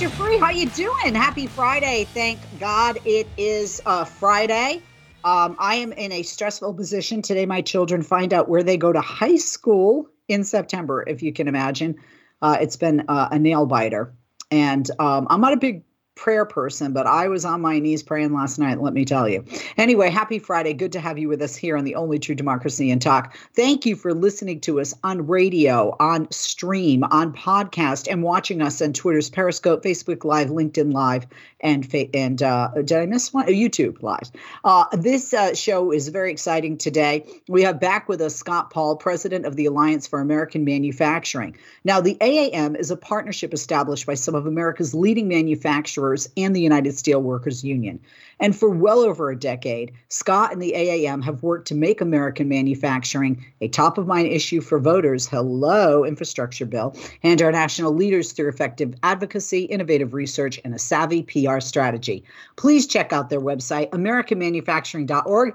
You 0.00 0.08
free. 0.08 0.38
How 0.38 0.48
you 0.48 0.66
doing? 0.70 1.14
Happy 1.14 1.46
Friday. 1.46 2.04
Thank 2.14 2.38
God 2.58 2.98
it 3.04 3.26
is 3.36 3.82
uh, 3.84 4.06
Friday. 4.06 4.80
Um, 5.24 5.56
I 5.58 5.74
am 5.74 5.92
in 5.92 6.10
a 6.10 6.22
stressful 6.22 6.72
position 6.72 7.20
today. 7.20 7.44
My 7.44 7.60
children 7.60 8.02
find 8.02 8.32
out 8.32 8.48
where 8.48 8.62
they 8.62 8.78
go 8.78 8.94
to 8.94 9.00
high 9.02 9.36
school 9.36 10.08
in 10.26 10.44
September, 10.44 11.04
if 11.06 11.22
you 11.22 11.34
can 11.34 11.48
imagine. 11.48 11.96
Uh, 12.40 12.56
it's 12.62 12.76
been 12.76 13.04
uh, 13.08 13.28
a 13.30 13.38
nail 13.38 13.66
biter. 13.66 14.14
And 14.50 14.90
um, 14.98 15.26
I'm 15.28 15.42
not 15.42 15.52
a 15.52 15.58
big 15.58 15.82
prayer 16.20 16.44
person, 16.44 16.92
but 16.92 17.06
I 17.06 17.28
was 17.28 17.46
on 17.46 17.62
my 17.62 17.78
knees 17.78 18.02
praying 18.02 18.34
last 18.34 18.58
night, 18.58 18.80
let 18.82 18.92
me 18.92 19.06
tell 19.06 19.26
you. 19.26 19.42
Anyway, 19.78 20.10
happy 20.10 20.38
Friday. 20.38 20.74
Good 20.74 20.92
to 20.92 21.00
have 21.00 21.18
you 21.18 21.28
with 21.30 21.40
us 21.40 21.56
here 21.56 21.78
on 21.78 21.84
the 21.84 21.94
only 21.94 22.18
true 22.18 22.34
democracy 22.34 22.90
and 22.90 23.00
talk. 23.00 23.34
Thank 23.54 23.86
you 23.86 23.96
for 23.96 24.12
listening 24.12 24.60
to 24.60 24.80
us 24.80 24.92
on 25.02 25.26
radio, 25.26 25.96
on 25.98 26.30
stream, 26.30 27.04
on 27.04 27.32
podcast, 27.32 28.06
and 28.06 28.22
watching 28.22 28.60
us 28.60 28.82
on 28.82 28.92
Twitter's 28.92 29.30
Periscope, 29.30 29.82
Facebook 29.82 30.22
Live, 30.24 30.48
LinkedIn 30.48 30.92
Live, 30.92 31.26
and 31.60 31.88
and 32.14 32.42
uh, 32.42 32.68
did 32.74 32.92
I 32.92 33.06
miss 33.06 33.32
one? 33.32 33.46
YouTube 33.46 34.02
Live. 34.02 34.30
Uh, 34.62 34.84
this 34.92 35.32
uh, 35.32 35.54
show 35.54 35.90
is 35.90 36.08
very 36.08 36.30
exciting 36.30 36.76
today. 36.76 37.24
We 37.48 37.62
have 37.62 37.80
back 37.80 38.10
with 38.10 38.20
us 38.20 38.36
Scott 38.36 38.70
Paul, 38.70 38.96
president 38.96 39.46
of 39.46 39.56
the 39.56 39.64
Alliance 39.64 40.06
for 40.06 40.20
American 40.20 40.64
Manufacturing. 40.64 41.56
Now, 41.84 42.00
the 42.02 42.16
AAM 42.16 42.78
is 42.78 42.90
a 42.90 42.96
partnership 42.96 43.54
established 43.54 44.04
by 44.06 44.14
some 44.14 44.34
of 44.34 44.46
America's 44.46 44.94
leading 44.94 45.26
manufacturers 45.26 46.09
and 46.36 46.54
the 46.54 46.60
United 46.60 46.92
Steelworkers 46.92 47.62
Union. 47.64 48.00
And 48.38 48.56
for 48.56 48.70
well 48.70 49.00
over 49.00 49.30
a 49.30 49.38
decade, 49.38 49.92
Scott 50.08 50.52
and 50.52 50.62
the 50.62 50.72
AAM 50.72 51.22
have 51.24 51.42
worked 51.42 51.68
to 51.68 51.74
make 51.74 52.00
American 52.00 52.48
manufacturing 52.48 53.44
a 53.60 53.68
top 53.68 53.98
of 53.98 54.06
mind 54.06 54.28
issue 54.28 54.60
for 54.60 54.78
voters. 54.78 55.26
Hello, 55.26 56.04
infrastructure 56.04 56.66
bill, 56.66 56.96
and 57.22 57.40
our 57.42 57.52
national 57.52 57.92
leaders 57.92 58.32
through 58.32 58.48
effective 58.48 58.94
advocacy, 59.02 59.64
innovative 59.64 60.14
research, 60.14 60.58
and 60.64 60.74
a 60.74 60.78
savvy 60.78 61.22
PR 61.22 61.60
strategy. 61.60 62.24
Please 62.56 62.86
check 62.86 63.12
out 63.12 63.30
their 63.30 63.40
website, 63.40 63.90
AmericanManufacturing.org. 63.90 65.54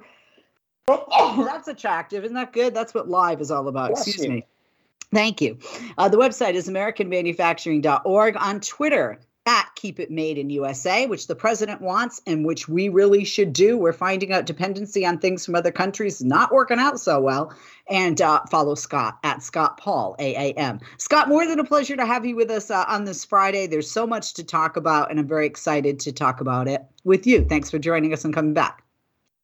Oh, 0.87 1.43
that's 1.47 1.67
attractive. 1.67 2.23
Isn't 2.23 2.35
that 2.35 2.53
good? 2.53 2.73
That's 2.73 2.93
what 2.93 3.09
live 3.09 3.41
is 3.41 3.51
all 3.51 3.67
about. 3.67 3.91
Bless 3.91 4.07
Excuse 4.07 4.25
you. 4.25 4.31
me. 4.31 4.45
Thank 5.13 5.41
you. 5.41 5.57
Uh, 5.97 6.09
the 6.09 6.17
website 6.17 6.55
is 6.55 6.67
AmericanManufacturing.org. 6.67 8.37
On 8.37 8.59
Twitter, 8.59 9.19
at 9.45 9.69
Keep 9.75 9.99
It 9.99 10.09
Made 10.09 10.37
in 10.37 10.49
USA, 10.49 11.05
which 11.05 11.27
the 11.27 11.35
president 11.35 11.81
wants 11.81 12.21
and 12.25 12.45
which 12.45 12.67
we 12.67 12.89
really 12.89 13.23
should 13.23 13.53
do. 13.53 13.77
We're 13.77 13.93
finding 13.93 14.33
out 14.33 14.45
dependency 14.45 15.05
on 15.05 15.19
things 15.19 15.45
from 15.45 15.55
other 15.55 15.71
countries 15.71 16.23
not 16.23 16.51
working 16.51 16.79
out 16.79 16.99
so 16.99 17.19
well. 17.19 17.53
And 17.87 18.19
uh, 18.19 18.41
follow 18.49 18.73
Scott 18.73 19.19
at 19.23 19.43
Scott 19.43 19.77
Paul, 19.77 20.15
AAM. 20.19 20.81
Scott, 20.97 21.29
more 21.29 21.45
than 21.45 21.59
a 21.59 21.63
pleasure 21.63 21.95
to 21.95 22.05
have 22.05 22.25
you 22.25 22.35
with 22.35 22.49
us 22.49 22.71
uh, 22.71 22.85
on 22.87 23.05
this 23.05 23.23
Friday. 23.23 23.67
There's 23.67 23.89
so 23.89 24.07
much 24.07 24.33
to 24.35 24.43
talk 24.43 24.75
about, 24.75 25.11
and 25.11 25.19
I'm 25.19 25.27
very 25.27 25.45
excited 25.45 25.99
to 25.99 26.11
talk 26.11 26.41
about 26.41 26.67
it 26.67 26.83
with 27.03 27.27
you. 27.27 27.45
Thanks 27.45 27.69
for 27.69 27.77
joining 27.77 28.13
us 28.13 28.25
and 28.25 28.33
coming 28.33 28.53
back. 28.53 28.84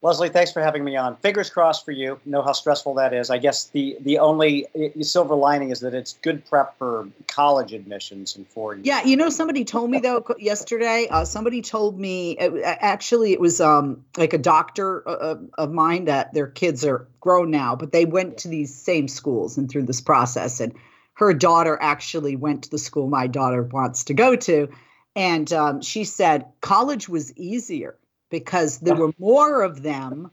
Leslie, 0.03 0.29
thanks 0.29 0.51
for 0.51 0.63
having 0.63 0.83
me 0.83 0.95
on. 0.95 1.15
Fingers 1.17 1.51
crossed 1.51 1.85
for 1.85 1.91
you. 1.91 2.19
Know 2.25 2.41
how 2.41 2.53
stressful 2.53 2.95
that 2.95 3.13
is. 3.13 3.29
I 3.29 3.37
guess 3.37 3.65
the 3.65 3.97
the 4.01 4.17
only 4.17 4.65
uh, 4.75 5.03
silver 5.03 5.35
lining 5.35 5.69
is 5.69 5.79
that 5.81 5.93
it's 5.93 6.13
good 6.23 6.43
prep 6.45 6.75
for 6.79 7.07
college 7.27 7.71
admissions 7.71 8.35
four 8.49 8.73
years. 8.73 8.85
Yeah, 8.85 9.03
you 9.03 9.15
know, 9.15 9.29
somebody 9.29 9.63
told 9.63 9.91
me 9.91 9.99
though 9.99 10.25
yesterday. 10.39 11.07
Uh, 11.11 11.23
somebody 11.23 11.61
told 11.61 11.99
me 11.99 12.31
it, 12.39 12.51
actually 12.63 13.31
it 13.31 13.39
was 13.39 13.61
um, 13.61 14.03
like 14.17 14.33
a 14.33 14.39
doctor 14.39 15.07
uh, 15.07 15.35
of 15.59 15.71
mine 15.71 16.05
that 16.05 16.33
their 16.33 16.47
kids 16.47 16.83
are 16.83 17.07
grown 17.19 17.51
now, 17.51 17.75
but 17.75 17.91
they 17.91 18.05
went 18.05 18.39
to 18.39 18.47
these 18.47 18.73
same 18.73 19.07
schools 19.07 19.55
and 19.55 19.69
through 19.69 19.83
this 19.83 20.01
process, 20.01 20.59
and 20.59 20.73
her 21.13 21.31
daughter 21.31 21.77
actually 21.79 22.35
went 22.35 22.63
to 22.63 22.71
the 22.71 22.79
school 22.79 23.07
my 23.07 23.27
daughter 23.27 23.61
wants 23.61 24.03
to 24.05 24.15
go 24.15 24.35
to, 24.35 24.67
and 25.15 25.53
um, 25.53 25.79
she 25.79 26.03
said 26.03 26.45
college 26.61 27.07
was 27.07 27.37
easier 27.37 27.95
because 28.31 28.79
there 28.79 28.95
were 28.95 29.11
more 29.19 29.61
of 29.61 29.83
them, 29.83 30.31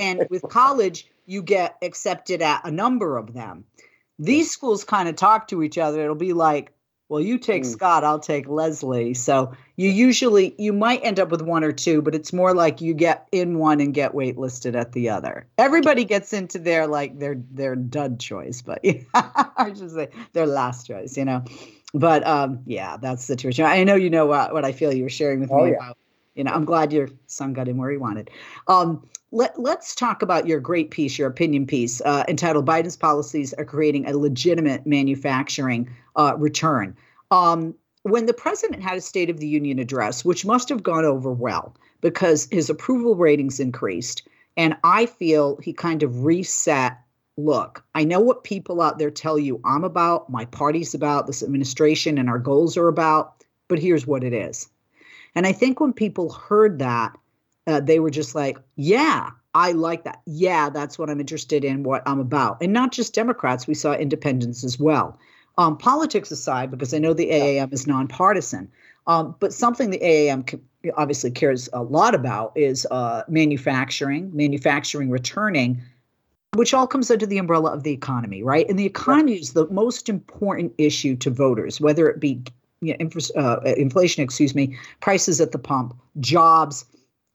and 0.00 0.26
with 0.30 0.42
college 0.48 1.06
you 1.26 1.42
get 1.42 1.76
accepted 1.82 2.40
at 2.40 2.66
a 2.66 2.70
number 2.70 3.18
of 3.18 3.34
them. 3.34 3.64
These 4.18 4.50
schools 4.50 4.84
kind 4.84 5.08
of 5.08 5.16
talk 5.16 5.48
to 5.48 5.62
each 5.62 5.78
other. 5.78 6.02
It'll 6.02 6.14
be 6.14 6.32
like, 6.32 6.72
well, 7.08 7.20
you 7.20 7.38
take 7.38 7.62
Mm. 7.64 7.72
Scott, 7.72 8.04
I'll 8.04 8.18
take 8.20 8.48
Leslie. 8.48 9.14
So 9.14 9.52
you 9.76 9.90
usually 9.90 10.54
you 10.58 10.72
might 10.72 11.00
end 11.04 11.18
up 11.18 11.30
with 11.30 11.42
one 11.42 11.64
or 11.64 11.72
two, 11.72 12.02
but 12.02 12.14
it's 12.14 12.32
more 12.32 12.54
like 12.54 12.80
you 12.80 12.94
get 12.94 13.26
in 13.32 13.58
one 13.58 13.80
and 13.80 13.92
get 13.92 14.12
waitlisted 14.12 14.76
at 14.76 14.92
the 14.92 15.08
other. 15.10 15.46
Everybody 15.58 16.04
gets 16.04 16.32
into 16.32 16.58
their 16.58 16.86
like 16.86 17.18
their 17.18 17.36
their 17.50 17.74
dud 17.76 18.20
choice, 18.20 18.62
but 18.62 18.78
yeah, 18.84 19.02
I 19.14 19.72
should 19.76 19.90
say 19.90 20.08
their 20.32 20.46
last 20.46 20.86
choice, 20.86 21.16
you 21.16 21.24
know. 21.24 21.44
But 21.94 22.24
um, 22.26 22.60
yeah, 22.66 22.96
that's 22.96 23.22
the 23.22 23.32
situation. 23.34 23.64
I 23.64 23.82
know 23.82 23.96
you 23.96 24.10
know 24.10 24.26
what, 24.26 24.52
what 24.52 24.64
I 24.64 24.70
feel 24.72 24.92
you 24.92 25.02
were 25.02 25.08
sharing 25.08 25.40
with 25.40 25.50
Oh, 25.50 25.64
me 25.64 25.70
yeah. 25.72 25.76
about. 25.76 25.98
You 26.34 26.44
know, 26.44 26.52
I'm 26.52 26.64
glad 26.64 26.92
your 26.92 27.08
son 27.26 27.52
got 27.52 27.68
in 27.68 27.76
where 27.76 27.90
he 27.90 27.96
wanted. 27.96 28.30
Um, 28.68 29.06
let, 29.32 29.58
let's 29.58 29.94
talk 29.94 30.22
about 30.22 30.46
your 30.46 30.60
great 30.60 30.90
piece, 30.90 31.18
your 31.18 31.28
opinion 31.28 31.66
piece, 31.66 32.00
uh, 32.00 32.24
entitled 32.28 32.66
Biden's 32.66 32.96
Policies 32.96 33.52
Are 33.54 33.64
Creating 33.64 34.06
a 34.06 34.16
Legitimate 34.16 34.86
Manufacturing 34.86 35.88
uh, 36.16 36.34
Return. 36.36 36.96
Um, 37.30 37.74
when 38.02 38.26
the 38.26 38.34
president 38.34 38.82
had 38.82 38.96
a 38.96 39.00
State 39.00 39.30
of 39.30 39.38
the 39.38 39.46
Union 39.46 39.78
address, 39.78 40.24
which 40.24 40.46
must 40.46 40.68
have 40.68 40.82
gone 40.82 41.04
over 41.04 41.30
well 41.30 41.76
because 42.00 42.48
his 42.50 42.70
approval 42.70 43.14
ratings 43.14 43.60
increased, 43.60 44.26
and 44.56 44.76
I 44.82 45.06
feel 45.06 45.58
he 45.62 45.72
kind 45.72 46.02
of 46.02 46.24
reset. 46.24 46.98
Look, 47.36 47.84
I 47.94 48.04
know 48.04 48.20
what 48.20 48.44
people 48.44 48.80
out 48.80 48.98
there 48.98 49.10
tell 49.10 49.38
you 49.38 49.60
I'm 49.64 49.84
about, 49.84 50.30
my 50.30 50.44
party's 50.46 50.94
about, 50.94 51.26
this 51.26 51.42
administration 51.42 52.18
and 52.18 52.28
our 52.28 52.38
goals 52.38 52.76
are 52.76 52.88
about, 52.88 53.44
but 53.68 53.78
here's 53.78 54.06
what 54.06 54.24
it 54.24 54.32
is. 54.32 54.68
And 55.34 55.46
I 55.46 55.52
think 55.52 55.80
when 55.80 55.92
people 55.92 56.32
heard 56.32 56.78
that, 56.78 57.16
uh, 57.66 57.80
they 57.80 58.00
were 58.00 58.10
just 58.10 58.34
like, 58.34 58.58
yeah, 58.76 59.30
I 59.54 59.72
like 59.72 60.04
that. 60.04 60.20
Yeah, 60.26 60.70
that's 60.70 60.98
what 60.98 61.10
I'm 61.10 61.20
interested 61.20 61.64
in, 61.64 61.82
what 61.82 62.02
I'm 62.06 62.20
about. 62.20 62.58
And 62.62 62.72
not 62.72 62.92
just 62.92 63.14
Democrats, 63.14 63.66
we 63.66 63.74
saw 63.74 63.92
independents 63.92 64.64
as 64.64 64.78
well. 64.78 65.18
Um, 65.58 65.76
politics 65.76 66.30
aside, 66.30 66.70
because 66.70 66.94
I 66.94 66.98
know 66.98 67.12
the 67.12 67.30
AAM 67.30 67.72
is 67.72 67.86
nonpartisan, 67.86 68.70
um, 69.06 69.34
but 69.40 69.52
something 69.52 69.90
the 69.90 69.98
AAM 69.98 70.60
obviously 70.96 71.30
cares 71.30 71.68
a 71.72 71.82
lot 71.82 72.14
about 72.14 72.52
is 72.56 72.86
uh, 72.90 73.22
manufacturing, 73.28 74.30
manufacturing 74.34 75.10
returning, 75.10 75.82
which 76.54 76.72
all 76.72 76.86
comes 76.86 77.10
under 77.10 77.26
the 77.26 77.38
umbrella 77.38 77.72
of 77.72 77.82
the 77.82 77.92
economy, 77.92 78.42
right? 78.42 78.68
And 78.68 78.78
the 78.78 78.86
economy 78.86 79.34
is 79.34 79.52
the 79.52 79.68
most 79.68 80.08
important 80.08 80.72
issue 80.78 81.16
to 81.16 81.30
voters, 81.30 81.80
whether 81.80 82.08
it 82.08 82.20
be 82.20 82.42
you 82.80 82.92
know, 82.92 82.96
infra- 82.98 83.36
uh, 83.36 83.60
inflation, 83.76 84.22
excuse 84.22 84.54
me, 84.54 84.78
prices 85.00 85.40
at 85.40 85.52
the 85.52 85.58
pump, 85.58 85.94
jobs, 86.18 86.84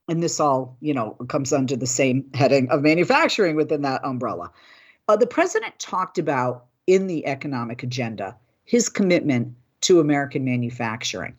and 0.08 0.22
this 0.22 0.40
all 0.40 0.76
you 0.80 0.94
know 0.94 1.12
comes 1.28 1.52
under 1.52 1.76
the 1.76 1.86
same 1.86 2.24
heading 2.34 2.68
of 2.70 2.82
manufacturing 2.82 3.56
within 3.56 3.82
that 3.82 4.04
umbrella. 4.04 4.50
Uh, 5.08 5.16
the 5.16 5.26
president 5.26 5.78
talked 5.78 6.18
about 6.18 6.66
in 6.86 7.06
the 7.06 7.26
economic 7.26 7.82
agenda 7.82 8.36
his 8.64 8.88
commitment 8.88 9.54
to 9.80 10.00
American 10.00 10.44
manufacturing. 10.44 11.36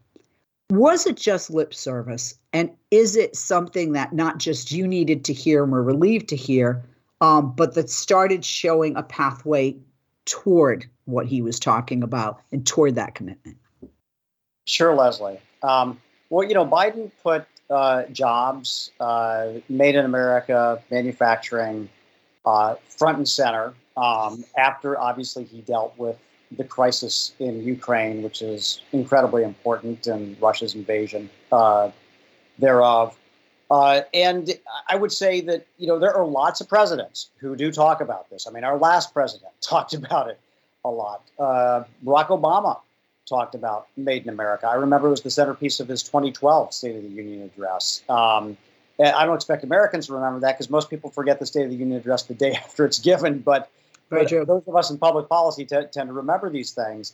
Was 0.70 1.06
it 1.06 1.16
just 1.16 1.50
lip 1.50 1.74
service, 1.74 2.36
and 2.52 2.70
is 2.92 3.16
it 3.16 3.36
something 3.36 3.94
that 3.94 4.14
not 4.14 4.38
just 4.38 4.72
you 4.72 4.88
needed 4.88 5.24
to 5.26 5.34
hear 5.34 5.64
and 5.64 5.72
were 5.72 5.84
relieved 5.84 6.28
to 6.30 6.36
hear, 6.36 6.84
um, 7.22 7.54
but 7.56 7.74
that 7.76 7.90
started 7.90 8.44
showing 8.44 8.96
a 8.96 9.04
pathway 9.04 9.78
toward 10.26 10.86
what 11.06 11.26
he 11.26 11.42
was 11.42 11.58
talking 11.58 12.04
about 12.04 12.42
and 12.52 12.68
toward 12.68 12.96
that 12.96 13.16
commitment? 13.16 13.58
Sure, 14.68 14.94
Leslie. 14.94 15.40
Um, 15.64 16.00
well, 16.30 16.48
you 16.48 16.54
know, 16.54 16.66
Biden 16.66 17.10
put 17.24 17.46
uh, 17.70 18.04
jobs, 18.12 18.92
uh, 19.00 19.54
made 19.70 19.96
in 19.96 20.06
America, 20.06 20.84
manufacturing, 20.92 21.90
uh, 22.46 22.76
front 22.90 23.18
and 23.18 23.28
center. 23.28 23.74
Um, 23.96 24.44
after 24.58 25.00
obviously 25.00 25.46
he 25.46 25.62
dealt 25.62 25.98
with 25.98 26.18
the 26.58 26.66
crisis 26.66 27.34
in 27.40 27.64
Ukraine, 27.64 28.22
which 28.22 28.42
is 28.42 28.82
incredibly 28.92 29.44
important, 29.44 30.06
and 30.06 30.40
Russia's 30.42 30.76
invasion 30.76 31.30
uh, 31.52 31.90
thereof. 32.60 33.18
Uh, 33.72 34.02
and 34.14 34.52
I 34.88 34.96
would 34.96 35.12
say 35.12 35.42
that 35.42 35.66
you 35.78 35.88
know 35.88 35.98
there 35.98 36.14
are 36.14 36.26
lots 36.26 36.60
of 36.62 36.68
presidents 36.68 37.30
who 37.38 37.56
do 37.56 37.72
talk 37.72 38.02
about 38.02 38.30
this. 38.30 38.48
I 38.48 38.52
mean, 38.52 38.66
our 38.66 38.78
last 38.78 39.14
president 39.14 39.52
talked 39.62 39.94
about 39.94 40.30
it 40.30 40.40
a 40.84 40.90
lot. 40.90 41.24
Uh, 41.40 41.84
Barack 42.06 42.28
Obama 42.28 42.80
talked 43.28 43.56
about 43.56 43.88
Made 43.98 44.24
in 44.24 44.30
America. 44.30 44.68
I 44.68 44.76
remember 44.76 45.08
it 45.08 45.12
was 45.12 45.22
the 45.22 45.32
centerpiece 45.32 45.80
of 45.80 45.88
his 45.88 46.02
2012 46.04 46.74
State 46.74 46.96
of 46.96 47.04
the 47.04 47.10
Union 47.10 47.44
address. 47.44 48.02
Um, 48.10 48.58
I 49.00 49.26
don't 49.26 49.36
expect 49.36 49.64
Americans 49.64 50.08
to 50.08 50.14
remember 50.14 50.40
that 50.40 50.58
because 50.58 50.70
most 50.70 50.90
people 50.90 51.12
forget 51.12 51.40
the 51.40 51.46
State 51.46 51.66
of 51.66 51.70
the 51.70 51.76
Union 51.76 52.00
address 52.00 52.24
the 52.24 52.34
day 52.34 52.54
after 52.66 52.86
it's 52.86 53.00
given. 53.00 53.40
But, 53.40 53.70
but 54.10 54.30
those 54.30 54.64
of 54.66 54.76
us 54.76 54.90
in 54.90 54.98
public 54.98 55.30
policy 55.30 55.66
t- 55.66 55.76
tend 55.92 56.10
to 56.10 56.14
remember 56.14 56.50
these 56.50 56.72
things. 56.72 57.14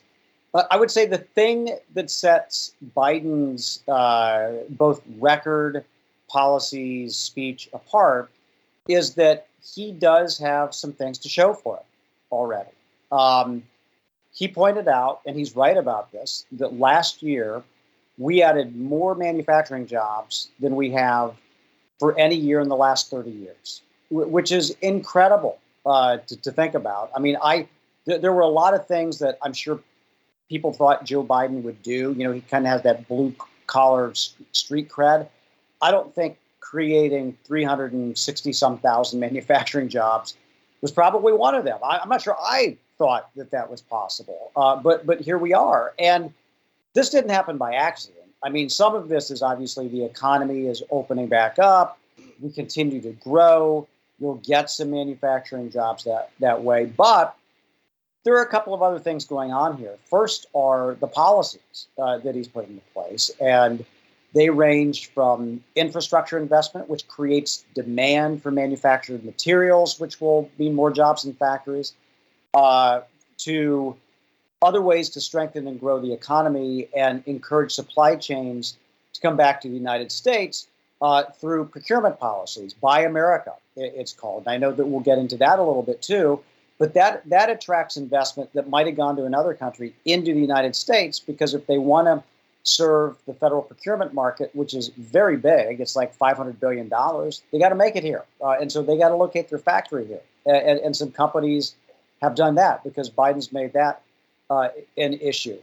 But 0.53 0.67
I 0.69 0.77
would 0.77 0.91
say 0.91 1.07
the 1.07 1.17
thing 1.17 1.77
that 1.95 2.11
sets 2.11 2.73
Biden's 2.95 3.81
uh, 3.87 4.51
both 4.69 5.01
record, 5.17 5.83
policies, 6.29 7.15
speech 7.15 7.69
apart 7.73 8.29
is 8.87 9.15
that 9.15 9.47
he 9.63 9.91
does 9.91 10.37
have 10.37 10.75
some 10.75 10.93
things 10.93 11.17
to 11.19 11.29
show 11.29 11.53
for 11.53 11.77
it 11.77 11.85
already. 12.31 12.69
Um, 13.11 13.63
he 14.33 14.47
pointed 14.47 14.87
out, 14.87 15.21
and 15.25 15.37
he's 15.37 15.55
right 15.55 15.77
about 15.77 16.11
this, 16.11 16.45
that 16.53 16.79
last 16.79 17.21
year 17.21 17.63
we 18.17 18.41
added 18.41 18.75
more 18.75 19.15
manufacturing 19.15 19.85
jobs 19.85 20.49
than 20.59 20.75
we 20.75 20.91
have 20.91 21.35
for 21.99 22.17
any 22.19 22.35
year 22.35 22.59
in 22.59 22.67
the 22.67 22.75
last 22.75 23.09
30 23.09 23.29
years, 23.29 23.81
which 24.09 24.51
is 24.51 24.75
incredible 24.81 25.59
uh, 25.85 26.17
to, 26.17 26.35
to, 26.41 26.51
think 26.51 26.73
about. 26.73 27.11
I 27.15 27.19
mean, 27.19 27.37
I 27.43 27.67
th- 28.05 28.21
there 28.21 28.33
were 28.33 28.41
a 28.41 28.47
lot 28.47 28.73
of 28.73 28.87
things 28.87 29.19
that 29.19 29.37
I'm 29.41 29.53
sure 29.53 29.79
people 30.49 30.73
thought 30.73 31.05
Joe 31.05 31.23
Biden 31.23 31.61
would 31.63 31.81
do. 31.83 32.15
You 32.17 32.23
know, 32.27 32.31
he 32.31 32.41
kind 32.41 32.65
of 32.65 32.71
has 32.71 32.81
that 32.83 33.07
blue 33.07 33.35
collar 33.67 34.13
street 34.51 34.89
cred. 34.89 35.27
I 35.81 35.91
don't 35.91 36.13
think 36.13 36.37
creating 36.59 37.37
360 37.45 38.53
some 38.53 38.79
thousand 38.79 39.19
manufacturing 39.27 39.89
jobs 39.89 40.35
was 40.81 40.91
probably 40.91 41.33
one 41.33 41.53
of 41.55 41.65
them. 41.65 41.77
I, 41.83 41.99
am 42.01 42.09
not 42.09 42.21
sure 42.21 42.35
I 42.39 42.77
thought 43.03 43.29
that 43.35 43.51
that 43.51 43.69
was 43.69 43.81
possible, 43.81 44.51
uh, 44.55 44.75
but 44.77 45.05
but 45.05 45.19
here 45.19 45.37
we 45.37 45.53
are, 45.53 45.93
and 45.99 46.33
this 46.93 47.09
didn't 47.09 47.31
happen 47.31 47.57
by 47.57 47.73
accident. 47.73 48.29
I 48.43 48.49
mean, 48.49 48.69
some 48.69 48.95
of 48.95 49.07
this 49.07 49.31
is 49.31 49.41
obviously 49.41 49.87
the 49.87 50.03
economy 50.03 50.67
is 50.67 50.83
opening 50.91 51.27
back 51.27 51.59
up. 51.59 51.97
We 52.41 52.51
continue 52.51 53.01
to 53.01 53.11
grow. 53.11 53.87
You'll 54.19 54.35
get 54.35 54.69
some 54.69 54.91
manufacturing 54.91 55.71
jobs 55.71 56.03
that, 56.03 56.31
that 56.39 56.63
way. 56.63 56.85
But 56.85 57.35
there 58.23 58.35
are 58.35 58.43
a 58.43 58.49
couple 58.49 58.73
of 58.73 58.81
other 58.81 58.99
things 58.99 59.25
going 59.25 59.51
on 59.51 59.77
here. 59.77 59.95
First 60.09 60.45
are 60.53 60.95
the 60.99 61.07
policies 61.07 61.87
uh, 61.97 62.17
that 62.19 62.35
he's 62.35 62.47
put 62.47 62.67
into 62.67 62.81
place. 62.93 63.31
And 63.41 63.85
they 64.33 64.49
range 64.49 65.11
from 65.11 65.63
infrastructure 65.75 66.37
investment, 66.37 66.89
which 66.89 67.07
creates 67.07 67.65
demand 67.73 68.41
for 68.43 68.51
manufactured 68.51 69.23
materials, 69.23 69.99
which 69.99 70.19
will 70.19 70.49
mean 70.57 70.73
more 70.73 70.91
jobs 70.91 71.25
in 71.25 71.33
factories, 71.33 71.93
uh, 72.53 73.01
to 73.39 73.95
other 74.61 74.81
ways 74.81 75.09
to 75.09 75.21
strengthen 75.21 75.67
and 75.67 75.79
grow 75.79 75.99
the 75.99 76.13
economy 76.13 76.87
and 76.95 77.23
encourage 77.25 77.71
supply 77.71 78.15
chains 78.15 78.77
to 79.13 79.21
come 79.21 79.35
back 79.35 79.61
to 79.61 79.67
the 79.67 79.75
United 79.75 80.11
States 80.11 80.67
uh, 81.01 81.23
through 81.39 81.65
procurement 81.65 82.19
policies. 82.19 82.73
Buy 82.73 83.01
America, 83.01 83.53
it's 83.75 84.13
called. 84.13 84.43
And 84.45 84.53
I 84.53 84.57
know 84.57 84.71
that 84.71 84.85
we'll 84.85 85.01
get 85.01 85.17
into 85.17 85.37
that 85.37 85.59
a 85.59 85.63
little 85.63 85.83
bit 85.83 86.01
too. 86.01 86.41
But 86.79 86.95
that, 86.95 87.27
that 87.29 87.49
attracts 87.49 87.97
investment 87.97 88.51
that 88.53 88.69
might 88.69 88.87
have 88.87 88.95
gone 88.95 89.15
to 89.17 89.25
another 89.25 89.53
country 89.53 89.93
into 90.05 90.33
the 90.33 90.39
United 90.39 90.75
States 90.75 91.19
because 91.19 91.53
if 91.53 91.67
they 91.67 91.77
want 91.77 92.07
to 92.07 92.23
serve 92.63 93.17
the 93.27 93.33
federal 93.33 93.61
procurement 93.61 94.13
market, 94.13 94.49
which 94.55 94.73
is 94.73 94.89
very 94.97 95.37
big, 95.37 95.81
it's 95.81 95.95
like 95.95 96.17
$500 96.17 96.59
billion, 96.59 96.89
they 97.51 97.59
got 97.59 97.69
to 97.69 97.75
make 97.75 97.95
it 97.95 98.03
here. 98.03 98.23
Uh, 98.41 98.55
and 98.59 98.71
so 98.71 98.81
they 98.81 98.97
got 98.97 99.09
to 99.09 99.15
locate 99.15 99.49
their 99.49 99.59
factory 99.59 100.07
here. 100.07 100.21
And, 100.45 100.79
and 100.79 100.95
some 100.95 101.11
companies 101.11 101.75
have 102.23 102.35
done 102.35 102.55
that 102.55 102.83
because 102.83 103.09
Biden's 103.09 103.51
made 103.51 103.73
that 103.73 104.01
uh, 104.49 104.69
an 104.97 105.13
issue. 105.15 105.59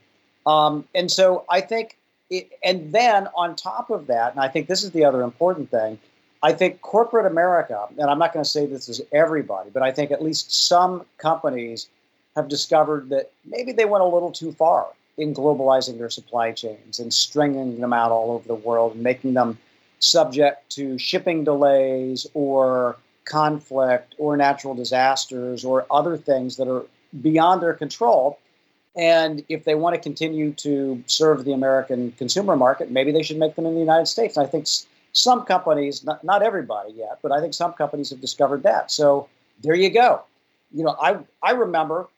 Um, 0.47 0.87
and 0.95 1.11
so 1.11 1.45
I 1.49 1.63
think, 1.63 1.97
it, 2.29 2.51
and 2.63 2.93
then 2.93 3.29
on 3.35 3.57
top 3.57 3.91
of 3.91 4.07
that, 4.09 4.33
and 4.33 4.41
I 4.41 4.49
think 4.49 4.69
this 4.69 4.85
is 4.85 4.91
the 4.91 5.05
other 5.05 5.23
important 5.23 5.71
thing, 5.71 5.99
I 6.43 6.53
think 6.53 6.83
corporate 6.83 7.27
America, 7.27 7.87
and 7.99 8.11
I'm 8.11 8.19
not 8.19 8.35
going 8.35 8.45
to 8.45 8.49
say 8.49 8.67
this 8.67 8.89
is 8.89 9.01
everybody, 9.11 9.71
but 9.71 9.83
I 9.83 9.91
think 9.91 10.11
at 10.11 10.23
least 10.23 10.69
some 10.69 11.05
companies 11.17 11.89
have 12.37 12.49
discovered 12.49 13.09
that 13.09 13.31
maybe 13.45 13.73
they 13.73 13.87
went 13.87 14.05
a 14.05 14.07
little 14.07 14.31
too 14.31 14.53
far 14.53 14.89
in 15.17 15.35
globalizing 15.35 15.99
their 15.99 16.11
supply 16.11 16.53
chains 16.53 16.99
and 16.99 17.13
stringing 17.13 17.81
them 17.81 17.93
out 17.93 18.11
all 18.11 18.33
over 18.33 18.47
the 18.47 18.55
world 18.55 18.95
and 18.95 19.03
making 19.03 19.35
them 19.35 19.59
subject 19.99 20.71
to 20.71 20.99
shipping 20.99 21.45
delays 21.45 22.27
or 22.35 22.97
conflict 23.25 24.15
or 24.19 24.37
natural 24.37 24.75
disasters 24.75 25.65
or 25.65 25.87
other 25.91 26.17
things 26.17 26.57
that 26.57 26.69
are 26.69 26.85
beyond 27.21 27.63
their 27.63 27.75
control. 27.75 28.39
And 28.97 29.45
if 29.49 29.65
they 29.65 29.75
want 29.75 29.95
to 29.95 30.01
continue 30.01 30.53
to 30.55 31.03
serve 31.07 31.45
the 31.45 31.53
American 31.53 32.13
consumer 32.13 32.57
market, 32.57 32.91
maybe 32.91 33.13
they 33.13 33.23
should 33.23 33.39
make 33.39 33.55
them 33.55 33.67
in 33.67 33.75
the 33.75 33.81
United 33.81 34.07
States. 34.07 34.37
And 34.37 34.47
I 34.47 34.51
think 34.51 34.67
some 35.13 35.45
companies, 35.45 36.05
not, 36.05 36.23
not 36.25 36.43
everybody 36.43 36.93
yet, 36.93 37.19
but 37.23 37.33
I 37.33 37.41
think 37.41 37.55
some 37.55 37.73
companies 37.73 38.11
have 38.11 38.21
discovered 38.21 38.63
that. 38.65 38.91
So 38.91 39.29
there 39.63 39.75
you 39.75 39.91
go. 39.91 40.23
You 40.73 40.85
know, 40.85 40.97
I, 41.01 41.19
I 41.43 41.53
remember, 41.53 42.09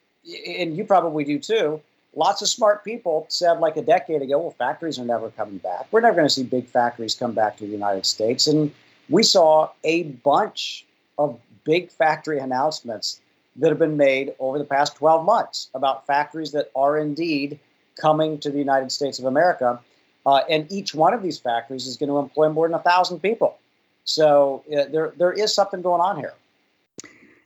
and 0.47 0.75
you 0.75 0.83
probably 0.83 1.23
do 1.23 1.39
too, 1.39 1.81
lots 2.15 2.41
of 2.41 2.47
smart 2.47 2.83
people 2.83 3.25
said 3.29 3.53
like 3.59 3.77
a 3.77 3.81
decade 3.81 4.21
ago, 4.21 4.39
well, 4.39 4.51
factories 4.51 4.99
are 4.99 5.05
never 5.05 5.29
coming 5.31 5.57
back. 5.57 5.87
We're 5.91 6.01
never 6.01 6.15
going 6.15 6.27
to 6.27 6.33
see 6.33 6.43
big 6.43 6.67
factories 6.67 7.15
come 7.15 7.33
back 7.33 7.57
to 7.57 7.65
the 7.65 7.71
United 7.71 8.05
States. 8.05 8.47
And 8.47 8.71
we 9.09 9.23
saw 9.23 9.69
a 9.83 10.03
bunch 10.03 10.85
of 11.17 11.39
big 11.63 11.89
factory 11.89 12.39
announcements 12.39 13.21
that 13.55 13.69
have 13.69 13.79
been 13.79 13.97
made 13.97 14.33
over 14.39 14.57
the 14.57 14.65
past 14.65 14.95
12 14.95 15.25
months 15.25 15.69
about 15.73 16.07
factories 16.07 16.51
that 16.51 16.71
are 16.75 16.97
indeed 16.97 17.59
coming 17.99 18.39
to 18.39 18.49
the 18.49 18.57
United 18.57 18.91
States 18.91 19.19
of 19.19 19.25
America. 19.25 19.79
Uh, 20.25 20.41
and 20.49 20.71
each 20.71 20.95
one 20.95 21.13
of 21.13 21.21
these 21.21 21.37
factories 21.37 21.85
is 21.85 21.97
going 21.97 22.09
to 22.09 22.17
employ 22.17 22.49
more 22.49 22.67
than 22.67 22.75
a 22.75 22.81
thousand 22.81 23.19
people. 23.19 23.57
So 24.05 24.63
uh, 24.71 24.85
there, 24.91 25.13
there 25.17 25.31
is 25.31 25.53
something 25.53 25.81
going 25.81 26.01
on 26.01 26.17
here. 26.17 26.33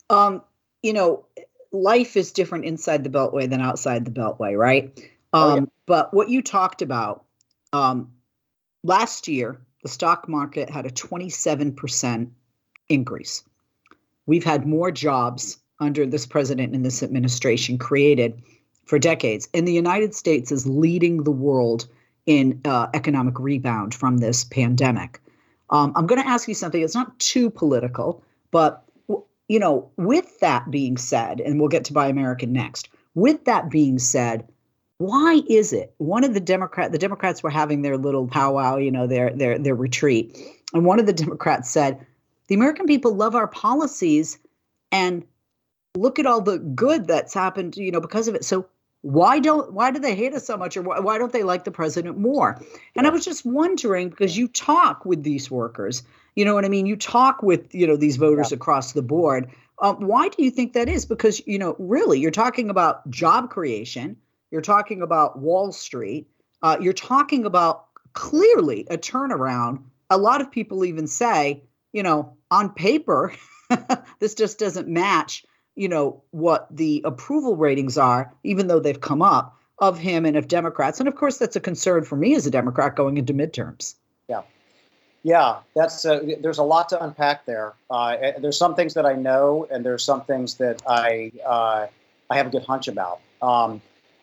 Um, 0.10 0.42
you 0.82 0.94
know, 0.94 1.26
life 1.72 2.16
is 2.16 2.32
different 2.32 2.66
inside 2.66 3.04
the 3.04 3.10
Beltway 3.10 3.50
than 3.50 3.62
outside 3.62 4.06
the 4.06 4.12
Beltway, 4.12 4.58
right? 4.58 4.92
Um, 5.34 5.42
oh, 5.42 5.54
yeah. 5.56 5.62
Um, 5.62 5.72
but 5.86 6.14
what 6.14 6.30
you 6.30 6.42
talked 6.42 6.82
about 6.82 7.26
um, 7.74 8.12
last 8.84 9.28
year, 9.28 9.60
the 9.84 9.90
stock 9.90 10.28
market 10.28 10.70
had 10.70 10.86
a 10.86 10.90
27% 10.90 12.30
increase. 12.90 13.44
We've 14.28 14.44
had 14.44 14.68
more 14.68 14.92
jobs 14.92 15.58
under 15.80 16.06
this 16.06 16.26
president 16.26 16.76
and 16.76 16.86
this 16.86 17.02
administration 17.02 17.78
created 17.78 18.42
for 18.86 19.00
decades. 19.00 19.50
And 19.54 19.68
the 19.68 19.74
United 19.74 20.14
States 20.14 20.52
is 20.52 20.68
leading 20.68 21.24
the 21.24 21.32
world 21.32 21.88
in 22.26 22.62
uh, 22.66 22.88
economic 22.94 23.40
rebound 23.40 23.94
from 23.94 24.18
this 24.18 24.44
pandemic. 24.44 25.20
Um, 25.70 25.94
I'm 25.96 26.08
going 26.08 26.22
to 26.22 26.28
ask 26.28 26.48
you 26.48 26.54
something. 26.54 26.82
It's 26.82 26.96
not 26.96 27.18
too 27.20 27.50
political, 27.50 28.24
but 28.52 28.84
you 29.48 29.60
know, 29.60 29.90
with 29.96 30.40
that 30.40 30.70
being 30.70 30.98
said, 30.98 31.40
and 31.40 31.60
we'll 31.60 31.70
get 31.70 31.86
to 31.86 31.94
Buy 31.94 32.08
American 32.08 32.52
next. 32.52 32.90
With 33.16 33.46
that 33.46 33.70
being 33.70 33.98
said, 33.98 34.48
why 34.98 35.42
is 35.48 35.74
it 35.74 35.94
one 35.98 36.24
of 36.24 36.34
the 36.34 36.40
Democrat 36.40 36.92
the 36.92 36.98
Democrats 36.98 37.44
were 37.44 37.50
having 37.50 37.82
their 37.82 37.98
little 37.98 38.28
powwow, 38.28 38.78
you 38.78 38.92
know, 38.92 39.08
their 39.08 39.30
their 39.32 39.58
their 39.58 39.76
retreat, 39.76 40.38
and 40.74 40.86
one 40.86 41.00
of 41.00 41.06
the 41.06 41.14
Democrats 41.14 41.70
said, 41.70 42.06
"The 42.48 42.56
American 42.56 42.86
people 42.86 43.14
love 43.16 43.36
our 43.36 43.48
policies, 43.48 44.40
and 44.92 45.26
look 45.96 46.20
at 46.20 46.26
all 46.26 46.42
the 46.42 46.60
good 46.60 47.08
that's 47.08 47.34
happened, 47.34 47.78
you 47.78 47.92
know, 47.92 48.02
because 48.02 48.28
of 48.28 48.36
it. 48.36 48.46
So 48.46 48.68
why 49.02 49.40
don't 49.40 49.74
why 49.74 49.92
do 49.92 50.00
they 50.00 50.16
hate 50.16 50.34
us 50.34 50.46
so 50.46 50.58
much 50.58 50.76
or 50.76 50.82
why, 50.82 51.00
why 51.00 51.18
don't 51.18 51.32
they 51.32 51.44
like 51.44 51.64
the 51.64 51.72
president 51.72 52.18
more? 52.18 52.62
And 52.96 53.08
i 53.08 53.10
was 53.10 53.24
just 53.24 53.46
wondering 53.46 54.10
because 54.10 54.38
you 54.38 54.48
talk 54.48 55.06
with 55.06 55.24
these 55.24 55.52
workers 55.52 56.04
you 56.36 56.46
know 56.46 56.54
what 56.54 56.66
i 56.66 56.70
mean? 56.70 56.86
You 56.86 56.96
talk 56.96 57.42
with 57.42 57.74
you 57.74 57.88
know 57.88 57.96
these 57.96 58.18
voters 58.18 58.52
yeah. 58.52 58.56
across 58.56 58.94
the 58.94 59.02
board. 59.02 59.50
Um, 59.80 60.08
why 60.08 60.30
do 60.30 60.44
you 60.44 60.52
think 60.52 60.74
that 60.74 60.90
is? 60.90 61.06
Because 61.06 61.42
you 61.48 61.58
know 61.58 61.76
really 61.80 62.20
you're 62.20 62.32
talking 62.32 62.70
about 62.70 63.10
job 63.10 63.50
creation 63.50 64.18
you're 64.52 64.62
talking 64.62 65.02
about 65.02 65.40
wall 65.40 65.72
street 65.72 66.28
uh, 66.64 66.78
you're 66.82 66.94
talking 66.94 67.46
about 67.46 67.86
clearly 68.14 68.88
a 68.90 68.98
turnaround. 68.98 69.84
A 70.10 70.18
lot 70.18 70.42
of 70.42 70.52
people 70.52 70.86
even 70.86 71.08
say 71.08 71.64
you 71.94 72.04
know 72.04 72.38
on 72.52 72.70
paper 72.70 73.34
this 74.20 74.34
just 74.36 74.60
doesn't 74.60 74.88
match 74.88 75.46
you 75.76 75.88
know 75.88 76.24
what 76.32 76.68
the 76.76 77.02
approval 77.06 77.56
ratings 77.56 77.98
are 77.98 78.34
even 78.44 78.68
though 78.68 78.80
they've 78.80 79.02
come 79.02 79.22
up 79.22 79.58
of 79.80 80.00
him 80.00 80.26
and 80.26 80.36
of 80.36 80.48
democrats. 80.48 81.00
And 81.00 81.08
of 81.08 81.16
course 81.16 81.38
that's 81.38 81.56
a 81.56 81.60
concern 81.60 82.04
for 82.04 82.16
me 82.16 82.36
as 82.36 82.46
a 82.48 82.52
democrat 82.52 82.96
going 82.96 83.18
into 83.18 83.34
midterms. 83.34 83.96
Yeah. 84.28 84.42
Yeah 85.24 85.58
that's 85.76 86.04
a, 86.06 86.16
uh, 86.16 86.36
there's 86.42 86.58
a 86.58 86.64
lot 86.64 86.90
to 86.90 87.04
unpack 87.04 87.46
there. 87.46 87.74
Uh, 87.90 88.18
eh, 88.20 88.40
there's 88.40 88.58
some 88.58 88.76
things 88.76 88.94
that 88.96 89.06
i 89.06 89.14
know 89.14 89.68
and 89.72 89.86
there's 89.86 90.04
some 90.04 90.24
things 90.24 90.56
that 90.56 90.82
i 90.88 91.32
uh, 91.46 91.88
i 92.30 92.38
have 92.38 92.48
a 92.48 92.50
good 92.50 92.64
hunch 92.64 92.88
about. 92.88 93.22
Um, 93.42 93.82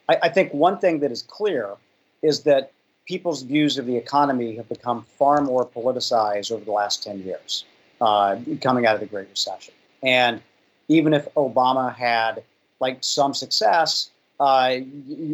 I, 0.09 0.19
I 0.25 0.29
think 0.29 0.53
one 0.53 0.79
thing 0.79 1.01
that 1.01 1.13
is 1.13 1.23
clear 1.23 1.77
is 2.23 2.43
that 2.43 2.73
people's 3.07 3.43
views 3.43 3.79
of 3.79 3.87
the 3.87 3.97
economy 3.97 4.57
have 4.57 4.69
become 4.69 5.05
far 5.19 5.41
more 5.43 5.67
politicized 5.67 6.51
over 6.51 6.65
the 6.65 6.71
last 6.71 7.03
10 7.03 7.23
years, 7.23 7.65
uh, 8.01 8.37
coming 8.61 8.87
out 8.87 8.95
of 8.95 9.01
the 9.01 9.07
Great 9.07 9.29
Recession. 9.31 9.75
And 10.03 10.41
even 10.89 11.15
if 11.15 11.33
Obama 11.35 11.95
had 11.95 12.43
like 12.81 12.99
some 13.01 13.35
success, 13.35 14.11
uh, 14.41 14.77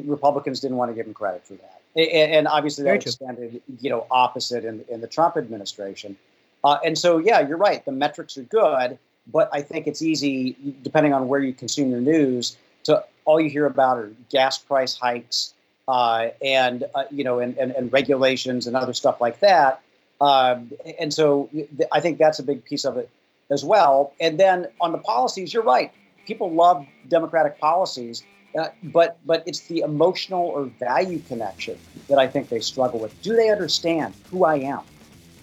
Republicans 0.04 0.60
didn't 0.60 0.76
want 0.76 0.90
to 0.90 0.94
give 0.94 1.06
him 1.06 1.14
credit 1.14 1.46
for 1.46 1.54
that. 1.54 1.80
And, 1.96 2.32
and 2.32 2.48
obviously 2.48 2.84
that 2.84 2.94
extended, 2.94 3.62
you 3.80 3.90
know, 3.90 4.06
opposite 4.10 4.64
in, 4.64 4.84
in 4.88 5.00
the 5.00 5.08
Trump 5.08 5.36
administration. 5.36 6.16
Uh, 6.62 6.78
and 6.84 6.96
so, 6.96 7.18
yeah, 7.18 7.40
you're 7.40 7.56
right. 7.56 7.84
The 7.84 7.92
metrics 7.92 8.36
are 8.36 8.42
good, 8.42 8.98
but 9.32 9.48
I 9.52 9.62
think 9.62 9.86
it's 9.86 10.02
easy, 10.02 10.56
depending 10.82 11.14
on 11.14 11.28
where 11.28 11.40
you 11.40 11.52
consume 11.52 11.90
your 11.90 12.00
news, 12.00 12.56
to 12.84 13.04
all 13.24 13.40
you 13.40 13.50
hear 13.50 13.66
about 13.66 13.98
are 13.98 14.10
gas 14.30 14.58
price 14.58 14.94
hikes 14.96 15.54
uh, 15.88 16.28
and 16.42 16.84
uh, 16.94 17.04
you 17.10 17.24
know 17.24 17.38
and, 17.40 17.56
and, 17.58 17.72
and, 17.72 17.92
regulations 17.92 18.66
and 18.66 18.76
other 18.76 18.92
stuff 18.92 19.20
like 19.20 19.40
that. 19.40 19.82
Um, 20.20 20.72
and 20.98 21.12
so 21.12 21.48
I 21.92 22.00
think 22.00 22.18
that's 22.18 22.38
a 22.38 22.42
big 22.42 22.64
piece 22.64 22.84
of 22.84 22.96
it 22.96 23.08
as 23.50 23.64
well. 23.64 24.12
And 24.20 24.38
then 24.38 24.68
on 24.80 24.92
the 24.92 24.98
policies, 24.98 25.52
you're 25.52 25.62
right. 25.62 25.90
People 26.26 26.52
love 26.52 26.86
democratic 27.08 27.58
policies, 27.58 28.22
uh, 28.58 28.68
but 28.84 29.18
but 29.26 29.42
it's 29.46 29.60
the 29.60 29.80
emotional 29.80 30.46
or 30.46 30.64
value 30.64 31.20
connection 31.20 31.78
that 32.08 32.18
I 32.18 32.26
think 32.26 32.48
they 32.48 32.60
struggle 32.60 33.00
with. 33.00 33.20
Do 33.22 33.34
they 33.34 33.50
understand 33.50 34.14
who 34.30 34.44
I 34.44 34.56
am? 34.56 34.80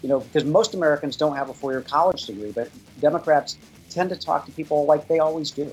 You 0.02 0.08
know, 0.08 0.20
because 0.20 0.44
most 0.44 0.74
Americans 0.74 1.16
don't 1.16 1.36
have 1.36 1.50
a 1.50 1.54
four-year 1.54 1.82
college 1.82 2.24
degree, 2.26 2.52
but 2.52 2.70
Democrats 3.00 3.58
tend 3.90 4.10
to 4.10 4.16
talk 4.16 4.46
to 4.46 4.52
people 4.52 4.86
like 4.86 5.08
they 5.08 5.18
always 5.18 5.50
do. 5.50 5.72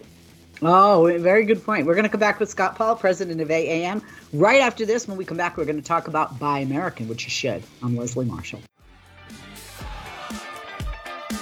Oh, 0.61 1.17
very 1.19 1.43
good 1.43 1.63
point. 1.63 1.85
We're 1.85 1.95
going 1.95 2.03
to 2.03 2.09
come 2.09 2.19
back 2.19 2.39
with 2.39 2.49
Scott 2.49 2.75
Paul, 2.75 2.95
president 2.95 3.41
of 3.41 3.49
AAM. 3.49 4.01
Right 4.31 4.61
after 4.61 4.85
this, 4.85 5.07
when 5.07 5.17
we 5.17 5.25
come 5.25 5.37
back, 5.37 5.57
we're 5.57 5.65
going 5.65 5.75
to 5.75 5.81
talk 5.81 6.07
about 6.07 6.39
Buy 6.39 6.59
American, 6.59 7.07
which 7.09 7.25
you 7.25 7.29
should. 7.29 7.63
I'm 7.83 7.95
Leslie 7.95 8.25
Marshall. 8.25 8.61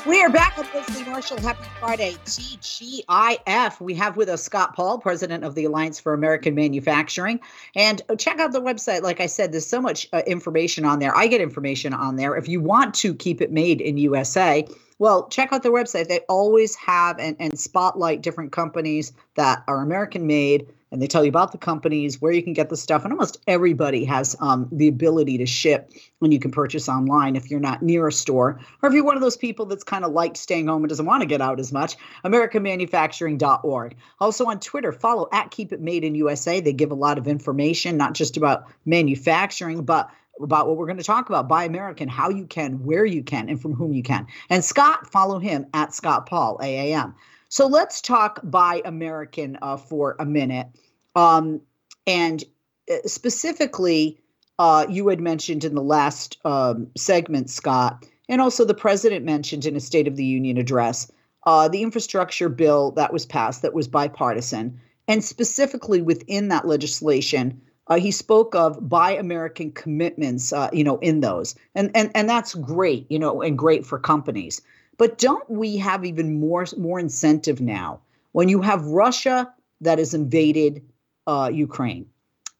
We 0.05 0.22
are 0.22 0.29
back 0.29 0.58
with 0.58 0.67
Leslie 0.74 1.05
Marshall. 1.05 1.39
Happy 1.39 1.65
Friday, 1.79 2.15
TGIF. 2.25 3.79
We 3.79 3.93
have 3.93 4.17
with 4.17 4.27
us 4.27 4.43
Scott 4.43 4.75
Paul, 4.75 4.98
president 4.98 5.46
of 5.46 5.55
the 5.55 5.63
Alliance 5.63 5.98
for 5.98 6.13
American 6.13 6.55
Manufacturing. 6.55 7.39
And 7.75 8.01
check 8.17 8.39
out 8.39 8.51
the 8.51 8.62
website. 8.62 9.03
Like 9.03 9.22
I 9.22 9.27
said, 9.27 9.53
there's 9.53 9.65
so 9.65 9.79
much 9.79 10.10
uh, 10.12 10.22
information 10.27 10.84
on 10.84 11.00
there. 11.00 11.15
I 11.15 11.27
get 11.27 11.39
information 11.39 11.93
on 11.93 12.17
there. 12.17 12.36
If 12.36 12.50
you 12.50 12.60
want 12.60 12.96
to 12.96 13.13
keep 13.13 13.41
it 13.41 13.51
made 13.51 13.79
in 13.79 13.98
USA, 13.98 14.67
well, 15.03 15.27
check 15.27 15.51
out 15.51 15.63
their 15.63 15.72
website. 15.74 16.07
They 16.07 16.22
always 16.29 16.75
have 16.75 17.19
and, 17.19 17.36
and 17.38 17.60
spotlight 17.60 18.22
different 18.22 18.53
companies 18.53 19.12
that 19.36 19.62
are 19.67 19.81
American 19.81 20.27
made, 20.27 20.69
and 20.93 21.01
they 21.01 21.07
tell 21.07 21.25
you 21.25 21.29
about 21.29 21.51
the 21.51 21.57
companies, 21.57 22.22
where 22.22 22.31
you 22.31 22.41
can 22.41 22.53
get 22.53 22.69
the 22.69 22.77
stuff. 22.77 23.03
And 23.03 23.12
almost 23.12 23.41
everybody 23.45 24.05
has 24.05 24.38
um, 24.39 24.69
the 24.72 24.88
ability 24.88 25.39
to 25.39 25.45
ship 25.45 25.91
when 26.19 26.31
you 26.31 26.39
can 26.39 26.51
purchase 26.51 26.88
online 26.88 27.36
if 27.36 27.51
you're 27.51 27.60
not 27.60 27.83
near 27.83 28.07
a 28.07 28.13
store, 28.13 28.62
or 28.81 28.88
if 28.88 28.95
you're 28.95 29.03
one 29.03 29.17
of 29.17 29.22
those 29.22 29.36
people 29.36 29.65
that's 29.65 29.83
kind 29.83 30.05
of 30.05 30.13
like 30.13 30.38
staying 30.38 30.67
home 30.67 30.83
and 30.83 30.88
doesn't 30.88 31.05
want 31.05 31.19
to 31.19 31.27
get 31.27 31.41
out 31.41 31.60
as 31.60 31.74
much. 31.74 31.98
AmericanManufacturing.org. 32.24 33.98
Also 34.22 34.45
on 34.45 34.62
Twitter, 34.62 34.93
follow 34.93 35.27
at 35.33 35.51
Keep 35.51 35.74
It 35.74 35.81
Made 35.81 36.05
in 36.05 36.15
USA. 36.15 36.62
They 36.62 36.72
give 36.72 36.91
a 36.91 36.95
lot 36.95 37.17
of 37.17 37.27
information, 37.27 37.98
not 37.98 38.13
just 38.13 38.38
about 38.38 38.72
manufacturing, 38.86 39.83
but 39.83 40.10
about 40.42 40.68
what 40.68 40.78
we're 40.78 40.86
going 40.86 40.98
to 40.98 41.04
talk 41.04 41.30
about 41.30 41.48
buy 41.48 41.63
American, 41.63 42.08
how 42.08 42.30
you 42.30 42.46
can, 42.46 42.84
where 42.84 43.06
you 43.06 43.24
can, 43.24 43.50
and 43.50 43.62
from 43.62 43.74
whom 43.74 43.94
you 43.94 44.04
can. 44.04 44.28
And 44.50 44.63
Scott, 44.63 45.12
follow 45.12 45.40
him 45.40 45.68
at 45.74 45.94
Scott 45.94 46.25
Paul, 46.25 46.58
AAM. 46.60 47.13
So 47.50 47.68
let's 47.68 48.02
talk 48.02 48.40
buy 48.44 48.82
American 48.84 49.58
uh, 49.62 49.78
for 49.78 50.16
a 50.20 50.25
minute. 50.25 50.68
Um, 51.16 51.62
and 52.08 52.44
uh, 52.92 52.96
specifically, 53.06 54.20
uh, 54.60 54.86
you 54.90 55.08
had 55.08 55.20
mentioned 55.20 55.63
in 55.63 55.75
the 55.75 55.84
last 55.84 56.38
um, 56.46 56.88
segment, 56.98 57.50
Scott, 57.50 58.06
and 58.30 58.42
also 58.42 58.66
the 58.66 58.74
president 58.74 59.25
mentioned 59.25 59.66
in 59.66 59.75
a 59.75 59.80
State 59.80 60.08
of 60.08 60.16
the 60.16 60.25
Union 60.25 60.58
address, 60.58 61.12
uh, 61.46 61.68
the 61.68 61.84
infrastructure 61.84 62.50
bill 62.50 62.92
that 62.92 63.13
was 63.13 63.25
passed 63.25 63.62
that 63.62 63.74
was 63.74 63.88
bipartisan. 63.88 64.80
And 65.08 65.24
specifically 65.24 66.02
within 66.02 66.48
that 66.48 66.68
legislation, 66.68 67.62
uh, 67.88 68.00
he 68.00 68.12
spoke 68.12 68.56
of 68.56 68.88
buy 68.88 69.12
American 69.12 69.72
commitments, 69.72 70.54
uh, 70.54 70.70
you 70.72 70.84
know, 70.84 70.98
in 71.00 71.20
those, 71.20 71.56
and 71.75 71.92
and 71.96 72.12
and 72.16 72.30
that's 72.30 72.56
great, 72.56 73.06
you 73.10 73.20
know, 73.20 73.42
and 73.42 73.58
great 73.58 73.86
for 73.86 74.00
companies. 74.00 74.62
But 74.98 75.18
don't 75.18 75.48
we 75.50 75.78
have 75.78 76.06
even 76.06 76.40
more 76.40 76.66
more 76.78 77.00
incentive 77.00 77.60
now 77.60 78.00
when 78.32 78.48
you 78.48 78.62
have 78.62 78.86
Russia 78.86 79.54
that 79.82 80.00
has 80.00 80.13
invaded 80.13 80.82
uh, 81.28 81.50
Ukraine, 81.54 82.06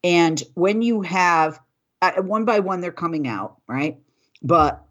and 0.02 0.42
when 0.54 0.82
you 0.82 1.00
have 1.02 1.58
uh, 2.02 2.22
one 2.22 2.44
by 2.44 2.60
one 2.60 2.80
they're 2.80 2.92
coming 2.92 3.26
out, 3.26 3.56
right? 3.66 3.98
But 4.42 4.84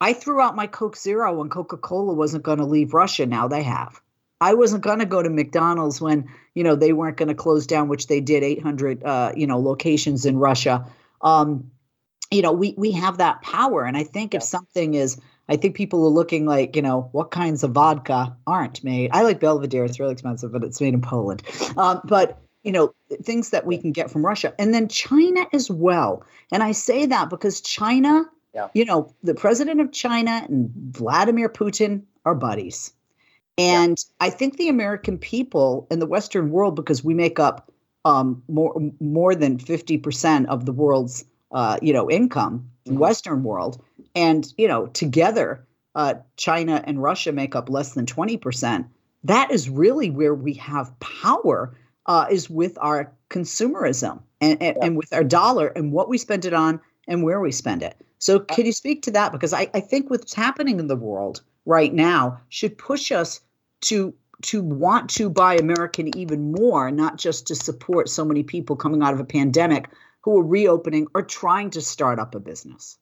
I 0.00 0.12
threw 0.12 0.40
out 0.40 0.56
my 0.56 0.68
Coke 0.68 0.96
Zero 0.96 1.34
when 1.34 1.50
Coca 1.50 1.76
Cola 1.76 2.14
wasn't 2.14 2.44
going 2.44 2.58
to 2.58 2.64
leave 2.64 2.94
Russia. 2.94 3.26
Now 3.26 3.48
they 3.48 3.62
have. 3.64 4.00
I 4.40 4.54
wasn't 4.54 4.82
going 4.82 5.00
to 5.00 5.06
go 5.06 5.22
to 5.22 5.28
McDonald's 5.28 6.00
when 6.00 6.28
you 6.54 6.64
know 6.64 6.74
they 6.74 6.92
weren't 6.92 7.16
going 7.16 7.28
to 7.28 7.34
close 7.34 7.66
down, 7.66 7.88
which 7.88 8.06
they 8.06 8.20
did 8.20 8.42
800 8.42 9.02
uh, 9.04 9.32
you 9.36 9.46
know 9.46 9.58
locations 9.58 10.26
in 10.26 10.38
Russia. 10.38 10.86
Um, 11.22 11.70
you 12.30 12.42
know, 12.42 12.52
we 12.52 12.74
we 12.76 12.92
have 12.92 13.18
that 13.18 13.42
power, 13.42 13.84
and 13.84 13.96
I 13.96 14.04
think 14.04 14.34
if 14.34 14.42
something 14.42 14.94
is, 14.94 15.20
I 15.48 15.56
think 15.56 15.74
people 15.74 16.04
are 16.04 16.10
looking 16.10 16.46
like 16.46 16.76
you 16.76 16.82
know 16.82 17.08
what 17.12 17.30
kinds 17.30 17.64
of 17.64 17.72
vodka 17.72 18.36
aren't 18.46 18.84
made. 18.84 19.10
I 19.12 19.22
like 19.22 19.40
Belvedere; 19.40 19.84
it's 19.84 19.98
really 19.98 20.12
expensive, 20.12 20.52
but 20.52 20.62
it's 20.62 20.80
made 20.80 20.94
in 20.94 21.02
Poland. 21.02 21.42
Um, 21.76 22.00
but 22.04 22.40
you 22.62 22.72
know 22.72 22.94
things 23.22 23.50
that 23.50 23.66
we 23.66 23.78
can 23.78 23.90
get 23.90 24.10
from 24.10 24.24
Russia, 24.24 24.54
and 24.58 24.72
then 24.72 24.86
China 24.86 25.46
as 25.52 25.70
well. 25.70 26.24
And 26.52 26.62
I 26.62 26.72
say 26.72 27.06
that 27.06 27.30
because 27.30 27.60
China, 27.60 28.24
yeah. 28.54 28.68
you 28.74 28.84
know, 28.84 29.12
the 29.24 29.34
president 29.34 29.80
of 29.80 29.90
China 29.90 30.46
and 30.48 30.70
Vladimir 30.74 31.48
Putin 31.48 32.02
are 32.24 32.34
buddies. 32.34 32.92
And 33.60 33.98
yeah. 33.98 34.26
I 34.26 34.30
think 34.30 34.56
the 34.56 34.70
American 34.70 35.18
people 35.18 35.86
in 35.90 35.98
the 35.98 36.06
Western 36.06 36.50
world, 36.50 36.74
because 36.74 37.04
we 37.04 37.12
make 37.12 37.38
up 37.38 37.70
um, 38.06 38.42
more 38.48 38.74
more 39.00 39.34
than 39.34 39.58
fifty 39.58 39.98
percent 39.98 40.48
of 40.48 40.64
the 40.64 40.72
world's 40.72 41.26
uh, 41.52 41.76
you 41.82 41.92
know 41.92 42.10
income 42.10 42.70
in 42.86 42.92
mm-hmm. 42.92 43.02
Western 43.02 43.42
world, 43.42 43.84
and 44.14 44.50
you 44.56 44.66
know 44.66 44.86
together, 44.86 45.62
uh, 45.94 46.14
China 46.38 46.82
and 46.86 47.02
Russia 47.02 47.32
make 47.32 47.54
up 47.54 47.68
less 47.68 47.92
than 47.92 48.06
twenty 48.06 48.38
percent. 48.38 48.86
That 49.24 49.50
is 49.50 49.68
really 49.68 50.10
where 50.10 50.34
we 50.34 50.54
have 50.54 50.98
power. 51.00 51.76
Uh, 52.06 52.26
is 52.28 52.50
with 52.50 52.76
our 52.80 53.12
consumerism 53.28 54.20
and, 54.40 54.60
and, 54.60 54.76
yeah. 54.76 54.84
and 54.84 54.96
with 54.96 55.12
our 55.12 55.22
dollar 55.22 55.68
and 55.76 55.92
what 55.92 56.08
we 56.08 56.18
spend 56.18 56.44
it 56.44 56.54
on 56.54 56.80
and 57.06 57.22
where 57.22 57.40
we 57.40 57.52
spend 57.52 57.82
it. 57.82 57.94
So, 58.18 58.40
can 58.40 58.66
you 58.66 58.72
speak 58.72 59.02
to 59.02 59.10
that? 59.12 59.30
Because 59.30 59.52
I, 59.52 59.70
I 59.74 59.80
think 59.80 60.10
what's 60.10 60.34
happening 60.34 60.80
in 60.80 60.88
the 60.88 60.96
world 60.96 61.42
right 61.66 61.92
now 61.92 62.40
should 62.48 62.76
push 62.78 63.12
us 63.12 63.40
to 63.82 64.14
to 64.42 64.62
want 64.62 65.10
to 65.10 65.28
buy 65.28 65.56
American 65.56 66.16
even 66.16 66.52
more, 66.52 66.90
not 66.90 67.18
just 67.18 67.46
to 67.48 67.54
support 67.54 68.08
so 68.08 68.24
many 68.24 68.42
people 68.42 68.74
coming 68.74 69.02
out 69.02 69.12
of 69.12 69.20
a 69.20 69.24
pandemic 69.24 69.88
who 70.22 70.38
are 70.38 70.42
reopening 70.42 71.06
or 71.14 71.22
trying 71.22 71.70
to 71.70 71.80
start 71.80 72.18
up 72.18 72.34
a 72.34 72.40
business. 72.40 72.98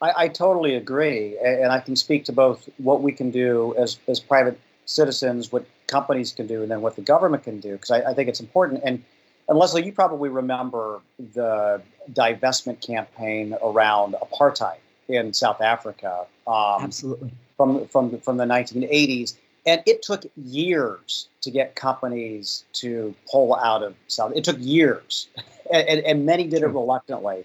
I, 0.00 0.12
I 0.16 0.28
totally 0.28 0.74
agree, 0.74 1.38
and 1.38 1.70
I 1.70 1.80
can 1.80 1.94
speak 1.94 2.24
to 2.24 2.32
both 2.32 2.68
what 2.78 3.02
we 3.02 3.12
can 3.12 3.30
do 3.30 3.74
as 3.78 3.98
as 4.08 4.20
private 4.20 4.58
citizens, 4.86 5.52
what 5.52 5.64
companies 5.86 6.32
can 6.32 6.46
do, 6.46 6.62
and 6.62 6.70
then 6.70 6.80
what 6.80 6.96
the 6.96 7.02
government 7.02 7.44
can 7.44 7.60
do, 7.60 7.72
because 7.72 7.90
I, 7.90 8.10
I 8.10 8.14
think 8.14 8.28
it's 8.28 8.40
important. 8.40 8.82
And 8.84 9.04
and 9.48 9.58
Leslie, 9.58 9.84
you 9.84 9.92
probably 9.92 10.28
remember 10.28 11.00
the 11.34 11.82
divestment 12.12 12.84
campaign 12.86 13.56
around 13.62 14.14
apartheid 14.14 14.78
in 15.08 15.34
South 15.34 15.60
Africa. 15.60 16.24
Um, 16.46 16.82
Absolutely. 16.82 17.32
From 17.56 17.86
from 17.88 18.18
from 18.20 18.36
the 18.38 18.44
1980s 18.44 19.34
and 19.66 19.82
it 19.86 20.02
took 20.02 20.24
years 20.36 21.28
to 21.42 21.50
get 21.50 21.74
companies 21.74 22.64
to 22.74 23.14
pull 23.30 23.54
out 23.54 23.82
of 23.82 23.94
South. 24.08 24.32
It 24.34 24.44
took 24.44 24.56
years, 24.58 25.28
and, 25.72 25.88
and, 25.88 26.00
and 26.00 26.26
many 26.26 26.46
did 26.46 26.62
it 26.62 26.68
reluctantly. 26.68 27.44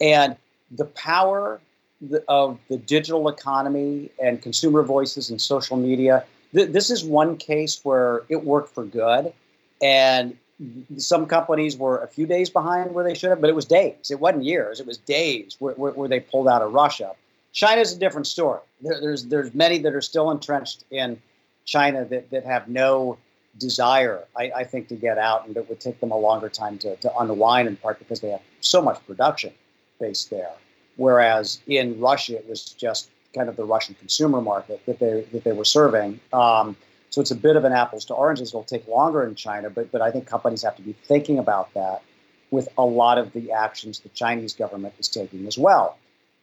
And 0.00 0.36
the 0.70 0.84
power 0.84 1.60
of 2.28 2.58
the 2.68 2.76
digital 2.76 3.28
economy 3.28 4.10
and 4.22 4.42
consumer 4.42 4.82
voices 4.82 5.30
and 5.30 5.40
social 5.40 5.76
media. 5.76 6.24
Th- 6.54 6.68
this 6.68 6.90
is 6.90 7.04
one 7.04 7.36
case 7.36 7.80
where 7.84 8.22
it 8.28 8.44
worked 8.44 8.74
for 8.74 8.84
good, 8.84 9.32
and 9.80 10.36
some 10.96 11.26
companies 11.26 11.76
were 11.76 11.98
a 11.98 12.08
few 12.08 12.26
days 12.26 12.48
behind 12.48 12.94
where 12.94 13.04
they 13.04 13.14
should 13.14 13.30
have, 13.30 13.40
but 13.40 13.50
it 13.50 13.56
was 13.56 13.66
days. 13.66 14.10
It 14.10 14.20
wasn't 14.20 14.44
years. 14.44 14.80
It 14.80 14.86
was 14.86 14.96
days 14.98 15.56
where, 15.58 15.74
where, 15.74 15.92
where 15.92 16.08
they 16.08 16.20
pulled 16.20 16.48
out 16.48 16.62
of 16.62 16.72
Russia. 16.72 17.12
China's 17.52 17.94
a 17.94 17.98
different 17.98 18.26
story. 18.26 18.60
There, 18.80 19.00
there's 19.00 19.26
there's 19.26 19.54
many 19.54 19.78
that 19.78 19.94
are 19.94 20.02
still 20.02 20.30
entrenched 20.30 20.84
in 20.90 21.20
China 21.66 22.04
that, 22.06 22.30
that 22.30 22.44
have 22.44 22.68
no 22.68 23.18
desire, 23.58 24.24
I, 24.36 24.50
I, 24.56 24.64
think, 24.64 24.88
to 24.88 24.94
get 24.94 25.18
out, 25.18 25.46
and 25.46 25.56
it 25.56 25.68
would 25.68 25.80
take 25.80 26.00
them 26.00 26.10
a 26.10 26.16
longer 26.16 26.48
time 26.48 26.78
to, 26.78 26.96
to 26.96 27.18
unwind, 27.18 27.68
in 27.68 27.76
part 27.76 27.98
because 27.98 28.20
they 28.20 28.30
have 28.30 28.42
so 28.60 28.80
much 28.80 29.04
production 29.06 29.52
based 30.00 30.30
there. 30.30 30.52
Whereas 30.96 31.60
in 31.66 32.00
Russia, 32.00 32.36
it 32.36 32.48
was 32.48 32.64
just 32.64 33.10
kind 33.34 33.48
of 33.48 33.56
the 33.56 33.64
Russian 33.64 33.94
consumer 33.96 34.40
market 34.40 34.80
that 34.86 34.98
they 34.98 35.26
that 35.32 35.44
they 35.44 35.52
were 35.52 35.64
serving. 35.64 36.20
Um, 36.32 36.76
so 37.10 37.20
it's 37.20 37.30
a 37.30 37.36
bit 37.36 37.56
of 37.56 37.64
an 37.64 37.72
apples 37.72 38.04
to 38.06 38.14
oranges. 38.14 38.48
It'll 38.48 38.64
take 38.64 38.86
longer 38.88 39.24
in 39.24 39.34
China, 39.34 39.68
but 39.68 39.92
but 39.92 40.00
I 40.00 40.10
think 40.10 40.26
companies 40.26 40.62
have 40.62 40.76
to 40.76 40.82
be 40.82 40.94
thinking 41.04 41.38
about 41.38 41.72
that 41.74 42.02
with 42.50 42.68
a 42.78 42.84
lot 42.84 43.18
of 43.18 43.32
the 43.32 43.52
actions 43.52 44.00
the 44.00 44.08
Chinese 44.10 44.54
government 44.54 44.94
is 44.98 45.08
taking 45.08 45.46
as 45.46 45.58
well. 45.58 45.98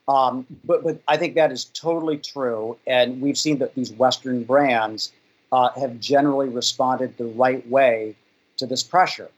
Um, 0.08 0.46
but, 0.66 0.84
but 0.84 1.02
I 1.08 1.18
think 1.18 1.36
that 1.36 1.52
is 1.52 1.66
totally 1.66 2.18
true. 2.18 2.78
And 2.88 3.22
we've 3.22 3.38
seen 3.38 3.60
that 3.60 3.74
these 3.76 3.92
Western 3.94 4.44
brands 4.44 5.12
uh, 5.52 5.70
have 5.80 6.00
generally 6.00 6.50
responded 6.50 7.18
the 7.18 7.26
right 7.26 7.68
way 7.70 8.16
to 8.58 8.66
this 8.66 8.84
pressure. 8.84 9.30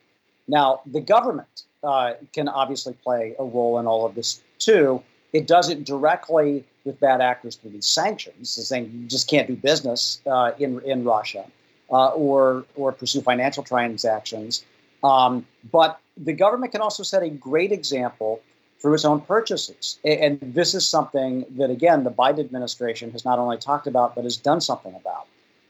Now, 0.47 0.81
the 0.85 1.01
government 1.01 1.63
uh, 1.83 2.13
can 2.33 2.47
obviously 2.47 2.93
play 2.93 3.35
a 3.37 3.43
role 3.43 3.79
in 3.79 3.85
all 3.85 4.05
of 4.05 4.15
this 4.15 4.41
too. 4.59 5.01
It 5.33 5.47
does 5.47 5.69
it 5.69 5.83
directly 5.83 6.63
with 6.85 6.99
bad 6.99 7.19
actors 7.19 7.55
through 7.55 7.71
these 7.71 7.87
sanctions, 7.87 8.49
saying 8.49 8.91
you 8.93 9.07
just 9.07 9.29
can't 9.29 9.47
do 9.47 9.55
business 9.55 10.21
uh, 10.25 10.51
in 10.59 10.79
in 10.81 11.03
Russia 11.03 11.45
uh, 11.91 12.09
or 12.09 12.65
or 12.75 12.91
pursue 12.91 13.21
financial 13.21 13.63
transactions. 13.63 14.63
Um, 15.03 15.45
but 15.71 15.99
the 16.17 16.33
government 16.33 16.71
can 16.71 16.81
also 16.81 17.03
set 17.03 17.21
a 17.23 17.29
great 17.29 17.71
example 17.71 18.41
through 18.85 18.93
its 18.93 19.03
own 19.03 19.19
purchases, 19.19 19.97
and, 20.05 20.39
this 20.53 20.75
is 20.75 20.87
something 20.87 21.43
that 21.57 21.71
again 21.71 22.03
the 22.03 22.11
Biden 22.11 22.41
administration 22.41 23.09
has 23.13 23.25
not 23.25 23.39
only 23.39 23.57
talked 23.57 23.87
about 23.87 24.13
but 24.13 24.25
has 24.25 24.37
done 24.37 24.61
something 24.61 24.93
about. 24.93 25.25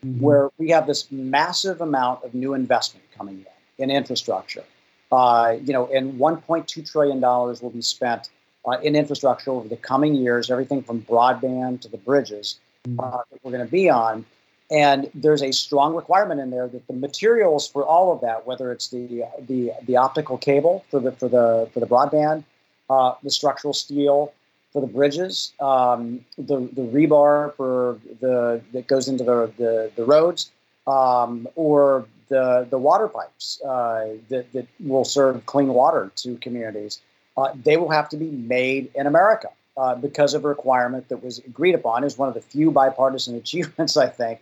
Mm-hmm. 0.05 0.19
Where 0.19 0.49
we 0.57 0.71
have 0.71 0.85
this 0.85 1.09
massive 1.13 1.79
amount 1.79 2.25
of 2.25 2.33
new 2.33 2.53
investment 2.53 3.05
coming 3.17 3.45
in 3.79 3.83
in 3.83 3.89
infrastructure. 3.89 4.65
Uh, 5.13 5.55
you 5.63 5.71
know, 5.71 5.87
and 5.93 6.19
1.2 6.19 6.91
trillion 6.91 7.21
dollars 7.21 7.61
will 7.61 7.69
be 7.69 7.81
spent 7.81 8.27
uh, 8.67 8.71
in 8.83 8.97
infrastructure 8.97 9.51
over 9.51 9.69
the 9.69 9.77
coming 9.77 10.13
years, 10.15 10.51
everything 10.51 10.83
from 10.83 11.01
broadband 11.03 11.79
to 11.81 11.87
the 11.87 11.97
bridges 11.97 12.59
mm-hmm. 12.85 12.99
uh, 12.99 13.19
that 13.31 13.39
we're 13.43 13.51
going 13.51 13.65
to 13.65 13.71
be 13.71 13.89
on. 13.89 14.25
And 14.69 15.09
there's 15.13 15.41
a 15.41 15.53
strong 15.53 15.95
requirement 15.95 16.41
in 16.41 16.49
there 16.49 16.67
that 16.67 16.85
the 16.87 16.93
materials 16.93 17.65
for 17.65 17.85
all 17.85 18.11
of 18.11 18.19
that, 18.21 18.45
whether 18.45 18.73
it's 18.73 18.89
the 18.89 19.23
the, 19.47 19.71
the 19.83 19.95
optical 19.95 20.37
cable 20.37 20.83
for 20.91 20.99
the 20.99 21.13
for 21.13 21.29
the 21.29 21.69
for 21.73 21.79
the 21.79 21.87
broadband, 21.87 22.43
uh, 22.89 23.13
the 23.23 23.29
structural 23.29 23.73
steel 23.73 24.33
for 24.71 24.81
the 24.81 24.87
bridges, 24.87 25.53
um, 25.59 26.25
the 26.37 26.69
the 26.73 26.81
rebar 26.81 27.55
for 27.55 27.97
the 28.19 28.61
that 28.73 28.87
goes 28.87 29.07
into 29.07 29.23
the 29.23 29.51
the, 29.57 29.91
the 29.95 30.05
roads, 30.05 30.51
um, 30.87 31.47
or 31.55 32.05
the 32.27 32.67
the 32.69 32.77
water 32.77 33.07
pipes 33.07 33.61
uh, 33.63 34.07
that 34.29 34.51
that 34.53 34.67
will 34.79 35.05
serve 35.05 35.45
clean 35.45 35.69
water 35.69 36.11
to 36.15 36.35
communities 36.37 37.01
uh, 37.37 37.53
they 37.63 37.77
will 37.77 37.89
have 37.89 38.09
to 38.09 38.17
be 38.17 38.29
made 38.29 38.89
in 38.95 39.07
America 39.07 39.49
uh, 39.77 39.95
because 39.95 40.33
of 40.33 40.45
a 40.45 40.47
requirement 40.47 41.09
that 41.09 41.23
was 41.23 41.39
agreed 41.39 41.75
upon 41.75 42.03
as 42.03 42.17
one 42.17 42.27
of 42.27 42.33
the 42.33 42.41
few 42.41 42.71
bipartisan 42.71 43.35
achievements, 43.43 43.97
I 43.97 44.07
think, 44.07 44.39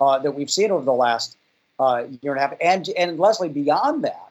uh, 0.00 0.18
that 0.18 0.32
we've 0.32 0.50
seen 0.50 0.70
over 0.70 0.84
the 0.84 0.92
last 0.92 1.36
uh, 1.78 2.04
year 2.22 2.32
and 2.32 2.38
a 2.38 2.40
half. 2.40 2.54
And, 2.60 2.88
and 2.96 3.18
Leslie, 3.18 3.48
beyond 3.48 4.04
that, 4.04 4.28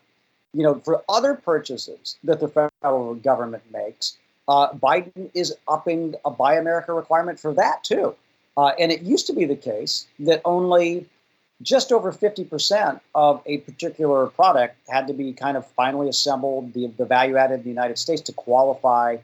you 0.53 0.63
know, 0.63 0.75
for 0.75 1.03
other 1.09 1.33
purchases 1.33 2.17
that 2.23 2.39
the 2.39 2.47
federal 2.47 3.15
government 3.15 3.63
makes, 3.71 4.17
uh, 4.47 4.69
Biden 4.73 5.29
is 5.33 5.55
upping 5.67 6.15
a 6.25 6.31
Buy 6.31 6.55
America 6.55 6.93
requirement 6.93 7.39
for 7.39 7.53
that 7.53 7.83
too. 7.83 8.15
Uh, 8.55 8.71
and 8.79 8.91
it 8.91 9.01
used 9.01 9.25
to 9.27 9.33
be 9.33 9.45
the 9.45 9.55
case 9.55 10.05
that 10.19 10.41
only 10.45 11.07
just 11.61 11.91
over 11.91 12.11
50% 12.11 12.99
of 13.15 13.41
a 13.45 13.59
particular 13.59 14.27
product 14.27 14.75
had 14.89 15.07
to 15.07 15.13
be 15.13 15.33
kind 15.33 15.57
of 15.57 15.65
finally 15.71 16.09
assembled, 16.09 16.73
the, 16.73 16.87
the 16.97 17.05
value 17.05 17.37
added 17.37 17.55
in 17.55 17.63
the 17.63 17.69
United 17.69 17.97
States 17.97 18.21
to 18.23 18.33
qualify 18.33 19.17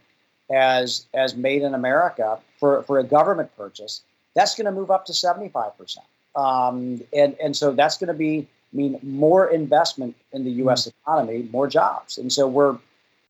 as, 0.52 1.06
as 1.14 1.36
made 1.36 1.62
in 1.62 1.74
America 1.74 2.40
for, 2.60 2.82
for 2.84 2.98
a 2.98 3.04
government 3.04 3.56
purchase. 3.58 4.02
That's 4.36 4.56
going 4.56 4.66
to 4.66 4.72
move 4.72 4.90
up 4.90 5.06
to 5.06 5.14
75%. 5.14 5.98
Um, 6.36 7.02
and, 7.14 7.36
and 7.44 7.56
so 7.56 7.74
that's 7.74 7.98
going 7.98 8.08
to 8.08 8.14
be 8.14 8.48
mean 8.74 9.00
more 9.04 9.50
investment 9.50 10.16
in 10.32 10.44
the 10.44 10.52
U.S. 10.64 10.88
Mm-hmm. 10.88 11.12
economy, 11.12 11.50
more 11.52 11.68
jobs. 11.68 12.18
And 12.18 12.32
so 12.32 12.48
we're 12.48 12.78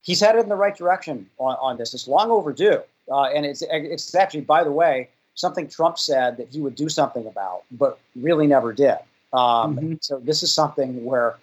he's 0.02 0.20
headed 0.20 0.44
in 0.44 0.50
the 0.50 0.56
right 0.56 0.76
direction 0.76 1.30
on, 1.38 1.56
on 1.62 1.78
this. 1.78 1.94
It's 1.94 2.08
long 2.08 2.32
overdue. 2.32 2.82
Uh, 3.12 3.24
and 3.24 3.46
it's, 3.46 3.64
it's 3.70 4.14
actually, 4.16 4.42
by 4.42 4.64
the 4.64 4.72
way, 4.72 5.10
something 5.36 5.68
Trump 5.68 5.98
said 5.98 6.38
that 6.38 6.50
he 6.50 6.62
would 6.62 6.76
do 6.76 6.90
something 6.90 7.26
about, 7.26 7.64
but 7.72 8.00
really 8.16 8.46
never 8.46 8.74
did. 8.74 8.98
Um, 9.34 9.76
mm-hmm. 9.76 9.94
So 10.02 10.20
this 10.20 10.44
is 10.44 10.54
something 10.54 11.04
where 11.04 11.38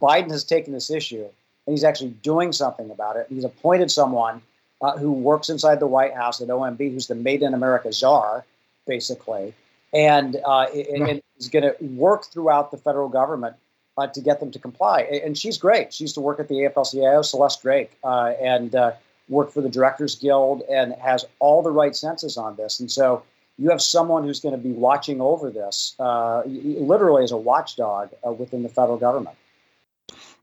Biden 0.00 0.30
has 0.30 0.44
taken 0.44 0.72
this 0.72 0.90
issue 0.90 1.24
and 1.66 1.74
he's 1.74 1.84
actually 1.84 2.10
doing 2.22 2.52
something 2.52 2.90
about 2.90 3.16
it. 3.16 3.26
He's 3.28 3.44
appointed 3.44 3.90
someone 3.90 4.42
uh, 4.80 4.96
who 4.96 5.12
works 5.12 5.48
inside 5.48 5.80
the 5.80 5.86
White 5.86 6.14
House 6.14 6.40
at 6.40 6.48
OMB, 6.48 6.78
who's 6.92 7.06
the 7.06 7.14
Made 7.14 7.42
in 7.42 7.54
America 7.54 7.92
czar, 7.92 8.44
basically, 8.86 9.54
and, 9.92 10.36
uh, 10.44 10.66
right. 10.74 10.86
and 10.88 11.22
is 11.38 11.48
going 11.48 11.64
to 11.64 11.74
work 11.84 12.26
throughout 12.26 12.70
the 12.70 12.76
federal 12.76 13.08
government 13.08 13.56
uh, 13.98 14.06
to 14.08 14.20
get 14.20 14.40
them 14.40 14.50
to 14.50 14.58
comply. 14.58 15.02
And 15.02 15.36
she's 15.36 15.58
great. 15.58 15.92
She 15.92 16.04
used 16.04 16.14
to 16.14 16.20
work 16.20 16.40
at 16.40 16.48
the 16.48 16.54
AFL-CIO, 16.54 17.22
Celeste 17.22 17.62
Drake, 17.62 17.98
uh, 18.04 18.32
and 18.40 18.74
uh, 18.74 18.92
worked 19.28 19.52
for 19.52 19.60
the 19.60 19.68
Directors 19.68 20.14
Guild, 20.14 20.62
and 20.70 20.94
has 20.94 21.24
all 21.38 21.62
the 21.62 21.70
right 21.70 21.94
senses 21.94 22.36
on 22.36 22.56
this. 22.56 22.80
And 22.80 22.90
so 22.90 23.22
you 23.58 23.70
have 23.70 23.82
someone 23.82 24.24
who's 24.24 24.40
going 24.40 24.54
to 24.54 24.60
be 24.60 24.72
watching 24.72 25.20
over 25.20 25.50
this, 25.50 25.94
uh, 25.98 26.42
literally 26.46 27.24
as 27.24 27.32
a 27.32 27.36
watchdog 27.36 28.10
uh, 28.26 28.32
within 28.32 28.62
the 28.62 28.68
federal 28.68 28.96
government. 28.96 29.36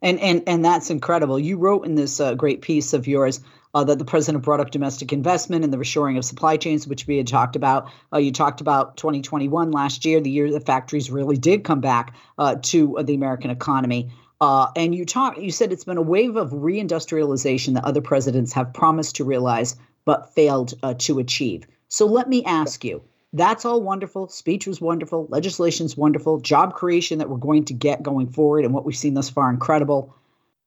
And 0.01 0.19
and 0.19 0.43
and 0.47 0.63
that's 0.63 0.89
incredible. 0.89 1.37
You 1.37 1.57
wrote 1.57 1.85
in 1.85 1.95
this 1.95 2.21
uh, 2.21 2.33
great 2.33 2.61
piece 2.61 2.93
of 2.93 3.05
yours 3.05 3.41
uh, 3.73 3.83
that 3.83 3.99
the 3.99 4.05
president 4.05 4.43
brought 4.43 4.59
up 4.59 4.71
domestic 4.71 5.13
investment 5.13 5.63
and 5.63 5.71
the 5.71 5.77
reshoring 5.77 6.17
of 6.17 6.25
supply 6.25 6.57
chains, 6.57 6.87
which 6.87 7.07
we 7.07 7.17
had 7.17 7.27
talked 7.27 7.55
about. 7.55 7.91
Uh, 8.13 8.17
you 8.17 8.31
talked 8.31 8.61
about 8.61 8.97
2021 8.97 9.71
last 9.71 10.05
year, 10.05 10.19
the 10.19 10.29
year 10.29 10.51
the 10.51 10.59
factories 10.59 11.11
really 11.11 11.37
did 11.37 11.63
come 11.63 11.81
back 11.81 12.15
uh, 12.37 12.55
to 12.61 12.97
the 13.03 13.13
American 13.13 13.51
economy. 13.51 14.11
Uh, 14.41 14.67
and 14.75 14.95
you 14.95 15.05
talk, 15.05 15.37
you 15.37 15.51
said 15.51 15.71
it's 15.71 15.83
been 15.83 15.97
a 15.97 16.01
wave 16.01 16.35
of 16.35 16.51
reindustrialization 16.51 17.73
that 17.73 17.83
other 17.83 18.01
presidents 18.01 18.53
have 18.53 18.73
promised 18.73 19.15
to 19.17 19.23
realize 19.23 19.75
but 20.05 20.33
failed 20.33 20.73
uh, 20.81 20.93
to 20.97 21.19
achieve. 21.19 21.67
So 21.89 22.05
let 22.05 22.29
me 22.29 22.43
ask 22.45 22.83
you 22.83 23.03
that's 23.33 23.65
all 23.65 23.81
wonderful. 23.81 24.27
Speech 24.29 24.65
was 24.65 24.81
wonderful. 24.81 25.27
Legislation's 25.29 25.95
wonderful. 25.95 26.39
Job 26.39 26.73
creation 26.73 27.19
that 27.19 27.29
we're 27.29 27.37
going 27.37 27.65
to 27.65 27.73
get 27.73 28.01
going 28.01 28.27
forward 28.27 28.65
and 28.65 28.73
what 28.73 28.85
we've 28.85 28.95
seen 28.95 29.13
thus 29.13 29.29
far, 29.29 29.49
incredible. 29.51 30.15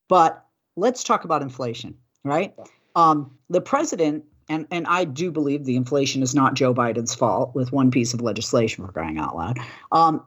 But 0.08 0.44
let's 0.76 1.02
talk 1.02 1.24
about 1.24 1.42
inflation, 1.42 1.96
right? 2.24 2.54
Um, 2.94 3.36
the 3.48 3.60
president, 3.60 4.24
and, 4.48 4.66
and 4.70 4.86
I 4.86 5.04
do 5.04 5.30
believe 5.30 5.64
the 5.64 5.76
inflation 5.76 6.22
is 6.22 6.34
not 6.34 6.54
Joe 6.54 6.74
Biden's 6.74 7.14
fault 7.14 7.54
with 7.54 7.72
one 7.72 7.90
piece 7.90 8.14
of 8.14 8.20
legislation 8.20 8.84
for 8.84 8.92
crying 8.92 9.18
out 9.18 9.36
loud. 9.36 9.58
Um, 9.90 10.24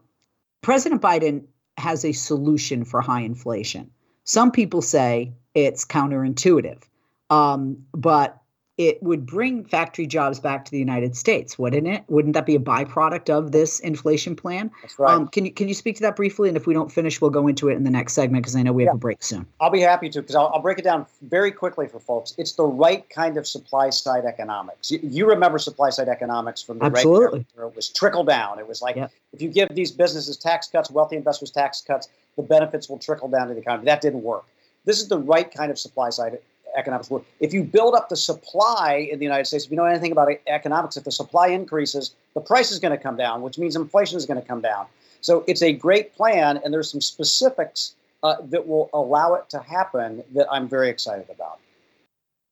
President 0.62 1.01
Biden 1.01 1.45
has 1.78 2.06
a 2.06 2.12
solution 2.12 2.86
for 2.86 3.01
high 3.01 3.21
inflation. 3.21 3.91
Some 4.23 4.51
people 4.51 4.82
say 4.82 5.34
it's 5.54 5.86
counterintuitive, 5.86 6.82
um, 7.30 7.86
but 7.93 8.41
it 8.77 9.01
would 9.01 9.25
bring 9.25 9.63
factory 9.63 10.05
jobs 10.05 10.39
back 10.39 10.65
to 10.65 10.71
the 10.71 10.77
United 10.77 11.15
States, 11.15 11.57
wouldn't 11.57 11.88
it? 11.88 12.03
Wouldn't 12.09 12.33
that 12.33 12.45
be 12.45 12.55
a 12.55 12.59
byproduct 12.59 13.29
of 13.29 13.53
this 13.53 13.79
inflation 13.79 14.35
plan? 14.35 14.69
That's 14.81 14.99
right. 14.99 15.13
Um, 15.13 15.29
can 15.29 15.45
you 15.45 15.51
can 15.51 15.69
you 15.69 15.73
speak 15.73 15.95
to 15.97 16.01
that 16.01 16.17
briefly? 16.17 16.49
And 16.49 16.57
if 16.57 16.67
we 16.67 16.73
don't 16.73 16.91
finish, 16.91 17.21
we'll 17.21 17.31
go 17.31 17.47
into 17.47 17.69
it 17.69 17.75
in 17.75 17.85
the 17.85 17.89
next 17.89 18.13
segment 18.13 18.43
because 18.43 18.55
I 18.55 18.63
know 18.63 18.73
we 18.73 18.83
yeah. 18.83 18.89
have 18.89 18.95
a 18.95 18.99
break 18.99 19.23
soon. 19.23 19.45
I'll 19.61 19.69
be 19.69 19.79
happy 19.79 20.09
to 20.09 20.21
because 20.21 20.35
I'll, 20.35 20.51
I'll, 20.53 20.61
break 20.61 20.77
it 20.77 20.83
down 20.83 21.05
very 21.21 21.51
quickly 21.51 21.88
for 21.88 21.99
folks. 21.99 22.33
It's 22.38 22.53
the 22.53 22.65
right 22.65 23.09
kind 23.09 23.38
of 23.38 23.47
supply 23.47 23.91
side 23.91 24.25
economics. 24.25 24.91
You, 24.91 24.99
you 25.03 25.25
remember 25.25 25.57
supply 25.57 25.89
side 25.89 26.09
economics 26.09 26.61
from 26.61 26.79
the 26.79 26.83
right? 26.83 26.91
absolutely. 26.91 27.45
Right 27.55 27.67
it 27.67 27.75
was 27.75 27.89
trickle 27.89 28.25
down. 28.25 28.59
It 28.59 28.67
was 28.67 28.81
like 28.81 28.97
yep. 28.97 29.11
if 29.31 29.41
you 29.41 29.49
give 29.49 29.69
these 29.73 29.91
businesses 29.91 30.35
tax 30.35 30.67
cuts, 30.67 30.91
wealthy 30.91 31.15
investors 31.15 31.51
tax 31.51 31.81
cuts, 31.81 32.09
the 32.35 32.43
benefits 32.43 32.89
will 32.89 32.99
trickle 32.99 33.29
down 33.29 33.47
to 33.47 33.53
the 33.53 33.61
economy. 33.61 33.85
That 33.85 34.01
didn't 34.01 34.23
work. 34.23 34.43
This 34.83 34.99
is 34.99 35.07
the 35.07 35.17
right 35.17 35.51
kind 35.51 35.71
of 35.71 35.79
supply 35.79 36.09
side 36.09 36.39
economics. 36.75 37.09
If 37.39 37.53
you 37.53 37.63
build 37.63 37.95
up 37.95 38.09
the 38.09 38.15
supply 38.15 39.07
in 39.11 39.19
the 39.19 39.25
United 39.25 39.45
States, 39.45 39.65
if 39.65 39.71
you 39.71 39.77
know 39.77 39.85
anything 39.85 40.11
about 40.11 40.29
economics, 40.47 40.97
if 40.97 41.03
the 41.03 41.11
supply 41.11 41.47
increases, 41.47 42.13
the 42.33 42.41
price 42.41 42.71
is 42.71 42.79
going 42.79 42.95
to 42.95 43.01
come 43.01 43.17
down, 43.17 43.41
which 43.41 43.57
means 43.57 43.75
inflation 43.75 44.17
is 44.17 44.25
going 44.25 44.41
to 44.41 44.47
come 44.47 44.61
down. 44.61 44.85
So 45.21 45.43
it's 45.47 45.61
a 45.61 45.73
great 45.73 46.13
plan, 46.15 46.59
and 46.63 46.73
there's 46.73 46.91
some 46.91 47.01
specifics 47.01 47.95
uh, 48.23 48.35
that 48.49 48.67
will 48.67 48.89
allow 48.93 49.33
it 49.35 49.49
to 49.49 49.59
happen 49.59 50.23
that 50.33 50.47
I'm 50.51 50.67
very 50.67 50.89
excited 50.89 51.29
about. 51.29 51.59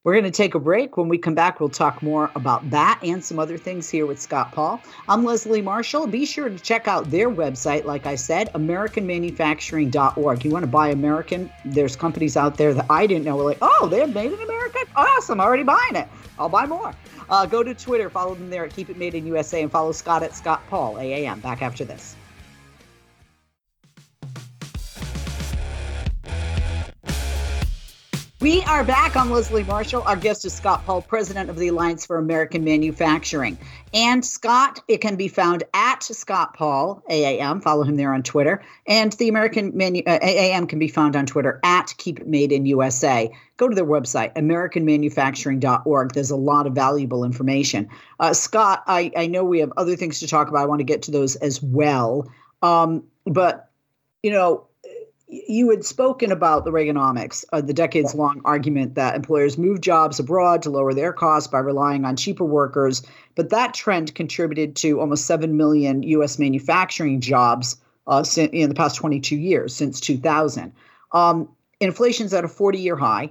We're 0.03 0.13
going 0.13 0.25
to 0.25 0.31
take 0.31 0.53
a 0.53 0.59
break. 0.59 0.97
When 0.97 1.07
we 1.07 1.17
come 1.17 1.33
back, 1.33 1.61
we'll 1.61 1.69
talk 1.69 2.03
more 2.03 2.29
about 2.35 2.69
that 2.71 2.99
and 3.03 3.23
some 3.23 3.39
other 3.39 3.57
things 3.57 3.89
here 3.89 4.05
with 4.05 4.19
Scott 4.19 4.51
Paul. 4.51 4.81
I'm 5.07 5.23
Leslie 5.23 5.61
Marshall. 5.61 6.07
Be 6.07 6.25
sure 6.25 6.49
to 6.49 6.59
check 6.59 6.89
out 6.89 7.09
their 7.09 7.29
website, 7.29 7.85
like 7.85 8.05
I 8.05 8.15
said, 8.15 8.51
AmericanManufacturing.org. 8.51 10.43
You 10.43 10.51
want 10.51 10.63
to 10.63 10.67
buy 10.67 10.89
American? 10.89 11.49
There's 11.63 11.95
companies 11.95 12.35
out 12.35 12.57
there 12.57 12.73
that 12.73 12.85
I 12.89 13.07
didn't 13.07 13.23
know 13.23 13.37
were 13.37 13.45
like, 13.45 13.59
oh, 13.61 13.87
they're 13.89 14.05
made 14.05 14.33
in 14.33 14.41
America? 14.41 14.79
Awesome. 14.93 15.39
Already 15.39 15.63
buying 15.63 15.95
it. 15.95 16.09
I'll 16.37 16.49
buy 16.49 16.65
more. 16.65 16.93
Uh, 17.29 17.45
go 17.45 17.63
to 17.63 17.73
Twitter, 17.73 18.09
follow 18.09 18.35
them 18.35 18.49
there 18.49 18.65
at 18.65 18.75
Keep 18.75 18.89
It 18.89 18.97
Made 18.97 19.15
in 19.15 19.25
USA, 19.25 19.61
and 19.61 19.71
follow 19.71 19.93
Scott 19.93 20.21
at 20.21 20.35
Scott 20.35 20.61
Paul, 20.69 20.95
AAM. 20.95 21.41
Back 21.41 21.61
after 21.61 21.85
this. 21.85 22.17
We 28.43 28.61
are 28.63 28.83
back. 28.83 29.15
I'm 29.15 29.31
Leslie 29.31 29.63
Marshall. 29.63 30.01
Our 30.01 30.17
guest 30.17 30.43
is 30.43 30.53
Scott 30.53 30.85
Paul, 30.85 31.01
president 31.01 31.49
of 31.49 31.57
the 31.57 31.69
Alliance 31.69 32.05
for 32.05 32.17
American 32.17 32.65
Manufacturing. 32.65 33.57
And 33.93 34.25
Scott, 34.25 34.81
it 34.89 34.97
can 34.97 35.15
be 35.15 35.29
found 35.29 35.63
at 35.73 36.03
Scott 36.03 36.53
Paul, 36.53 37.01
AAM. 37.09 37.63
Follow 37.63 37.85
him 37.85 37.95
there 37.95 38.13
on 38.13 38.21
Twitter. 38.21 38.61
And 38.85 39.13
the 39.13 39.29
American 39.29 39.71
Manu- 39.77 40.03
uh, 40.05 40.19
AAM 40.19 40.67
can 40.67 40.77
be 40.77 40.89
found 40.89 41.15
on 41.15 41.25
Twitter 41.25 41.61
at 41.63 41.93
Keep 41.97 42.19
It 42.19 42.27
Made 42.27 42.51
in 42.51 42.65
USA. 42.65 43.33
Go 43.55 43.69
to 43.69 43.75
their 43.75 43.85
website, 43.85 44.35
AmericanManufacturing.org. 44.35 46.11
There's 46.11 46.31
a 46.31 46.35
lot 46.35 46.67
of 46.67 46.73
valuable 46.73 47.23
information. 47.23 47.87
Uh, 48.19 48.33
Scott, 48.33 48.83
I, 48.87 49.09
I 49.15 49.27
know 49.27 49.45
we 49.45 49.59
have 49.59 49.71
other 49.77 49.95
things 49.95 50.19
to 50.19 50.27
talk 50.27 50.49
about. 50.49 50.63
I 50.63 50.65
want 50.65 50.81
to 50.81 50.85
get 50.85 51.03
to 51.03 51.11
those 51.11 51.37
as 51.37 51.63
well. 51.63 52.29
Um, 52.61 53.05
but, 53.25 53.69
you 54.21 54.31
know, 54.31 54.67
you 55.47 55.69
had 55.69 55.83
spoken 55.83 56.31
about 56.31 56.63
the 56.63 56.71
Reaganomics, 56.71 57.43
uh, 57.51 57.61
the 57.61 57.73
decades 57.73 58.13
long 58.13 58.41
argument 58.45 58.95
that 58.95 59.15
employers 59.15 59.57
move 59.57 59.81
jobs 59.81 60.19
abroad 60.19 60.61
to 60.61 60.69
lower 60.69 60.93
their 60.93 61.13
costs 61.13 61.47
by 61.47 61.59
relying 61.59 62.05
on 62.05 62.15
cheaper 62.15 62.45
workers. 62.45 63.01
But 63.35 63.49
that 63.49 63.73
trend 63.73 64.13
contributed 64.15 64.75
to 64.77 64.99
almost 64.99 65.25
7 65.25 65.57
million 65.57 66.03
U.S. 66.03 66.37
manufacturing 66.37 67.19
jobs 67.19 67.77
uh, 68.05 68.23
in 68.37 68.69
the 68.69 68.75
past 68.75 68.95
22 68.97 69.35
years, 69.35 69.75
since 69.75 69.99
2000. 69.99 70.71
Um, 71.13 71.49
inflation's 71.79 72.33
at 72.33 72.43
a 72.43 72.47
40 72.47 72.77
year 72.77 72.95
high. 72.95 73.29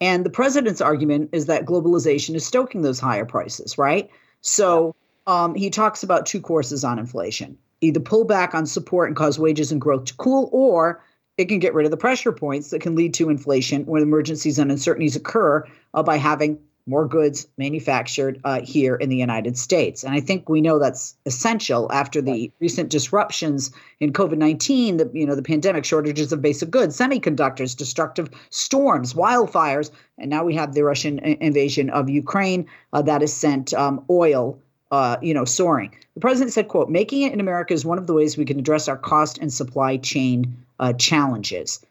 And 0.00 0.24
the 0.24 0.30
president's 0.30 0.80
argument 0.80 1.30
is 1.32 1.46
that 1.46 1.64
globalization 1.64 2.34
is 2.34 2.46
stoking 2.46 2.82
those 2.82 3.00
higher 3.00 3.24
prices, 3.24 3.78
right? 3.78 4.08
So 4.42 4.94
um, 5.26 5.54
he 5.54 5.70
talks 5.70 6.02
about 6.02 6.24
two 6.26 6.40
courses 6.40 6.84
on 6.84 6.98
inflation 6.98 7.58
either 7.80 8.00
pull 8.00 8.24
back 8.24 8.54
on 8.54 8.66
support 8.66 9.08
and 9.08 9.16
cause 9.16 9.38
wages 9.38 9.70
and 9.70 9.80
growth 9.80 10.04
to 10.06 10.14
cool, 10.14 10.48
or 10.52 11.00
it 11.38 11.48
can 11.48 11.60
get 11.60 11.72
rid 11.72 11.86
of 11.86 11.90
the 11.90 11.96
pressure 11.96 12.32
points 12.32 12.70
that 12.70 12.82
can 12.82 12.96
lead 12.96 13.14
to 13.14 13.30
inflation 13.30 13.86
when 13.86 14.02
emergencies 14.02 14.58
and 14.58 14.70
uncertainties 14.70 15.16
occur 15.16 15.64
uh, 15.94 16.02
by 16.02 16.16
having 16.16 16.58
more 16.86 17.06
goods 17.06 17.46
manufactured 17.58 18.40
uh, 18.44 18.62
here 18.62 18.96
in 18.96 19.10
the 19.10 19.16
United 19.16 19.58
States. 19.58 20.02
And 20.02 20.14
I 20.14 20.20
think 20.20 20.48
we 20.48 20.62
know 20.62 20.78
that's 20.78 21.16
essential 21.26 21.92
after 21.92 22.22
the 22.22 22.50
recent 22.60 22.88
disruptions 22.88 23.70
in 24.00 24.12
COVID-19, 24.12 24.98
the 24.98 25.10
you 25.12 25.26
know 25.26 25.34
the 25.34 25.42
pandemic, 25.42 25.84
shortages 25.84 26.32
of 26.32 26.42
basic 26.42 26.70
goods, 26.70 26.98
semiconductors, 26.98 27.76
destructive 27.76 28.30
storms, 28.50 29.14
wildfires, 29.14 29.90
and 30.18 30.30
now 30.30 30.44
we 30.44 30.54
have 30.54 30.74
the 30.74 30.82
Russian 30.82 31.18
invasion 31.18 31.90
of 31.90 32.08
Ukraine 32.08 32.66
uh, 32.94 33.02
that 33.02 33.20
has 33.20 33.34
sent 33.34 33.74
um, 33.74 34.04
oil 34.08 34.58
uh, 34.90 35.18
you 35.20 35.34
know, 35.34 35.44
soaring. 35.44 35.94
The 36.14 36.20
president 36.20 36.54
said, 36.54 36.68
"quote 36.68 36.88
Making 36.88 37.22
it 37.22 37.34
in 37.34 37.40
America 37.40 37.74
is 37.74 37.84
one 37.84 37.98
of 37.98 38.06
the 38.06 38.14
ways 38.14 38.38
we 38.38 38.46
can 38.46 38.58
address 38.58 38.88
our 38.88 38.96
cost 38.96 39.36
and 39.36 39.52
supply 39.52 39.98
chain 39.98 40.56
uh, 40.80 40.92
challenges. 40.94 41.84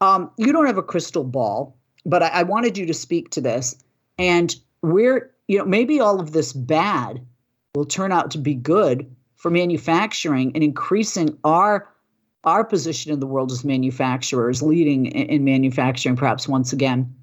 Um, 0.00 0.30
you 0.36 0.52
don't 0.52 0.66
have 0.66 0.78
a 0.78 0.82
crystal 0.82 1.24
ball, 1.24 1.76
but 2.04 2.22
I, 2.22 2.28
I 2.28 2.42
wanted 2.42 2.76
you 2.76 2.86
to 2.86 2.94
speak 2.94 3.30
to 3.30 3.40
this. 3.40 3.76
And 4.18 4.54
we're, 4.82 5.30
you 5.48 5.58
know, 5.58 5.64
maybe 5.64 6.00
all 6.00 6.20
of 6.20 6.32
this 6.32 6.52
bad 6.52 7.24
will 7.74 7.84
turn 7.84 8.12
out 8.12 8.30
to 8.32 8.38
be 8.38 8.54
good 8.54 9.14
for 9.36 9.50
manufacturing 9.50 10.52
and 10.54 10.62
increasing 10.62 11.36
our 11.44 11.88
our 12.44 12.62
position 12.62 13.10
in 13.10 13.20
the 13.20 13.26
world 13.26 13.50
as 13.50 13.64
manufacturers, 13.64 14.60
leading 14.60 15.06
in, 15.06 15.26
in 15.28 15.44
manufacturing, 15.44 16.14
perhaps 16.14 16.46
once 16.46 16.74
again, 16.74 17.14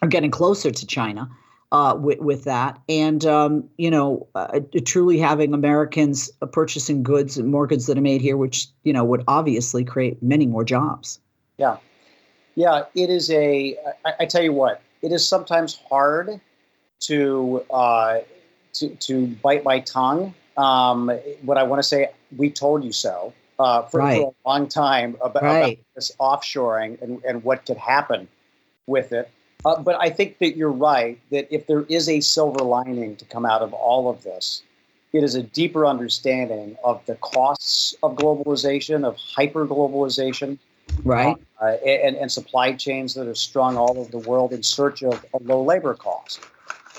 or 0.00 0.08
getting 0.08 0.30
closer 0.30 0.70
to 0.70 0.86
China 0.86 1.28
uh, 1.72 1.96
with, 1.98 2.20
with 2.20 2.44
that. 2.44 2.78
And, 2.86 3.24
um, 3.24 3.68
you 3.78 3.90
know, 3.90 4.28
uh, 4.34 4.60
truly 4.84 5.18
having 5.18 5.54
Americans 5.54 6.30
uh, 6.42 6.46
purchasing 6.46 7.02
goods 7.02 7.38
and 7.38 7.48
more 7.50 7.66
goods 7.66 7.86
that 7.86 7.96
are 7.96 8.02
made 8.02 8.20
here, 8.20 8.36
which, 8.36 8.68
you 8.84 8.92
know, 8.92 9.02
would 9.04 9.24
obviously 9.26 9.82
create 9.82 10.22
many 10.22 10.46
more 10.46 10.64
jobs. 10.64 11.18
Yeah. 11.56 11.78
Yeah. 12.56 12.84
It 12.94 13.08
is 13.08 13.30
a. 13.30 13.74
I, 14.04 14.12
I 14.20 14.26
tell 14.26 14.42
you 14.42 14.52
what, 14.52 14.82
it 15.00 15.12
is 15.12 15.26
sometimes 15.26 15.80
hard 15.88 16.38
to, 17.00 17.64
uh, 17.70 18.18
to, 18.74 18.90
to 18.90 19.26
bite 19.42 19.64
my 19.64 19.80
tongue. 19.80 20.34
Um, 20.58 21.10
what 21.40 21.56
I 21.56 21.62
want 21.62 21.78
to 21.78 21.88
say, 21.88 22.10
we 22.36 22.50
told 22.50 22.84
you 22.84 22.92
so. 22.92 23.32
Uh, 23.58 23.82
for, 23.82 23.98
right. 23.98 24.20
for, 24.20 24.34
a 24.44 24.48
long 24.48 24.68
time 24.68 25.16
about, 25.22 25.42
right. 25.42 25.58
about 25.74 25.84
this 25.94 26.12
offshoring 26.18 27.00
and, 27.00 27.22
and 27.24 27.44
what 27.44 27.64
could 27.64 27.76
happen 27.76 28.28
with 28.86 29.12
it. 29.12 29.30
Uh, 29.64 29.80
but 29.80 29.96
I 30.00 30.10
think 30.10 30.38
that 30.38 30.56
you're 30.56 30.72
right 30.72 31.18
that 31.30 31.52
if 31.54 31.66
there 31.66 31.82
is 31.88 32.08
a 32.08 32.20
silver 32.20 32.64
lining 32.64 33.16
to 33.16 33.24
come 33.24 33.46
out 33.46 33.62
of 33.62 33.72
all 33.72 34.10
of 34.10 34.22
this, 34.22 34.62
it 35.12 35.22
is 35.22 35.34
a 35.34 35.42
deeper 35.42 35.86
understanding 35.86 36.76
of 36.84 37.04
the 37.06 37.14
costs 37.16 37.94
of 38.02 38.16
globalization, 38.16 39.04
of 39.04 39.16
hyper 39.16 39.66
globalization, 39.66 40.58
right, 41.04 41.36
uh, 41.60 41.76
and, 41.86 42.16
and 42.16 42.32
supply 42.32 42.72
chains 42.72 43.14
that 43.14 43.28
are 43.28 43.34
strung 43.34 43.76
all 43.76 43.98
over 43.98 44.10
the 44.10 44.18
world 44.18 44.52
in 44.52 44.62
search 44.62 45.02
of 45.02 45.24
a 45.34 45.38
low 45.42 45.62
labor 45.62 45.94
cost. 45.94 46.40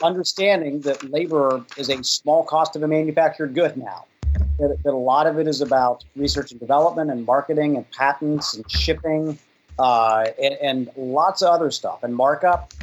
Understanding 0.02 0.82
that 0.82 1.04
labor 1.10 1.66
is 1.78 1.90
a 1.90 2.04
small 2.04 2.44
cost 2.44 2.76
of 2.76 2.84
a 2.84 2.88
manufactured 2.88 3.54
good 3.54 3.78
now. 3.78 4.06
That, 4.60 4.78
that 4.84 4.94
a 4.94 4.96
lot 4.96 5.26
of 5.26 5.40
it 5.40 5.48
is 5.48 5.62
about 5.62 6.06
research 6.16 6.52
and 6.52 6.60
development 6.60 7.10
and 7.10 7.26
marketing 7.26 7.76
and 7.76 7.90
patents 7.92 8.54
and 8.54 8.70
shipping 8.70 9.38
uh, 9.80 10.26
and, 10.42 10.58
and, 10.62 10.92
lots 10.96 11.42
of 11.42 11.50
other 11.50 11.72
stuff 11.72 12.04
and 12.04 12.16
markup, 12.16 12.74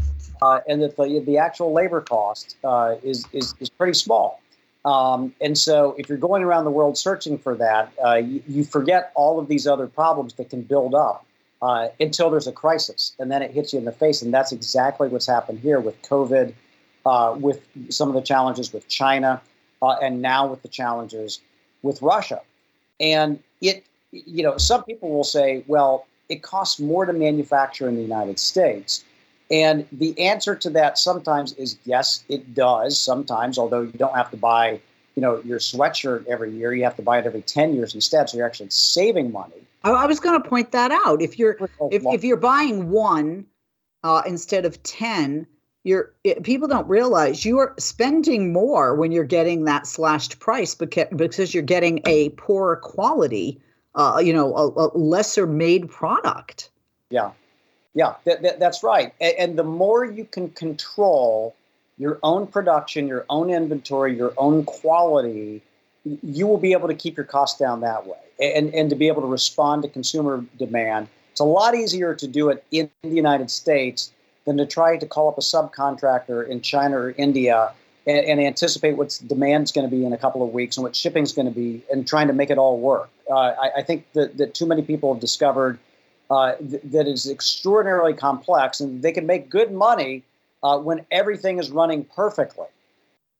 uh, 0.42 0.60
and 0.68 0.82
that 0.82 0.96
the, 0.96 1.22
the 1.24 1.38
actual 1.38 1.72
labor 1.72 2.00
cost 2.00 2.56
uh, 2.64 2.96
is, 3.02 3.26
is, 3.32 3.54
is 3.60 3.70
pretty 3.70 3.94
small. 3.94 4.40
Um, 4.84 5.34
and 5.40 5.56
so, 5.58 5.94
if 5.98 6.08
you're 6.08 6.18
going 6.18 6.42
around 6.42 6.64
the 6.64 6.70
world 6.70 6.96
searching 6.96 7.38
for 7.38 7.54
that, 7.56 7.92
uh, 8.04 8.14
you, 8.14 8.42
you, 8.48 8.64
forget 8.64 9.12
all 9.14 9.38
of 9.38 9.46
these 9.46 9.66
other 9.66 9.86
problems 9.86 10.34
that 10.34 10.48
can 10.48 10.62
build 10.62 10.94
up 10.94 11.26
uh, 11.60 11.88
until 12.00 12.30
there's 12.30 12.46
a 12.46 12.52
crisis, 12.52 13.14
and 13.18 13.30
then 13.30 13.42
it 13.42 13.50
hits 13.50 13.74
you 13.74 13.78
in 13.78 13.84
the 13.84 13.92
face. 13.92 14.22
And 14.22 14.32
that's 14.32 14.52
exactly 14.52 15.08
what's 15.08 15.26
happened 15.26 15.58
here 15.60 15.80
with 15.80 16.00
COVID, 16.02 16.54
uh, 17.04 17.36
with 17.38 17.60
some 17.90 18.08
of 18.08 18.14
the 18.14 18.22
challenges 18.22 18.72
with 18.72 18.88
China, 18.88 19.42
and 19.82 20.22
now 20.22 20.46
with 20.46 20.62
the 20.62 20.68
challenges 20.68 21.40
with 21.82 22.00
Russia. 22.00 22.40
And 23.00 23.38
it, 23.60 23.84
you 24.12 24.42
know, 24.42 24.56
some 24.56 24.82
people 24.84 25.10
will 25.10 25.24
say, 25.24 25.62
well, 25.66 26.06
it 26.30 26.42
costs 26.42 26.80
more 26.80 27.04
to 27.04 27.12
manufacture 27.12 27.88
in 27.88 27.96
the 27.96 28.02
United 28.02 28.38
States. 28.38 29.04
And 29.50 29.86
the 29.90 30.18
answer 30.18 30.54
to 30.54 30.70
that 30.70 30.96
sometimes 30.96 31.52
is 31.54 31.76
yes, 31.84 32.24
it 32.28 32.54
does. 32.54 32.98
Sometimes, 32.98 33.58
although 33.58 33.82
you 33.82 33.92
don't 33.92 34.14
have 34.14 34.30
to 34.30 34.36
buy, 34.36 34.80
you 35.16 35.20
know, 35.20 35.40
your 35.44 35.58
sweatshirt 35.58 36.24
every 36.28 36.52
year, 36.52 36.72
you 36.72 36.84
have 36.84 36.94
to 36.96 37.02
buy 37.02 37.18
it 37.18 37.26
every 37.26 37.42
ten 37.42 37.74
years 37.74 37.94
instead. 37.94 38.30
So 38.30 38.38
you're 38.38 38.46
actually 38.46 38.70
saving 38.70 39.32
money. 39.32 39.54
I 39.82 40.06
was 40.06 40.20
going 40.20 40.40
to 40.40 40.48
point 40.48 40.72
that 40.72 40.92
out. 40.92 41.20
If 41.20 41.38
you're 41.38 41.56
if, 41.90 42.02
if 42.06 42.22
you're 42.22 42.36
buying 42.36 42.90
one 42.90 43.44
uh, 44.04 44.22
instead 44.24 44.64
of 44.64 44.80
ten, 44.84 45.48
you're 45.82 46.12
it, 46.22 46.44
people 46.44 46.68
don't 46.68 46.86
realize 46.86 47.44
you 47.44 47.58
are 47.58 47.74
spending 47.76 48.52
more 48.52 48.94
when 48.94 49.10
you're 49.10 49.24
getting 49.24 49.64
that 49.64 49.84
slashed 49.86 50.38
price 50.38 50.76
because 50.76 51.08
because 51.16 51.52
you're 51.52 51.62
getting 51.64 52.02
a 52.06 52.28
poorer 52.30 52.76
quality 52.76 53.60
uh, 53.94 54.20
you 54.22 54.32
know, 54.32 54.54
a, 54.56 54.68
a, 54.68 54.86
lesser 54.96 55.46
made 55.46 55.90
product. 55.90 56.70
Yeah, 57.10 57.32
yeah, 57.94 58.14
that, 58.24 58.42
that, 58.42 58.60
that's 58.60 58.82
right. 58.82 59.12
And, 59.20 59.34
and, 59.38 59.58
the 59.58 59.64
more 59.64 60.04
you 60.04 60.24
can 60.24 60.50
control 60.50 61.56
your 61.98 62.18
own 62.22 62.46
production, 62.46 63.08
your 63.08 63.26
own 63.28 63.50
inventory, 63.50 64.16
your 64.16 64.32
own 64.38 64.64
quality, 64.64 65.60
you 66.04 66.46
will 66.46 66.58
be 66.58 66.72
able 66.72 66.88
to 66.88 66.94
keep 66.94 67.16
your 67.16 67.26
costs 67.26 67.58
down 67.58 67.80
that 67.80 68.06
way, 68.06 68.18
and 68.40 68.72
and 68.74 68.90
to 68.90 68.96
be 68.96 69.08
able 69.08 69.22
to 69.22 69.28
respond 69.28 69.82
to 69.82 69.88
consumer 69.88 70.44
demand. 70.58 71.08
It's 71.32 71.40
a 71.40 71.44
lot 71.44 71.74
easier 71.74 72.14
to 72.14 72.26
do 72.26 72.48
it 72.48 72.64
in 72.70 72.90
the 73.02 73.08
United 73.08 73.50
States 73.50 74.12
than 74.46 74.56
to 74.56 74.66
try 74.66 74.96
to 74.96 75.06
call 75.06 75.28
up 75.28 75.38
a 75.38 75.42
subcontractor 75.42 76.48
in 76.48 76.60
China 76.60 76.96
or 76.96 77.10
India 77.12 77.72
and, 78.06 78.18
and 78.18 78.40
anticipate 78.40 78.96
what 78.96 79.18
demand's 79.26 79.72
going 79.72 79.88
to 79.88 79.94
be 79.94 80.04
in 80.04 80.12
a 80.12 80.18
couple 80.18 80.42
of 80.42 80.52
weeks 80.52 80.76
and 80.76 80.84
what 80.84 80.96
shipping's 80.96 81.32
going 81.32 81.46
to 81.46 81.54
be, 81.54 81.82
and 81.90 82.06
trying 82.06 82.26
to 82.28 82.32
make 82.32 82.50
it 82.50 82.58
all 82.58 82.78
work. 82.78 83.10
Uh, 83.30 83.34
I, 83.34 83.70
I, 83.78 83.82
think 83.82 84.10
that, 84.12 84.36
that 84.38 84.54
too 84.54 84.66
many 84.66 84.82
people 84.82 85.12
have 85.14 85.20
discovered 85.20 85.78
uh, 86.30 86.54
th- 86.56 86.82
that 86.84 87.06
is 87.06 87.28
extraordinarily 87.28 88.14
complex, 88.14 88.80
and 88.80 89.02
they 89.02 89.12
can 89.12 89.26
make 89.26 89.50
good 89.50 89.72
money 89.72 90.22
uh, 90.62 90.78
when 90.78 91.04
everything 91.10 91.58
is 91.58 91.70
running 91.70 92.04
perfectly. 92.04 92.66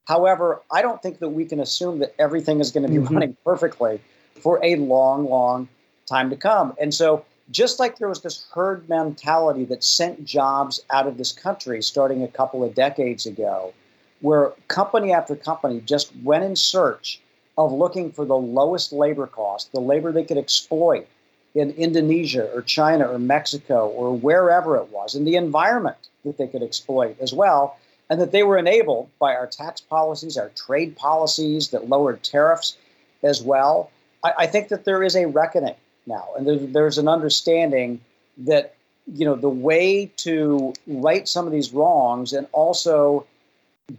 However, 0.05 0.61
I 0.71 0.81
don't 0.81 1.01
think 1.01 1.19
that 1.19 1.29
we 1.29 1.45
can 1.45 1.59
assume 1.59 1.99
that 1.99 2.13
everything 2.19 2.59
is 2.59 2.71
going 2.71 2.85
to 2.85 2.89
be 2.91 2.97
mm-hmm. 2.97 3.13
running 3.13 3.37
perfectly 3.45 4.01
for 4.41 4.59
a 4.63 4.75
long, 4.75 5.29
long 5.29 5.69
time 6.07 6.29
to 6.29 6.35
come. 6.35 6.73
And 6.79 6.93
so, 6.93 7.25
just 7.49 7.79
like 7.79 7.97
there 7.97 8.07
was 8.07 8.21
this 8.21 8.45
herd 8.53 8.87
mentality 8.87 9.65
that 9.65 9.83
sent 9.83 10.23
jobs 10.25 10.81
out 10.89 11.05
of 11.05 11.17
this 11.17 11.31
country 11.31 11.81
starting 11.81 12.23
a 12.23 12.27
couple 12.27 12.63
of 12.63 12.73
decades 12.73 13.25
ago, 13.25 13.73
where 14.21 14.53
company 14.67 15.11
after 15.11 15.35
company 15.35 15.81
just 15.81 16.11
went 16.23 16.43
in 16.43 16.55
search 16.55 17.19
of 17.57 17.71
looking 17.71 18.11
for 18.11 18.25
the 18.25 18.37
lowest 18.37 18.93
labor 18.93 19.27
cost, 19.27 19.71
the 19.71 19.79
labor 19.79 20.11
they 20.11 20.23
could 20.23 20.37
exploit 20.37 21.07
in 21.53 21.71
Indonesia 21.71 22.49
or 22.53 22.61
China 22.61 23.11
or 23.11 23.19
Mexico 23.19 23.87
or 23.89 24.15
wherever 24.15 24.77
it 24.77 24.89
was, 24.89 25.15
in 25.15 25.25
the 25.25 25.35
environment 25.35 25.97
that 26.23 26.37
they 26.37 26.47
could 26.47 26.63
exploit 26.63 27.17
as 27.19 27.33
well, 27.33 27.77
and 28.09 28.21
that 28.21 28.31
they 28.31 28.43
were 28.43 28.57
enabled 28.57 29.09
by 29.19 29.35
our 29.35 29.47
tax 29.47 29.81
policies, 29.81 30.37
our 30.37 30.49
trade 30.49 30.95
policies 30.95 31.69
that 31.69 31.89
lowered 31.89 32.23
tariffs 32.23 32.77
as 33.23 33.41
well. 33.41 33.91
I, 34.23 34.33
I 34.39 34.47
think 34.47 34.69
that 34.69 34.85
there 34.85 35.03
is 35.03 35.15
a 35.15 35.25
reckoning 35.25 35.75
now, 36.07 36.29
and 36.37 36.47
there, 36.47 36.57
there's 36.57 36.97
an 36.97 37.07
understanding 37.07 37.99
that 38.37 38.75
you 39.13 39.25
know, 39.25 39.35
the 39.35 39.49
way 39.49 40.11
to 40.17 40.73
right 40.87 41.27
some 41.27 41.45
of 41.45 41.51
these 41.51 41.73
wrongs 41.73 42.33
and 42.33 42.47
also 42.51 43.25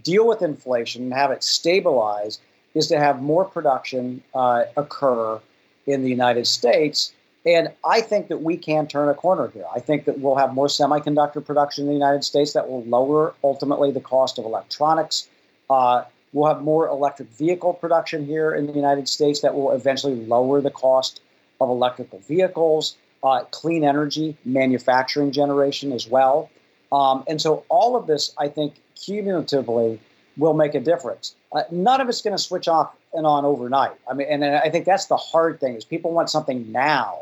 deal 0.03 0.27
with 0.27 0.43
inflation 0.43 1.05
and 1.05 1.13
have 1.13 1.31
it 1.31 1.43
stabilize 1.43 2.41
is 2.75 2.89
to 2.89 2.99
have 2.99 3.23
more 3.23 3.45
production 3.45 4.23
uh, 4.35 4.65
occur 4.77 5.41
in 5.87 6.03
the 6.03 6.09
United 6.09 6.47
States. 6.47 7.13
And 7.45 7.73
I 7.85 8.01
think 8.01 8.29
that 8.29 8.43
we 8.43 8.57
can 8.57 8.87
turn 8.87 9.09
a 9.09 9.15
corner 9.15 9.49
here. 9.49 9.65
I 9.75 9.81
think 9.81 10.05
that 10.05 10.21
we'll 10.21 10.37
have 10.37 10.55
more 10.55 10.69
semiconductor 10.69 11.45
production 11.45 11.85
in 11.85 11.89
the 11.89 11.95
United 11.95 12.25
States 12.25 12.53
that 12.53 12.69
will 12.69 12.85
lower 12.85 13.35
ultimately 13.43 13.91
the 13.91 14.01
cost 14.01 14.39
of 14.39 14.45
electronics. 14.45 15.29
Uh, 15.69 16.05
we'll 16.33 16.53
have 16.53 16.63
more 16.63 16.87
electric 16.87 17.29
vehicle 17.31 17.75
production 17.75 18.25
here 18.27 18.55
in 18.55 18.67
the 18.67 18.73
United 18.73 19.09
States 19.09 19.41
that 19.41 19.55
will 19.55 19.73
eventually 19.73 20.15
lower 20.15 20.61
the 20.61 20.71
cost 20.71 21.21
of 21.61 21.69
electrical 21.69 22.21
vehicles, 22.21 22.97
uh, 23.25 23.43
clean 23.51 23.85
energy 23.85 24.37
manufacturing 24.45 25.33
generation 25.33 25.93
as 25.93 26.07
well. 26.07 26.49
Um, 26.93 27.25
and 27.27 27.41
so 27.41 27.65
all 27.69 27.97
of 27.97 28.07
this, 28.07 28.35
I 28.39 28.49
think, 28.49 28.75
cumulatively 28.95 29.99
will 30.37 30.55
make 30.55 30.75
a 30.75 30.81
difference. 30.81 31.35
Uh, 31.53 31.63
none 31.71 32.01
of 32.01 32.09
it's 32.09 32.23
going 32.23 32.37
to 32.37 32.43
switch 32.43 32.69
off 32.69 32.95
and 33.13 33.27
on 33.27 33.45
overnight. 33.45 33.93
I 34.09 34.15
mean, 34.15 34.29
and 34.29 34.45
I 34.45 34.71
think 34.71 34.85
that's 34.85 35.07
the 35.07 35.17
hard 35.17 35.59
thing 35.59 35.75
is 35.75 35.85
people 35.85 36.13
want 36.13 36.31
something 36.31 36.71
now. 36.71 37.21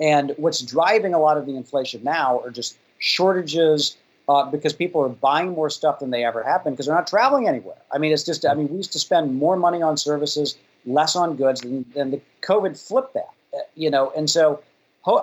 And 0.00 0.34
what's 0.36 0.60
driving 0.60 1.14
a 1.14 1.18
lot 1.18 1.36
of 1.36 1.46
the 1.46 1.56
inflation 1.56 2.02
now 2.02 2.40
are 2.40 2.50
just 2.50 2.76
shortages 2.98 3.96
uh, 4.28 4.50
because 4.50 4.72
people 4.72 5.00
are 5.02 5.08
buying 5.08 5.50
more 5.50 5.70
stuff 5.70 6.00
than 6.00 6.10
they 6.10 6.24
ever 6.24 6.42
have 6.42 6.64
been 6.64 6.72
because 6.72 6.86
they're 6.86 6.94
not 6.94 7.06
traveling 7.06 7.46
anywhere. 7.46 7.76
I 7.92 7.98
mean, 7.98 8.12
it's 8.12 8.24
just, 8.24 8.44
I 8.44 8.54
mean, 8.54 8.68
we 8.68 8.76
used 8.76 8.92
to 8.92 8.98
spend 8.98 9.34
more 9.34 9.56
money 9.56 9.82
on 9.82 9.96
services, 9.96 10.56
less 10.86 11.14
on 11.14 11.36
goods, 11.36 11.62
and, 11.62 11.84
and 11.94 12.12
the 12.12 12.20
COVID 12.42 12.78
flipped 12.78 13.14
that, 13.14 13.30
uh, 13.54 13.58
you 13.74 13.90
know, 13.90 14.12
and 14.16 14.28
so 14.28 14.60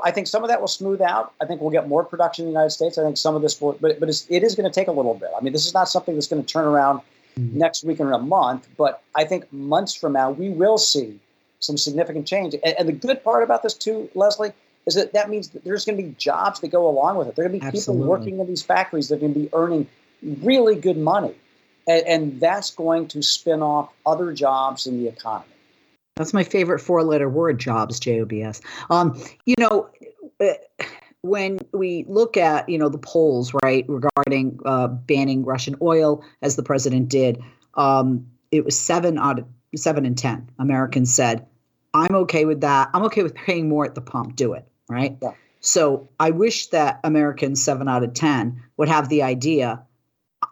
I 0.04 0.12
think 0.12 0.28
some 0.28 0.44
of 0.44 0.50
that 0.50 0.62
will 0.62 0.68
smooth 0.68 1.02
out. 1.02 1.34
I 1.42 1.46
think 1.46 1.60
we'll 1.60 1.72
get 1.72 1.88
more 1.88 2.04
production 2.04 2.46
in 2.46 2.50
the 2.50 2.52
United 2.52 2.70
States. 2.70 2.98
I 2.98 3.04
think 3.04 3.18
some 3.18 3.36
of 3.36 3.42
this 3.42 3.60
will, 3.60 3.74
but, 3.82 4.00
but 4.00 4.10
it's, 4.10 4.28
it 4.30 4.44
is 4.44 4.54
going 4.56 4.70
to 4.72 4.74
take 4.74 4.88
a 4.88 4.92
little 4.92 5.16
bit. 5.16 5.30
I 5.36 5.42
mean, 5.42 5.54
this 5.54 5.66
is 5.66 5.74
not 5.74 5.90
something 5.90 6.14
that's 6.14 6.28
going 6.28 6.44
to 6.44 6.48
turn 6.48 6.66
around 6.66 7.02
mm-hmm. 7.38 7.58
next 7.58 7.84
week 7.84 8.00
or 8.00 8.08
in 8.08 8.14
a 8.14 8.20
month, 8.20 8.68
but 8.78 9.02
I 9.16 9.26
think 9.26 9.52
months 9.52 9.96
from 9.96 10.14
now, 10.14 10.30
we 10.30 10.50
will 10.50 10.78
see 10.78 11.20
some 11.60 11.78
significant 11.78 12.28
change. 12.28 12.54
And, 12.54 12.76
and 12.78 12.88
the 12.88 12.94
good 12.94 13.24
part 13.24 13.44
about 13.44 13.64
this, 13.64 13.74
too, 13.74 14.10
Leslie, 14.14 14.54
is 14.86 14.94
that 14.96 15.14
that 15.14 15.30
means 15.30 15.50
that 15.50 15.64
there's 15.64 15.86
going 15.86 15.98
to 15.98 16.04
be 16.04 16.16
jobs 16.18 16.60
that 16.60 16.68
go 16.70 16.88
along 16.88 17.18
with 17.18 17.28
it. 17.28 17.36
There 17.36 17.46
are 17.46 17.50
going 17.50 17.60
to 17.60 17.66
be 17.66 17.68
Absolutely. 17.68 18.04
people 18.04 18.10
working 18.10 18.40
in 18.40 18.48
these 18.48 18.64
factories 18.64 19.10
that 19.10 19.16
are 19.16 19.20
going 19.20 19.34
to 19.34 19.40
be 19.40 19.50
earning 19.54 19.88
really 20.22 20.76
good 20.76 20.98
money. 20.98 21.36
And, 21.88 22.06
and 22.06 22.40
that's 22.40 22.70
going 22.70 23.08
to 23.10 23.24
spin 23.24 23.64
off 23.64 23.92
other 24.06 24.32
jobs 24.34 24.86
in 24.86 25.02
the 25.02 25.10
economy. 25.10 25.48
That's 26.22 26.36
my 26.36 26.44
favorite 26.44 26.78
four 26.78 27.04
letter 27.04 27.28
word, 27.28 27.60
jobs, 27.60 28.00
J 28.00 28.22
O 28.22 28.26
B 28.26 28.44
S. 28.44 28.62
Um, 28.92 29.20
you 29.48 29.56
know, 29.58 29.90
uh, 30.40 30.54
when 31.22 31.58
we 31.74 32.06
look 32.08 32.38
at, 32.38 32.70
you 32.70 32.78
know, 32.78 32.90
the 32.90 33.00
polls, 33.00 33.56
right, 33.64 33.86
regarding 33.88 34.60
uh, 34.64 34.88
banning 34.88 35.44
Russian 35.44 35.76
oil, 35.82 36.24
as 36.44 36.58
the 36.58 36.62
president 36.62 37.10
did, 37.10 37.42
um, 37.74 38.28
it 38.52 38.64
was 38.64 38.78
seven 38.78 39.18
out 39.18 39.40
of 39.40 39.46
seven 39.76 40.06
and 40.06 40.16
10 40.16 40.48
Americans 40.60 41.12
said, 41.12 41.44
I'm 41.96 42.14
okay 42.14 42.46
with 42.46 42.62
that. 42.62 42.92
I'm 42.94 43.02
okay 43.06 43.24
with 43.24 43.34
paying 43.34 43.68
more 43.68 43.86
at 43.86 43.96
the 43.96 44.02
pump. 44.02 44.36
Do 44.36 44.54
it. 44.54 44.68
Right. 44.88 45.18
Yeah. 45.24 45.32
So 45.60 46.08
I 46.20 46.30
wish 46.30 46.68
that 46.68 47.00
Americans, 47.04 47.64
seven 47.64 47.88
out 47.88 48.04
of 48.04 48.14
10, 48.14 48.62
would 48.78 48.90
have 48.90 49.10
the 49.10 49.24
idea 49.24 49.82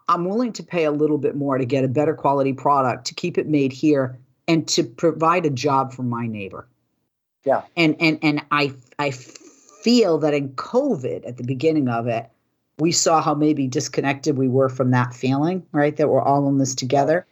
I'm 0.08 0.26
willing 0.26 0.54
to 0.54 0.64
pay 0.64 0.86
a 0.86 0.92
little 0.92 1.20
bit 1.20 1.36
more 1.36 1.60
to 1.60 1.66
get 1.66 1.84
a 1.84 1.88
better 1.88 2.16
quality 2.16 2.54
product, 2.54 3.06
to 3.06 3.14
keep 3.14 3.38
it 3.38 3.48
made 3.48 3.72
here, 3.72 4.20
and 4.50 4.68
to 4.68 4.84
provide 4.84 5.46
a 5.46 5.50
job 5.52 5.94
for 5.94 6.02
my 6.02 6.26
neighbor. 6.28 6.68
Yeah. 7.46 7.62
And 7.78 7.96
and 8.02 8.20
and 8.22 8.42
I 8.52 8.74
I 8.98 9.12
feel 9.12 10.18
that 10.18 10.34
in 10.34 10.50
COVID 10.50 11.26
at 11.26 11.38
the 11.38 11.44
beginning 11.44 11.88
of 11.88 12.08
it, 12.08 12.30
we 12.80 12.92
saw 12.92 13.22
how 13.22 13.34
maybe 13.36 13.68
disconnected 13.68 14.38
we 14.38 14.50
were 14.50 14.68
from 14.68 14.92
that 14.92 15.14
feeling, 15.14 15.66
right? 15.72 15.96
That 15.96 16.10
we're 16.10 16.22
all 16.22 16.50
in 16.50 16.58
this 16.58 16.76
together. 16.76 17.26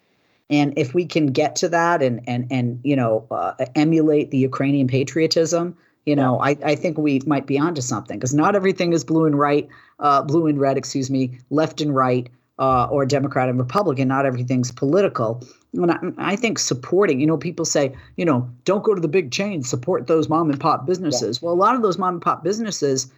And 0.49 0.77
if 0.77 0.93
we 0.93 1.05
can 1.05 1.27
get 1.27 1.57
to 1.57 1.69
that 1.69 2.01
and 2.01 2.21
and 2.27 2.47
and 2.51 2.79
you 2.83 2.95
know 2.95 3.25
uh, 3.31 3.53
emulate 3.75 4.29
the 4.29 4.37
Ukrainian 4.37 4.87
patriotism, 4.87 5.75
you 6.05 6.15
know, 6.15 6.39
I, 6.39 6.55
I 6.63 6.75
think 6.75 6.99
we 6.99 7.19
might 7.25 7.47
be 7.47 7.57
onto 7.57 7.81
something 7.81 8.19
because 8.19 8.33
not 8.33 8.55
everything 8.55 8.93
is 8.93 9.03
blue 9.03 9.25
and 9.25 9.37
right, 9.37 9.67
uh, 9.99 10.21
blue 10.21 10.45
and 10.45 10.59
red, 10.59 10.77
excuse 10.77 11.09
me, 11.09 11.39
left 11.49 11.81
and 11.81 11.93
right 11.95 12.29
uh, 12.59 12.87
or 12.89 13.05
Democrat 13.05 13.49
and 13.49 13.59
Republican. 13.59 14.07
Not 14.07 14.25
everything's 14.25 14.71
political. 14.71 15.43
And 15.73 15.91
I, 15.91 15.97
I, 16.17 16.35
think 16.35 16.59
supporting, 16.59 17.19
you 17.19 17.27
know, 17.27 17.37
people 17.37 17.65
say, 17.65 17.93
you 18.15 18.25
know, 18.25 18.49
don't 18.63 18.83
go 18.83 18.95
to 18.95 19.01
the 19.01 19.07
big 19.07 19.31
chains, 19.31 19.69
support 19.69 20.07
those 20.07 20.29
mom 20.29 20.49
and 20.49 20.59
pop 20.59 20.85
businesses. 20.85 21.39
Yeah. 21.41 21.47
Well, 21.47 21.53
a 21.53 21.59
lot 21.59 21.75
of 21.75 21.81
those 21.81 21.97
mom 21.97 22.15
and 22.15 22.21
pop 22.21 22.43
businesses 22.43 23.11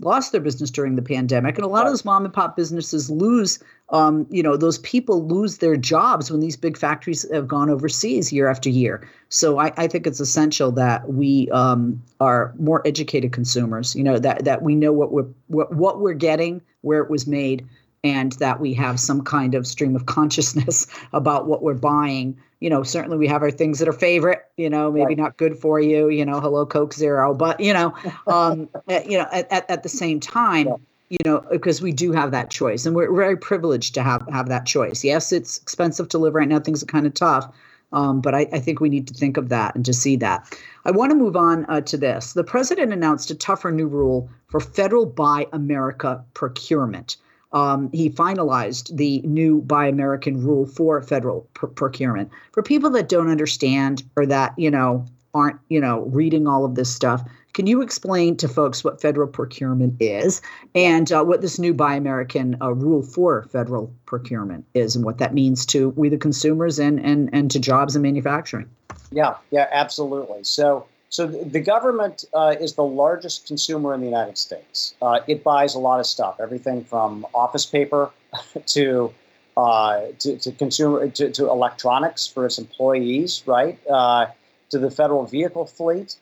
lost 0.00 0.32
their 0.32 0.40
business 0.40 0.70
during 0.70 0.96
the 0.96 1.02
pandemic, 1.02 1.56
and 1.56 1.64
a 1.64 1.68
lot 1.68 1.86
of 1.86 1.92
those 1.92 2.04
mom 2.04 2.24
and 2.24 2.34
pop 2.34 2.56
businesses 2.56 3.08
lose, 3.08 3.62
um, 3.90 4.26
you 4.30 4.42
know, 4.42 4.56
those 4.56 4.78
people 4.78 5.26
lose 5.26 5.58
their 5.58 5.76
jobs 5.76 6.30
when 6.30 6.40
these 6.40 6.56
big 6.56 6.76
factories 6.76 7.30
have 7.32 7.46
gone 7.46 7.70
overseas 7.70 8.32
year 8.32 8.48
after 8.48 8.68
year. 8.68 9.08
So 9.28 9.58
I, 9.58 9.72
I 9.76 9.86
think 9.86 10.06
it's 10.06 10.18
essential 10.18 10.72
that 10.72 11.12
we 11.12 11.48
um, 11.50 12.02
are 12.20 12.52
more 12.58 12.86
educated 12.86 13.32
consumers. 13.32 13.94
You 13.94 14.02
know, 14.02 14.18
that 14.18 14.44
that 14.44 14.62
we 14.62 14.74
know 14.74 14.92
what 14.92 15.12
we're 15.12 15.28
what, 15.46 15.74
what 15.74 16.00
we're 16.00 16.14
getting, 16.14 16.60
where 16.80 17.00
it 17.02 17.10
was 17.10 17.26
made 17.26 17.66
and 18.04 18.32
that 18.32 18.60
we 18.60 18.74
have 18.74 18.98
some 18.98 19.22
kind 19.22 19.54
of 19.54 19.66
stream 19.66 19.94
of 19.94 20.06
consciousness 20.06 20.86
about 21.12 21.46
what 21.46 21.62
we're 21.62 21.74
buying. 21.74 22.36
You 22.60 22.70
know, 22.70 22.82
certainly 22.82 23.16
we 23.16 23.26
have 23.26 23.42
our 23.42 23.50
things 23.50 23.78
that 23.78 23.88
are 23.88 23.92
favorite, 23.92 24.44
you 24.56 24.70
know, 24.70 24.90
maybe 24.90 25.06
right. 25.06 25.16
not 25.16 25.36
good 25.36 25.56
for 25.56 25.80
you, 25.80 26.08
you 26.08 26.24
know, 26.24 26.40
hello 26.40 26.64
Coke 26.64 26.94
Zero, 26.94 27.34
but 27.34 27.58
you 27.60 27.72
know, 27.72 27.94
um, 28.26 28.68
at, 28.88 29.10
you 29.10 29.18
know, 29.18 29.26
at, 29.32 29.50
at, 29.52 29.68
at, 29.70 29.82
the 29.82 29.88
same 29.88 30.20
time, 30.20 30.68
yeah. 30.68 30.76
you 31.10 31.18
know, 31.24 31.44
because 31.50 31.82
we 31.82 31.92
do 31.92 32.12
have 32.12 32.30
that 32.30 32.50
choice 32.50 32.86
and 32.86 32.94
we're 32.94 33.12
very 33.12 33.36
privileged 33.36 33.94
to 33.94 34.02
have, 34.02 34.26
have 34.30 34.48
that 34.48 34.66
choice. 34.66 35.02
Yes, 35.02 35.32
it's 35.32 35.58
expensive 35.58 36.08
to 36.10 36.18
live 36.18 36.34
right 36.34 36.48
now. 36.48 36.60
Things 36.60 36.82
are 36.82 36.86
kind 36.86 37.06
of 37.06 37.14
tough. 37.14 37.52
Um, 37.92 38.22
but 38.22 38.34
I, 38.34 38.48
I, 38.54 38.58
think 38.58 38.80
we 38.80 38.88
need 38.88 39.06
to 39.08 39.12
think 39.12 39.36
of 39.36 39.50
that 39.50 39.74
and 39.74 39.84
to 39.84 39.92
see 39.92 40.16
that. 40.16 40.58
I 40.86 40.90
want 40.90 41.10
to 41.10 41.14
move 41.14 41.36
on 41.36 41.66
uh, 41.66 41.82
to 41.82 41.98
this. 41.98 42.32
The 42.32 42.42
president 42.42 42.90
announced 42.90 43.30
a 43.30 43.34
tougher 43.34 43.70
new 43.70 43.86
rule 43.86 44.30
for 44.48 44.60
federal 44.60 45.04
Buy 45.04 45.46
America 45.52 46.24
procurement 46.32 47.18
um, 47.52 47.90
he 47.92 48.08
finalized 48.08 48.96
the 48.96 49.20
new 49.22 49.60
Buy 49.62 49.86
American 49.86 50.42
rule 50.42 50.66
for 50.66 51.02
federal 51.02 51.48
pr- 51.54 51.66
procurement. 51.66 52.30
For 52.52 52.62
people 52.62 52.90
that 52.90 53.08
don't 53.08 53.28
understand 53.28 54.02
or 54.16 54.26
that 54.26 54.54
you 54.58 54.70
know 54.70 55.06
aren't 55.34 55.58
you 55.68 55.80
know 55.80 56.00
reading 56.02 56.46
all 56.46 56.64
of 56.64 56.74
this 56.74 56.92
stuff, 56.92 57.22
can 57.52 57.66
you 57.66 57.82
explain 57.82 58.36
to 58.38 58.48
folks 58.48 58.82
what 58.82 59.00
federal 59.00 59.28
procurement 59.28 59.94
is 60.00 60.40
and 60.74 61.12
uh, 61.12 61.22
what 61.22 61.42
this 61.42 61.58
new 61.58 61.74
Buy 61.74 61.94
American 61.94 62.56
uh, 62.62 62.72
rule 62.72 63.02
for 63.02 63.42
federal 63.44 63.92
procurement 64.06 64.64
is, 64.74 64.96
and 64.96 65.04
what 65.04 65.18
that 65.18 65.34
means 65.34 65.66
to 65.66 65.90
we 65.90 66.08
the 66.08 66.16
consumers 66.16 66.78
and 66.78 66.98
and 67.00 67.28
and 67.32 67.50
to 67.50 67.58
jobs 67.58 67.94
and 67.94 68.02
manufacturing? 68.02 68.68
Yeah, 69.10 69.34
yeah, 69.50 69.68
absolutely. 69.72 70.44
So 70.44 70.86
so 71.12 71.26
the 71.26 71.60
government 71.60 72.24
uh, 72.32 72.54
is 72.58 72.72
the 72.72 72.84
largest 72.84 73.46
consumer 73.46 73.92
in 73.92 74.00
the 74.00 74.06
United 74.06 74.38
States. 74.38 74.94
Uh, 75.02 75.20
it 75.26 75.44
buys 75.44 75.74
a 75.74 75.78
lot 75.78 76.00
of 76.00 76.06
stuff, 76.06 76.36
everything 76.40 76.84
from 76.84 77.26
office 77.34 77.66
paper 77.66 78.10
to 78.68 79.12
uh, 79.58 80.06
to, 80.20 80.38
to, 80.38 80.52
consumer 80.52 81.06
to, 81.10 81.30
to, 81.30 81.50
electronics 81.50 82.26
for 82.26 82.46
its 82.46 82.58
employees, 82.58 83.42
right? 83.44 83.78
Uh, 83.90 84.24
to 84.70 84.78
the 84.78 84.90
federal 84.90 85.26
vehicle 85.26 85.66
fleet, 85.66 86.16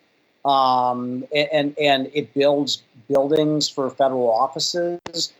um, 0.44 1.24
and 1.33 1.72
and 1.79 2.11
it 2.12 2.35
builds 2.35 2.83
buildings 3.09 3.68
for 3.68 3.90
federal 3.90 4.29
offices. 4.29 5.33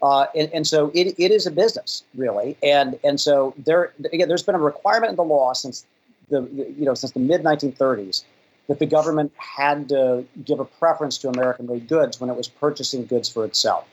Uh, 0.00 0.24
and, 0.34 0.50
and, 0.54 0.66
so 0.66 0.90
it, 0.94 1.14
it 1.18 1.30
is 1.30 1.46
a 1.46 1.50
business, 1.50 2.04
really, 2.14 2.56
and 2.62 2.98
and 3.04 3.20
so 3.20 3.52
there 3.58 3.92
again, 4.10 4.26
there's 4.26 4.42
been 4.42 4.54
a 4.54 4.58
requirement 4.58 5.10
in 5.10 5.16
the 5.16 5.22
law 5.22 5.52
since 5.52 5.84
the, 6.30 6.42
you 6.76 6.84
know 6.84 6.94
since 6.94 7.12
the 7.12 7.20
mid 7.20 7.42
1930s 7.42 8.24
that 8.68 8.78
the 8.78 8.86
government 8.86 9.32
had 9.36 9.88
to 9.88 10.24
give 10.44 10.60
a 10.60 10.64
preference 10.64 11.18
to 11.18 11.28
American-made 11.28 11.88
goods 11.88 12.20
when 12.20 12.30
it 12.30 12.36
was 12.36 12.46
purchasing 12.46 13.04
goods 13.04 13.28
for 13.28 13.44
itself. 13.44 13.84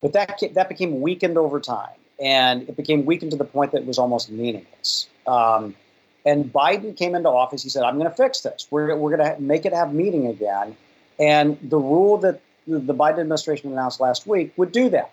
But 0.00 0.12
that 0.14 0.40
that 0.54 0.68
became 0.68 1.00
weakened 1.00 1.38
over 1.38 1.60
time, 1.60 1.96
and 2.18 2.68
it 2.68 2.76
became 2.76 3.04
weakened 3.04 3.30
to 3.32 3.36
the 3.36 3.44
point 3.44 3.72
that 3.72 3.82
it 3.82 3.86
was 3.86 3.98
almost 3.98 4.30
meaningless. 4.30 5.08
Um, 5.26 5.74
and 6.26 6.50
Biden 6.52 6.96
came 6.96 7.14
into 7.14 7.28
office. 7.28 7.62
He 7.62 7.68
said, 7.68 7.82
"I'm 7.82 7.98
going 7.98 8.10
to 8.10 8.16
fix 8.16 8.40
this. 8.40 8.66
We're 8.70 8.96
we're 8.96 9.16
going 9.16 9.36
to 9.36 9.40
make 9.40 9.64
it 9.66 9.72
have 9.72 9.92
meaning 9.94 10.26
again." 10.26 10.76
And 11.18 11.58
the 11.62 11.78
rule 11.78 12.18
that 12.18 12.40
the 12.66 12.94
Biden 12.94 13.20
administration 13.20 13.72
announced 13.72 14.00
last 14.00 14.26
week 14.26 14.52
would 14.56 14.72
do 14.72 14.88
that. 14.90 15.10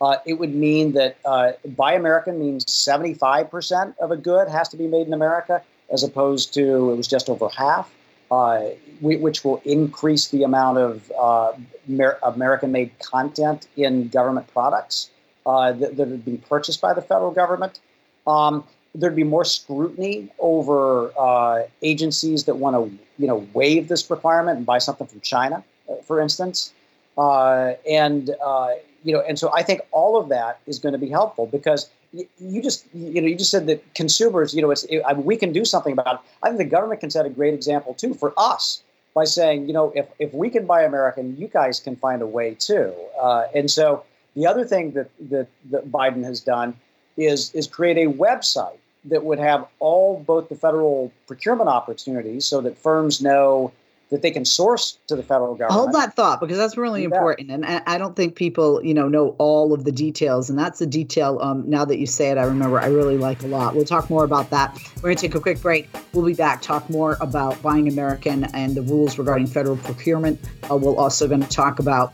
Uh, 0.00 0.16
it 0.26 0.34
would 0.34 0.54
mean 0.54 0.92
that 0.92 1.16
uh, 1.24 1.52
Buy 1.76 1.94
American 1.94 2.40
means 2.40 2.64
75% 2.64 3.96
of 3.98 4.10
a 4.10 4.16
good 4.16 4.48
has 4.48 4.68
to 4.70 4.76
be 4.76 4.88
made 4.88 5.06
in 5.06 5.12
America, 5.12 5.62
as 5.92 6.02
opposed 6.02 6.54
to 6.54 6.90
it 6.90 6.96
was 6.96 7.06
just 7.06 7.28
over 7.28 7.48
half, 7.48 7.92
uh, 8.30 8.60
which 9.00 9.44
will 9.44 9.60
increase 9.64 10.28
the 10.28 10.42
amount 10.42 10.78
of 10.78 11.12
uh, 11.20 11.52
Amer- 11.88 12.18
American-made 12.22 12.98
content 12.98 13.68
in 13.76 14.08
government 14.08 14.46
products 14.52 15.10
uh, 15.44 15.72
that, 15.72 15.96
that, 15.96 16.08
are 16.08 16.16
being 16.16 16.38
purchased 16.38 16.80
by 16.80 16.94
the 16.94 17.02
federal 17.02 17.30
government. 17.30 17.80
Um, 18.26 18.64
there'd 18.94 19.16
be 19.16 19.24
more 19.24 19.44
scrutiny 19.44 20.30
over 20.38 21.12
uh, 21.18 21.64
agencies 21.82 22.44
that 22.44 22.56
want 22.56 22.76
to, 22.76 22.98
you 23.18 23.26
know, 23.26 23.46
waive 23.52 23.88
this 23.88 24.08
requirement 24.10 24.56
and 24.56 24.66
buy 24.66 24.78
something 24.78 25.06
from 25.06 25.20
China, 25.20 25.64
uh, 25.90 25.96
for 26.06 26.20
instance. 26.20 26.72
Uh, 27.18 27.74
and 27.90 28.30
uh, 28.44 28.70
you 29.04 29.12
know, 29.12 29.20
and 29.20 29.38
so 29.38 29.52
I 29.52 29.62
think 29.62 29.82
all 29.90 30.16
of 30.16 30.28
that 30.28 30.60
is 30.66 30.78
going 30.78 30.92
to 30.92 30.98
be 30.98 31.08
helpful 31.08 31.46
because 31.46 31.90
you 32.12 32.62
just 32.62 32.86
you 32.94 33.20
know 33.20 33.26
you 33.26 33.36
just 33.36 33.50
said 33.50 33.66
that 33.66 33.94
consumers 33.94 34.54
you 34.54 34.62
know 34.62 34.70
it's 34.70 34.84
it, 34.84 35.02
I 35.06 35.14
mean, 35.14 35.24
we 35.24 35.36
can 35.36 35.52
do 35.52 35.64
something 35.64 35.92
about 35.92 36.14
it. 36.16 36.20
I 36.42 36.48
think 36.48 36.58
the 36.58 36.64
government 36.64 37.00
can 37.00 37.10
set 37.10 37.24
a 37.24 37.30
great 37.30 37.54
example 37.54 37.94
too 37.94 38.14
for 38.14 38.34
us 38.36 38.82
by 39.14 39.24
saying 39.24 39.66
you 39.66 39.72
know 39.72 39.92
if 39.94 40.06
if 40.18 40.32
we 40.34 40.50
can 40.50 40.66
buy 40.66 40.82
American, 40.82 41.36
you 41.36 41.48
guys 41.48 41.80
can 41.80 41.96
find 41.96 42.22
a 42.22 42.26
way 42.26 42.54
too. 42.54 42.92
Uh, 43.20 43.44
and 43.54 43.70
so 43.70 44.04
the 44.34 44.46
other 44.46 44.64
thing 44.64 44.92
that, 44.92 45.10
that 45.30 45.48
that 45.70 45.90
Biden 45.90 46.24
has 46.24 46.40
done 46.40 46.76
is 47.16 47.54
is 47.54 47.66
create 47.66 47.98
a 47.98 48.10
website 48.10 48.78
that 49.04 49.24
would 49.24 49.38
have 49.38 49.66
all 49.80 50.20
both 50.20 50.48
the 50.48 50.54
federal 50.54 51.12
procurement 51.26 51.68
opportunities 51.68 52.44
so 52.46 52.60
that 52.60 52.78
firms 52.78 53.20
know 53.20 53.72
that 54.12 54.20
they 54.20 54.30
can 54.30 54.44
source 54.44 54.98
to 55.06 55.16
the 55.16 55.22
federal 55.22 55.54
government. 55.54 55.72
Hold 55.72 55.92
that 55.94 56.14
thought 56.14 56.38
because 56.38 56.58
that's 56.58 56.76
really 56.76 57.02
important, 57.02 57.50
and 57.50 57.64
I 57.64 57.96
don't 57.96 58.14
think 58.14 58.36
people, 58.36 58.84
you 58.84 58.92
know, 58.92 59.08
know 59.08 59.34
all 59.38 59.72
of 59.72 59.84
the 59.84 59.90
details, 59.90 60.50
and 60.50 60.58
that's 60.58 60.82
a 60.82 60.86
detail. 60.86 61.38
Um, 61.40 61.68
now 61.68 61.86
that 61.86 61.98
you 61.98 62.06
say 62.06 62.30
it, 62.30 62.36
I 62.36 62.44
remember 62.44 62.78
I 62.78 62.86
really 62.86 63.16
like 63.16 63.42
a 63.42 63.46
lot. 63.46 63.74
We'll 63.74 63.86
talk 63.86 64.10
more 64.10 64.22
about 64.22 64.50
that. 64.50 64.78
We're 64.96 65.02
going 65.02 65.16
to 65.16 65.20
take 65.22 65.34
a 65.34 65.40
quick 65.40 65.62
break. 65.62 65.88
We'll 66.12 66.26
be 66.26 66.34
back. 66.34 66.60
Talk 66.60 66.88
more 66.90 67.16
about 67.22 67.60
buying 67.62 67.88
American 67.88 68.44
and 68.54 68.74
the 68.74 68.82
rules 68.82 69.18
regarding 69.18 69.46
federal 69.46 69.78
procurement. 69.78 70.38
Uh, 70.70 70.76
we're 70.76 70.94
also 70.94 71.26
going 71.26 71.42
to 71.42 71.48
talk 71.48 71.78
about 71.78 72.12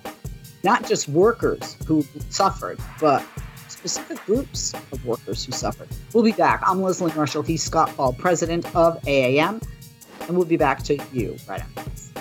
not 0.63 0.87
just 0.87 1.09
workers 1.09 1.77
who 1.85 2.05
suffered, 2.31 2.79
but 3.01 3.27
specific 3.67 4.25
groups 4.25 4.73
of 4.93 5.05
workers 5.05 5.45
who 5.45 5.51
suffered. 5.51 5.89
We'll 6.15 6.25
be 6.25 6.33
back. 6.33 6.63
I'm 6.65 6.81
Leslie 6.81 7.13
Marshall. 7.15 7.43
He's 7.43 7.63
Scott 7.63 7.93
Paul, 7.97 8.13
president 8.13 8.67
of 8.77 9.03
AAM 9.03 9.61
and 10.27 10.37
we'll 10.37 10.47
be 10.47 10.57
back 10.57 10.83
to 10.85 10.99
you 11.13 11.37
right 11.49 11.61
after 11.61 11.91
this. 11.91 12.13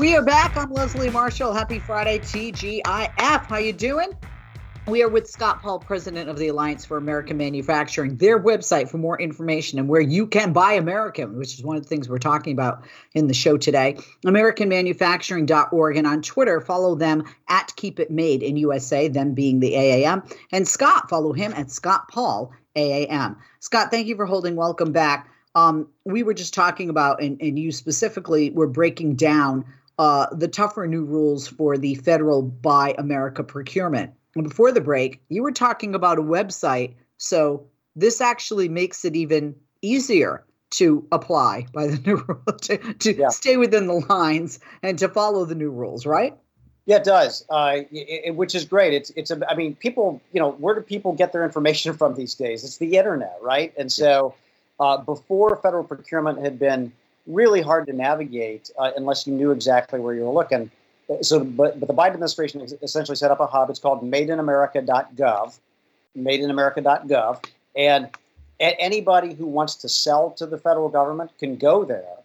We 0.00 0.16
are 0.16 0.24
back. 0.24 0.56
I'm 0.56 0.72
Leslie 0.72 1.10
Marshall. 1.10 1.52
Happy 1.52 1.78
Friday, 1.78 2.20
TGIF. 2.20 3.46
How 3.46 3.58
you 3.58 3.74
doing? 3.74 4.16
We 4.86 5.02
are 5.02 5.08
with 5.08 5.28
Scott 5.28 5.60
Paul, 5.60 5.78
president 5.78 6.30
of 6.30 6.38
the 6.38 6.48
Alliance 6.48 6.86
for 6.86 6.96
American 6.96 7.36
Manufacturing. 7.36 8.16
Their 8.16 8.42
website 8.42 8.88
for 8.88 8.96
more 8.96 9.20
information 9.20 9.78
and 9.78 9.88
where 9.88 10.00
you 10.00 10.26
can 10.26 10.54
buy 10.54 10.72
American, 10.72 11.36
which 11.36 11.54
is 11.54 11.62
one 11.62 11.76
of 11.76 11.82
the 11.82 11.88
things 11.88 12.08
we're 12.08 12.18
talking 12.18 12.54
about 12.54 12.82
in 13.14 13.28
the 13.28 13.34
show 13.34 13.58
today. 13.58 13.98
AmericanManufacturing.org 14.24 15.96
and 15.96 16.06
on 16.06 16.22
Twitter, 16.22 16.60
follow 16.60 16.94
them 16.94 17.22
at 17.48 17.72
Keep 17.76 18.00
It 18.00 18.10
Made 18.10 18.42
in 18.42 18.56
USA, 18.56 19.06
them 19.06 19.34
being 19.34 19.60
the 19.60 19.74
AAM. 19.74 20.28
And 20.50 20.66
Scott, 20.66 21.10
follow 21.10 21.34
him 21.34 21.52
at 21.52 21.70
Scott 21.70 22.08
Paul 22.08 22.50
AAM. 22.76 23.36
Scott, 23.60 23.90
thank 23.90 24.06
you 24.06 24.16
for 24.16 24.26
holding. 24.26 24.56
Welcome 24.56 24.92
back. 24.92 25.30
Um, 25.54 25.88
we 26.04 26.22
were 26.22 26.34
just 26.34 26.54
talking 26.54 26.88
about, 26.88 27.22
and, 27.22 27.40
and 27.40 27.58
you 27.58 27.72
specifically 27.72 28.50
were 28.50 28.68
breaking 28.68 29.16
down 29.16 29.64
uh, 29.98 30.26
the 30.32 30.48
tougher 30.48 30.86
new 30.86 31.04
rules 31.04 31.48
for 31.48 31.76
the 31.76 31.94
federal 31.96 32.42
Buy 32.42 32.94
America 32.96 33.42
procurement. 33.44 34.12
And 34.34 34.48
before 34.48 34.72
the 34.72 34.80
break, 34.80 35.20
you 35.28 35.42
were 35.42 35.52
talking 35.52 35.94
about 35.94 36.18
a 36.18 36.22
website. 36.22 36.94
So 37.18 37.66
this 37.96 38.20
actually 38.20 38.68
makes 38.68 39.04
it 39.04 39.16
even 39.16 39.56
easier 39.82 40.44
to 40.70 41.06
apply 41.10 41.66
by 41.74 41.88
the 41.88 41.98
new 42.06 42.16
rule, 42.16 42.58
to, 42.62 42.78
to 42.78 43.14
yeah. 43.14 43.28
stay 43.28 43.56
within 43.56 43.88
the 43.88 44.04
lines 44.08 44.60
and 44.82 44.98
to 45.00 45.08
follow 45.08 45.44
the 45.44 45.54
new 45.54 45.70
rules, 45.70 46.06
right? 46.06 46.36
Yeah, 46.86 46.96
it 46.96 47.04
does, 47.04 47.44
uh, 47.50 47.80
it, 47.92 48.34
which 48.34 48.54
is 48.54 48.64
great. 48.64 48.94
It's 48.94 49.10
it's 49.10 49.30
a, 49.30 49.50
I 49.50 49.54
mean, 49.54 49.76
people, 49.76 50.20
you 50.32 50.40
know, 50.40 50.52
where 50.52 50.74
do 50.74 50.80
people 50.80 51.12
get 51.12 51.32
their 51.32 51.44
information 51.44 51.94
from 52.00 52.14
these 52.14 52.34
days? 52.34 52.64
It's 52.64 52.78
the 52.78 52.96
internet, 52.96 53.38
right? 53.42 53.72
And 53.76 53.92
so, 53.92 54.34
uh, 54.78 54.96
before 54.98 55.56
federal 55.56 55.84
procurement 55.84 56.40
had 56.40 56.58
been 56.58 56.92
really 57.26 57.60
hard 57.60 57.86
to 57.86 57.92
navigate 57.92 58.70
uh, 58.78 58.90
unless 58.96 59.26
you 59.26 59.34
knew 59.34 59.50
exactly 59.50 60.00
where 60.00 60.14
you 60.14 60.22
were 60.22 60.32
looking. 60.32 60.70
So, 61.22 61.44
but 61.44 61.78
but 61.78 61.86
the 61.86 61.94
Biden 61.94 62.14
administration 62.14 62.66
essentially 62.82 63.16
set 63.16 63.30
up 63.30 63.40
a 63.40 63.46
hub. 63.46 63.68
It's 63.68 63.78
called 63.78 64.02
MadeInAmerica.gov, 64.02 65.58
MadeInAmerica.gov, 66.16 67.44
and 67.76 68.08
anybody 68.60 69.34
who 69.34 69.46
wants 69.46 69.74
to 69.76 69.88
sell 69.88 70.30
to 70.32 70.46
the 70.46 70.58
federal 70.58 70.88
government 70.88 71.30
can 71.38 71.56
go 71.56 71.84
there 71.84 72.16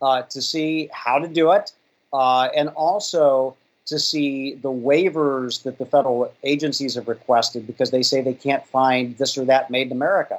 uh, 0.00 0.22
to 0.22 0.42
see 0.42 0.90
how 0.92 1.18
to 1.18 1.28
do 1.28 1.52
it, 1.52 1.72
uh, 2.12 2.48
and 2.54 2.68
also 2.70 3.56
to 3.86 3.98
see 3.98 4.54
the 4.54 4.70
waivers 4.70 5.62
that 5.64 5.78
the 5.78 5.86
federal 5.86 6.32
agencies 6.44 6.94
have 6.94 7.08
requested 7.08 7.66
because 7.66 7.90
they 7.90 8.02
say 8.02 8.20
they 8.20 8.34
can't 8.34 8.66
find 8.66 9.18
this 9.18 9.36
or 9.36 9.44
that 9.44 9.70
made 9.70 9.88
in 9.88 9.92
America. 9.92 10.38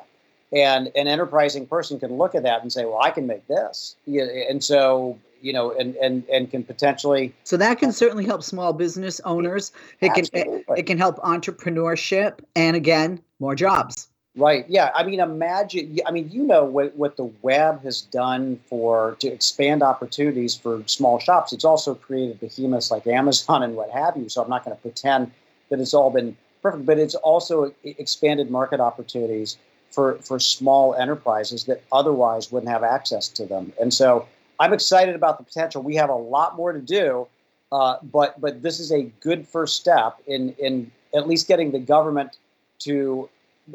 And 0.54 0.92
an 0.96 1.08
enterprising 1.08 1.66
person 1.66 2.00
can 2.00 2.14
look 2.18 2.36
at 2.36 2.44
that 2.44 2.62
and 2.62 2.72
say, 2.72 2.86
well, 2.86 3.02
I 3.02 3.10
can 3.10 3.26
make 3.26 3.46
this. 3.48 3.96
And 4.06 4.64
so, 4.64 5.18
you 5.42 5.52
know, 5.52 5.72
and, 5.72 5.96
and, 5.96 6.24
and 6.32 6.50
can 6.50 6.64
potentially. 6.64 7.34
So 7.44 7.58
that 7.58 7.80
can 7.80 7.92
certainly 7.92 8.26
help 8.26 8.44
small 8.44 8.72
business 8.72 9.20
owners. 9.26 9.72
It 10.00 10.14
can, 10.14 10.26
it, 10.32 10.66
it 10.78 10.84
can 10.84 10.98
help 10.98 11.18
entrepreneurship 11.18 12.40
and 12.56 12.76
again, 12.76 13.20
more 13.40 13.56
jobs. 13.56 14.08
Right. 14.36 14.65
Yeah. 14.67 14.89
I 14.96 15.04
mean, 15.04 15.19
imagine. 15.19 16.00
I 16.08 16.12
mean, 16.12 16.28
you 16.32 16.41
know 16.43 16.63
what, 16.63 16.96
what 16.96 17.17
the 17.17 17.30
web 17.43 17.84
has 17.84 18.02
done 18.02 18.60
for 18.65 19.15
to 19.19 19.28
expand 19.28 19.84
opportunities 19.84 20.56
for 20.56 20.82
small 20.88 21.19
shops. 21.19 21.54
It's 21.54 21.65
also 21.65 21.93
created 21.93 22.39
behemoths 22.39 22.89
like 22.89 23.06
Amazon 23.06 23.62
and 23.62 23.76
what 23.76 23.91
have 23.91 24.17
you. 24.17 24.30
So 24.30 24.41
I'm 24.43 24.50
not 24.50 24.65
going 24.65 24.76
to 24.76 24.82
pretend 24.82 25.32
that 25.69 25.80
it's 25.80 25.93
all 25.93 26.10
been 26.10 26.36
perfect, 26.63 26.88
but 26.88 26.98
it's 26.98 27.13
also 27.13 27.74
expanded 27.84 28.50
market 28.50 28.80
opportunities 28.80 29.58
for 29.91 30.15
for 30.15 30.39
small 30.39 30.96
enterprises 30.96 31.65
that 31.65 31.84
otherwise 31.91 32.52
wouldn't 32.52 32.72
have 32.72 32.84
access 32.84 33.28
to 33.28 33.46
them. 33.46 33.72
And 33.80 33.93
so 33.93 34.28
I'm 34.60 34.74
excited 34.74 35.13
about 35.13 35.38
the 35.38 35.43
potential. 35.43 35.84
We 35.84 35.96
have 35.96 36.10
a 36.10 36.15
lot 36.15 36.56
more 36.56 36.74
to 36.74 36.80
do, 36.80 37.28
uh, 37.72 37.98
but 38.02 38.41
but 38.41 38.63
this 38.63 38.80
is 38.80 38.91
a 38.91 39.04
good 39.19 39.48
first 39.48 39.76
step 39.76 40.17
in 40.26 40.56
in 40.58 40.89
at 41.13 41.28
least 41.28 41.48
getting 41.48 41.72
the 41.72 41.80
government 41.80 42.38
to 42.80 43.30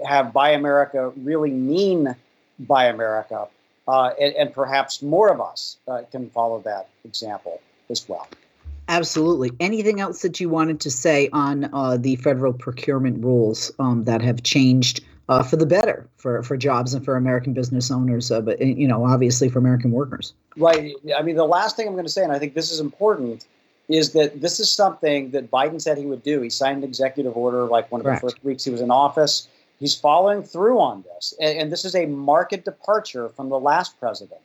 have 0.05 0.33
Buy 0.33 0.51
America 0.51 1.13
really 1.17 1.51
mean 1.51 2.15
Buy 2.61 2.87
America, 2.87 3.47
uh, 3.87 4.11
and, 4.21 4.35
and, 4.35 4.53
perhaps 4.53 5.01
more 5.01 5.31
of 5.31 5.41
us 5.41 5.79
uh, 5.87 6.03
can 6.11 6.29
follow 6.31 6.61
that 6.61 6.89
example 7.05 7.61
as 7.89 8.07
well. 8.09 8.29
Absolutely. 8.89 9.53
Anything 9.61 10.01
else 10.01 10.23
that 10.23 10.41
you 10.41 10.49
wanted 10.49 10.81
to 10.81 10.91
say 10.91 11.29
on 11.33 11.71
uh, 11.73 11.97
the 11.97 12.17
federal 12.17 12.53
procurement 12.53 13.23
rules 13.23 13.71
um, 13.79 14.05
that 14.05 14.21
have 14.23 14.43
changed 14.43 15.05
uh, 15.29 15.43
for 15.43 15.57
the 15.57 15.67
better 15.67 16.09
for, 16.17 16.43
for 16.43 16.57
jobs 16.57 16.95
and 16.95 17.05
for 17.05 17.17
American 17.17 17.53
business 17.53 17.91
owners, 17.91 18.31
uh, 18.31 18.41
but 18.41 18.61
you 18.61 18.89
know, 18.89 19.05
obviously 19.05 19.49
for 19.49 19.59
American 19.59 19.91
workers? 19.91 20.33
Right. 20.57 20.95
I 21.17 21.23
mean, 21.23 21.37
the 21.37 21.45
last 21.45 21.77
thing 21.77 21.87
I'm 21.87 21.93
going 21.95 22.07
to 22.07 22.11
say, 22.11 22.25
and 22.25 22.33
I 22.33 22.39
think 22.39 22.55
this 22.55 22.71
is 22.73 22.81
important, 22.81 23.47
is 23.89 24.13
that 24.13 24.41
this 24.41 24.59
is 24.59 24.71
something 24.71 25.31
that 25.31 25.51
Biden 25.51 25.81
said 25.81 25.99
he 25.99 26.07
would 26.07 26.23
do. 26.23 26.41
He 26.41 26.51
signed 26.51 26.79
an 26.79 26.89
executive 26.89 27.37
order 27.37 27.65
like 27.65 27.91
one 27.93 28.01
of 28.01 28.07
Correct. 28.07 28.23
the 28.23 28.31
first 28.31 28.45
weeks 28.45 28.65
he 28.65 28.71
was 28.71 28.81
in 28.81 28.91
office. 28.91 29.49
He's 29.79 29.95
following 29.95 30.43
through 30.43 30.81
on 30.81 31.05
this. 31.15 31.35
And, 31.41 31.59
and, 31.59 31.73
this 31.73 31.85
is 31.85 31.95
a 31.95 32.07
market 32.07 32.65
departure 32.65 33.29
from 33.29 33.49
the 33.49 33.59
last 33.59 33.99
president 34.01 34.41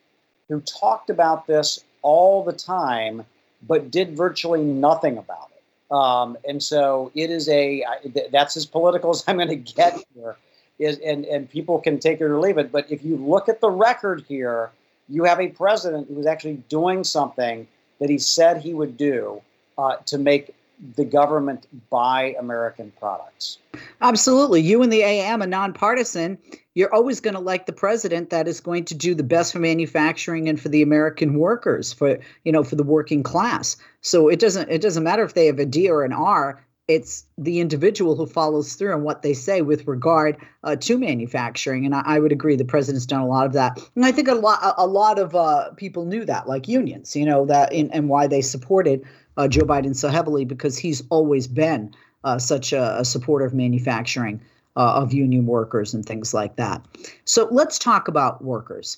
who 0.47 0.61
talked 0.61 1.09
about 1.09 1.47
this 1.47 1.83
all 2.01 2.43
the 2.43 2.53
time, 2.53 3.25
but 3.67 3.89
did 3.89 4.15
virtually 4.15 4.61
nothing 4.61 5.17
about 5.17 5.49
it. 5.55 5.93
Um, 5.93 6.37
and 6.47 6.61
so 6.61 7.11
it 7.15 7.29
is 7.29 7.49
a, 7.49 7.83
that's 8.31 8.57
as 8.57 8.65
political 8.65 9.09
as 9.11 9.23
I'm 9.27 9.37
going 9.37 9.47
to 9.49 9.55
get 9.55 10.03
here. 10.13 10.35
Is, 10.79 10.97
and, 10.99 11.23
and 11.25 11.49
people 11.49 11.79
can 11.79 11.99
take 11.99 12.19
it 12.19 12.23
or 12.23 12.39
leave 12.39 12.57
it. 12.57 12.71
But 12.71 12.91
if 12.91 13.05
you 13.05 13.15
look 13.15 13.47
at 13.47 13.61
the 13.61 13.69
record 13.69 14.25
here, 14.27 14.71
you 15.07 15.23
have 15.23 15.39
a 15.39 15.47
president 15.49 16.07
who 16.07 16.19
is 16.19 16.25
actually 16.25 16.63
doing 16.67 17.03
something 17.03 17.67
that 17.99 18.09
he 18.09 18.17
said 18.17 18.57
he 18.57 18.73
would 18.73 18.97
do 18.97 19.41
uh, 19.77 19.97
to 20.07 20.17
make 20.17 20.53
the 20.95 21.05
government 21.05 21.67
buy 21.89 22.35
American 22.39 22.91
products. 22.99 23.59
Absolutely. 24.01 24.61
You 24.61 24.81
and 24.83 24.91
the 24.91 25.01
AAM, 25.01 25.43
a 25.43 25.47
nonpartisan, 25.47 26.37
you're 26.75 26.93
always 26.93 27.19
going 27.19 27.35
to 27.35 27.39
like 27.39 27.65
the 27.65 27.73
president 27.73 28.29
that 28.31 28.47
is 28.47 28.59
going 28.59 28.85
to 28.85 28.95
do 28.95 29.15
the 29.15 29.23
best 29.23 29.53
for 29.53 29.59
manufacturing 29.59 30.49
and 30.49 30.59
for 30.59 30.69
the 30.69 30.81
American 30.81 31.35
workers, 31.35 31.93
for 31.93 32.19
you 32.43 32.51
know, 32.51 32.63
for 32.63 32.75
the 32.75 32.83
working 32.83 33.23
class. 33.23 33.77
So 34.01 34.27
it 34.27 34.39
doesn't 34.39 34.69
it 34.69 34.81
doesn't 34.81 35.03
matter 35.03 35.23
if 35.23 35.33
they 35.33 35.45
have 35.47 35.59
a 35.59 35.65
D 35.65 35.89
or 35.89 36.03
an 36.03 36.13
R. 36.13 36.63
It's 36.89 37.25
the 37.37 37.61
individual 37.61 38.17
who 38.17 38.25
follows 38.25 38.73
through 38.73 38.93
on 38.93 39.03
what 39.03 39.21
they 39.21 39.33
say 39.33 39.61
with 39.61 39.87
regard 39.87 40.35
uh, 40.65 40.75
to 40.75 40.97
manufacturing, 40.97 41.85
and 41.85 41.95
I, 41.95 42.01
I, 42.05 42.19
would 42.19 42.33
agree 42.33 42.57
the 42.57 42.65
president's 42.65 43.05
done 43.05 43.21
a 43.21 43.27
lot 43.27 43.45
of 43.45 43.53
that. 43.53 43.79
And 43.95 44.05
I 44.05 44.11
think 44.11 44.27
a 44.27 44.35
lot 44.35 44.61
a, 44.61 44.83
a 44.83 44.85
lot 44.85 45.17
of 45.17 45.33
uh, 45.33 45.71
people 45.77 46.03
knew 46.03 46.25
that, 46.25 46.45
like 46.45 46.67
unions, 46.67 47.15
you 47.15 47.25
know, 47.25 47.45
that 47.45 47.71
in, 47.71 47.89
and 47.91 48.09
why 48.09 48.27
they 48.27 48.41
supported 48.41 49.05
uh, 49.37 49.47
Joe 49.47 49.65
Biden 49.65 49.95
so 49.95 50.09
heavily 50.09 50.45
because 50.45 50.77
he's 50.77 51.03
always 51.09 51.47
been 51.47 51.93
uh, 52.23 52.39
such 52.39 52.73
a, 52.73 52.99
a, 52.99 53.05
supporter 53.05 53.45
of 53.45 53.53
manufacturing, 53.53 54.41
uh, 54.75 54.93
of 54.93 55.13
union 55.13 55.45
workers, 55.45 55.93
and 55.93 56.05
things 56.05 56.33
like 56.33 56.55
that. 56.55 56.85
So 57.25 57.47
let's 57.51 57.77
talk 57.77 58.07
about 58.07 58.43
workers. 58.43 58.97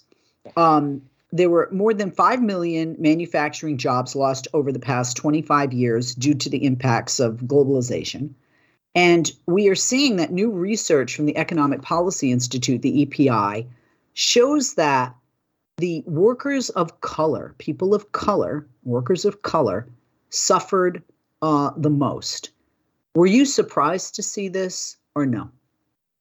Um, 0.55 1.01
there 1.31 1.49
were 1.49 1.67
more 1.71 1.93
than 1.93 2.11
5 2.11 2.41
million 2.41 2.95
manufacturing 2.99 3.77
jobs 3.77 4.15
lost 4.15 4.47
over 4.53 4.71
the 4.71 4.79
past 4.79 5.17
25 5.17 5.73
years 5.73 6.15
due 6.15 6.35
to 6.35 6.49
the 6.49 6.63
impacts 6.63 7.19
of 7.19 7.41
globalization. 7.41 8.33
And 8.93 9.29
we 9.45 9.67
are 9.67 9.75
seeing 9.75 10.15
that 10.15 10.31
new 10.31 10.49
research 10.49 11.15
from 11.15 11.25
the 11.25 11.35
Economic 11.35 11.81
Policy 11.81 12.31
Institute, 12.31 12.81
the 12.81 13.01
EPI, 13.01 13.67
shows 14.13 14.75
that 14.75 15.13
the 15.77 16.01
workers 16.05 16.69
of 16.69 17.01
color, 17.01 17.53
people 17.57 17.93
of 17.93 18.13
color, 18.13 18.65
workers 18.85 19.25
of 19.25 19.41
color, 19.41 19.85
suffered 20.35 21.03
uh, 21.41 21.71
the 21.77 21.89
most. 21.89 22.51
Were 23.15 23.25
you 23.25 23.45
surprised 23.45 24.15
to 24.15 24.23
see 24.23 24.49
this 24.49 24.97
or 25.15 25.25
no? 25.25 25.49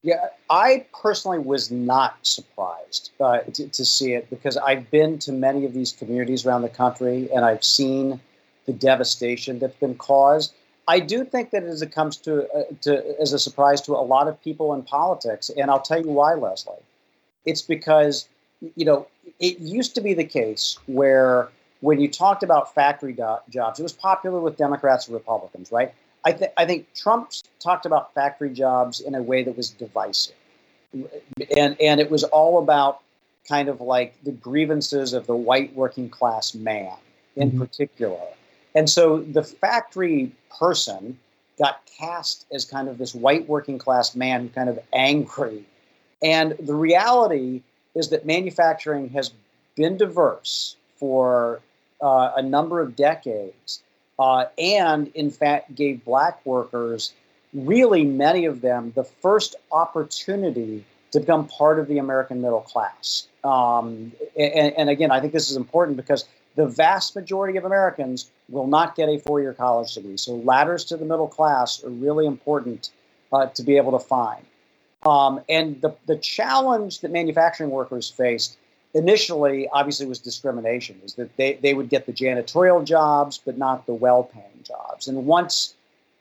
Yeah, 0.03 0.27
I 0.51 0.85
personally 1.01 1.39
was 1.39 1.71
not 1.71 2.19
surprised 2.23 3.11
uh, 3.19 3.39
to, 3.39 3.69
to, 3.69 3.85
see 3.87 4.13
it 4.13 4.29
because 4.29 4.59
I've 4.59 4.91
been 4.91 5.19
to 5.21 5.33
many 5.33 5.65
of 5.65 5.73
these 5.73 5.93
communities 5.93 6.45
around 6.45 6.61
the 6.61 6.69
country 6.69 7.31
and 7.35 7.43
I've 7.43 7.65
seen 7.65 8.21
the 8.67 8.75
devastation 8.75 9.59
that's 9.59 9.77
been 9.77 9.95
caused. 9.95 10.53
I 10.87 11.01
do 11.01 11.25
think 11.25 11.53
that 11.53 11.63
as 11.63 11.81
it 11.81 11.91
comes 11.91 12.19
to, 12.19 12.47
uh, 12.53 12.65
to 12.83 13.19
as 13.19 13.33
a 13.33 13.39
surprise 13.39 13.81
to 13.83 13.93
a 13.93 14.05
lot 14.05 14.29
of 14.29 14.41
people 14.43 14.75
in 14.75 14.83
politics, 14.83 15.51
and 15.57 15.71
I'll 15.71 15.81
tell 15.81 16.03
you 16.03 16.11
why, 16.11 16.35
Leslie. 16.35 16.75
It's 17.47 17.63
because 17.63 18.29
you 18.77 18.85
know 18.85 19.07
it 19.41 19.59
used 19.59 19.95
to 19.95 20.01
be 20.01 20.13
the 20.13 20.25
case 20.25 20.79
where 20.87 21.49
when 21.85 22.01
you 22.01 22.09
talked 22.09 22.43
about 22.43 22.75
factory 22.75 23.13
do- 23.13 23.37
jobs, 23.51 23.79
it 23.79 23.83
was 23.83 23.93
popular 23.93 24.41
with 24.41 24.57
Democrats 24.57 25.07
and 25.07 25.15
Republicans, 25.15 25.71
right? 25.71 25.93
I, 26.25 26.33
th- 26.33 26.51
I 26.57 26.65
think 26.65 26.87
Trump 26.95 27.31
talked 27.61 27.85
about 27.85 28.15
factory 28.15 28.51
jobs 28.51 29.01
in 29.01 29.15
a 29.15 29.23
way 29.23 29.43
that 29.43 29.55
was 29.55 29.69
divisive. 29.69 30.35
And, 31.55 31.79
and 31.79 32.01
it 32.01 32.11
was 32.11 32.25
all 32.25 32.59
about 32.59 33.01
kind 33.47 33.69
of 33.69 33.83
like 33.83 34.15
the 34.25 34.33
grievances 34.33 35.13
of 35.13 35.27
the 35.27 35.37
white 35.37 35.75
working 35.75 36.09
class 36.09 36.55
man 36.55 36.97
in 37.37 37.51
mm-hmm. 37.51 37.61
particular. 37.61 38.29
And 38.75 38.89
so 38.89 39.19
the 39.19 39.43
factory 39.43 40.33
person 40.59 41.19
got 41.59 41.83
cast 41.99 42.47
as 42.51 42.65
kind 42.65 42.89
of 42.89 42.97
this 42.97 43.15
white 43.15 43.47
working 43.47 43.77
class 43.77 44.17
man 44.17 44.49
kind 44.55 44.71
of 44.71 44.79
angry. 44.95 45.67
And 46.23 46.57
the 46.59 46.75
reality 46.75 47.61
is 47.95 48.09
that 48.09 48.25
manufacturing 48.25 49.11
has 49.11 49.33
been 49.77 49.99
diverse 49.99 50.77
for 50.97 51.61
uh, 52.05 52.33
a 52.37 52.43
number 52.43 52.81
of 52.81 52.95
decades 52.95 53.83
uh, 54.19 54.45
and 54.59 55.11
in 55.15 55.31
fact 55.31 55.75
gave 55.75 56.05
black 56.05 56.45
workers, 56.45 57.15
really 57.55 58.05
many 58.05 58.45
of 58.45 58.61
them, 58.61 58.93
the 58.95 59.05
first 59.05 59.57
opportunity 59.73 60.85
to 61.13 61.21
become 61.21 61.49
part 61.49 61.79
of 61.79 61.89
the 61.89 61.99
American 61.99 62.43
middle 62.43 62.61
class. 62.61 63.27
Um, 63.43 64.13
and, 64.37 64.75
and, 64.77 64.91
again, 64.91 65.11
I 65.11 65.21
think 65.21 65.33
this 65.33 65.51
is 65.51 65.57
important 65.57 65.97
because 65.97 66.25
the 66.57 66.67
vast 66.67 67.15
majority 67.15 67.57
of 67.57 67.65
Americans 67.65 68.31
will 68.49 68.67
not 68.67 68.97
get 68.97 69.09
a 69.09 69.19
four 69.19 69.41
year 69.41 69.55
college 69.55 69.95
degree. 69.95 70.17
So, 70.17 70.37
ladders 70.37 70.85
to 70.87 70.97
the 70.97 71.05
middle 71.05 71.29
class 71.29 71.83
are 71.85 71.91
really 71.91 72.27
important 72.27 72.91
uh, 73.33 73.47
to 73.47 73.63
be 73.63 73.77
able 73.77 73.93
to 73.93 74.05
find. 74.05 74.45
Um, 75.05 75.41
and 75.49 75.81
the, 75.83 75.95
the 76.07 76.17
challenge 76.17 77.01
that 77.01 77.11
manufacturing 77.11 77.71
workers 77.71 78.11
faced 78.11 78.57
initially 78.95 79.69
obviously 79.69 80.07
was 80.07 80.19
discrimination 80.19 81.01
is 81.05 81.15
that 81.15 81.37
they, 81.37 81.55
they 81.55 81.75
would 81.75 81.89
get 81.89 82.07
the 82.07 82.13
janitorial 82.13 82.85
jobs 82.85 83.41
but 83.45 83.59
not 83.59 83.87
the 83.87 83.95
well-paying 83.95 84.63
jobs. 84.63 85.09
And 85.09 85.27
once 85.27 85.75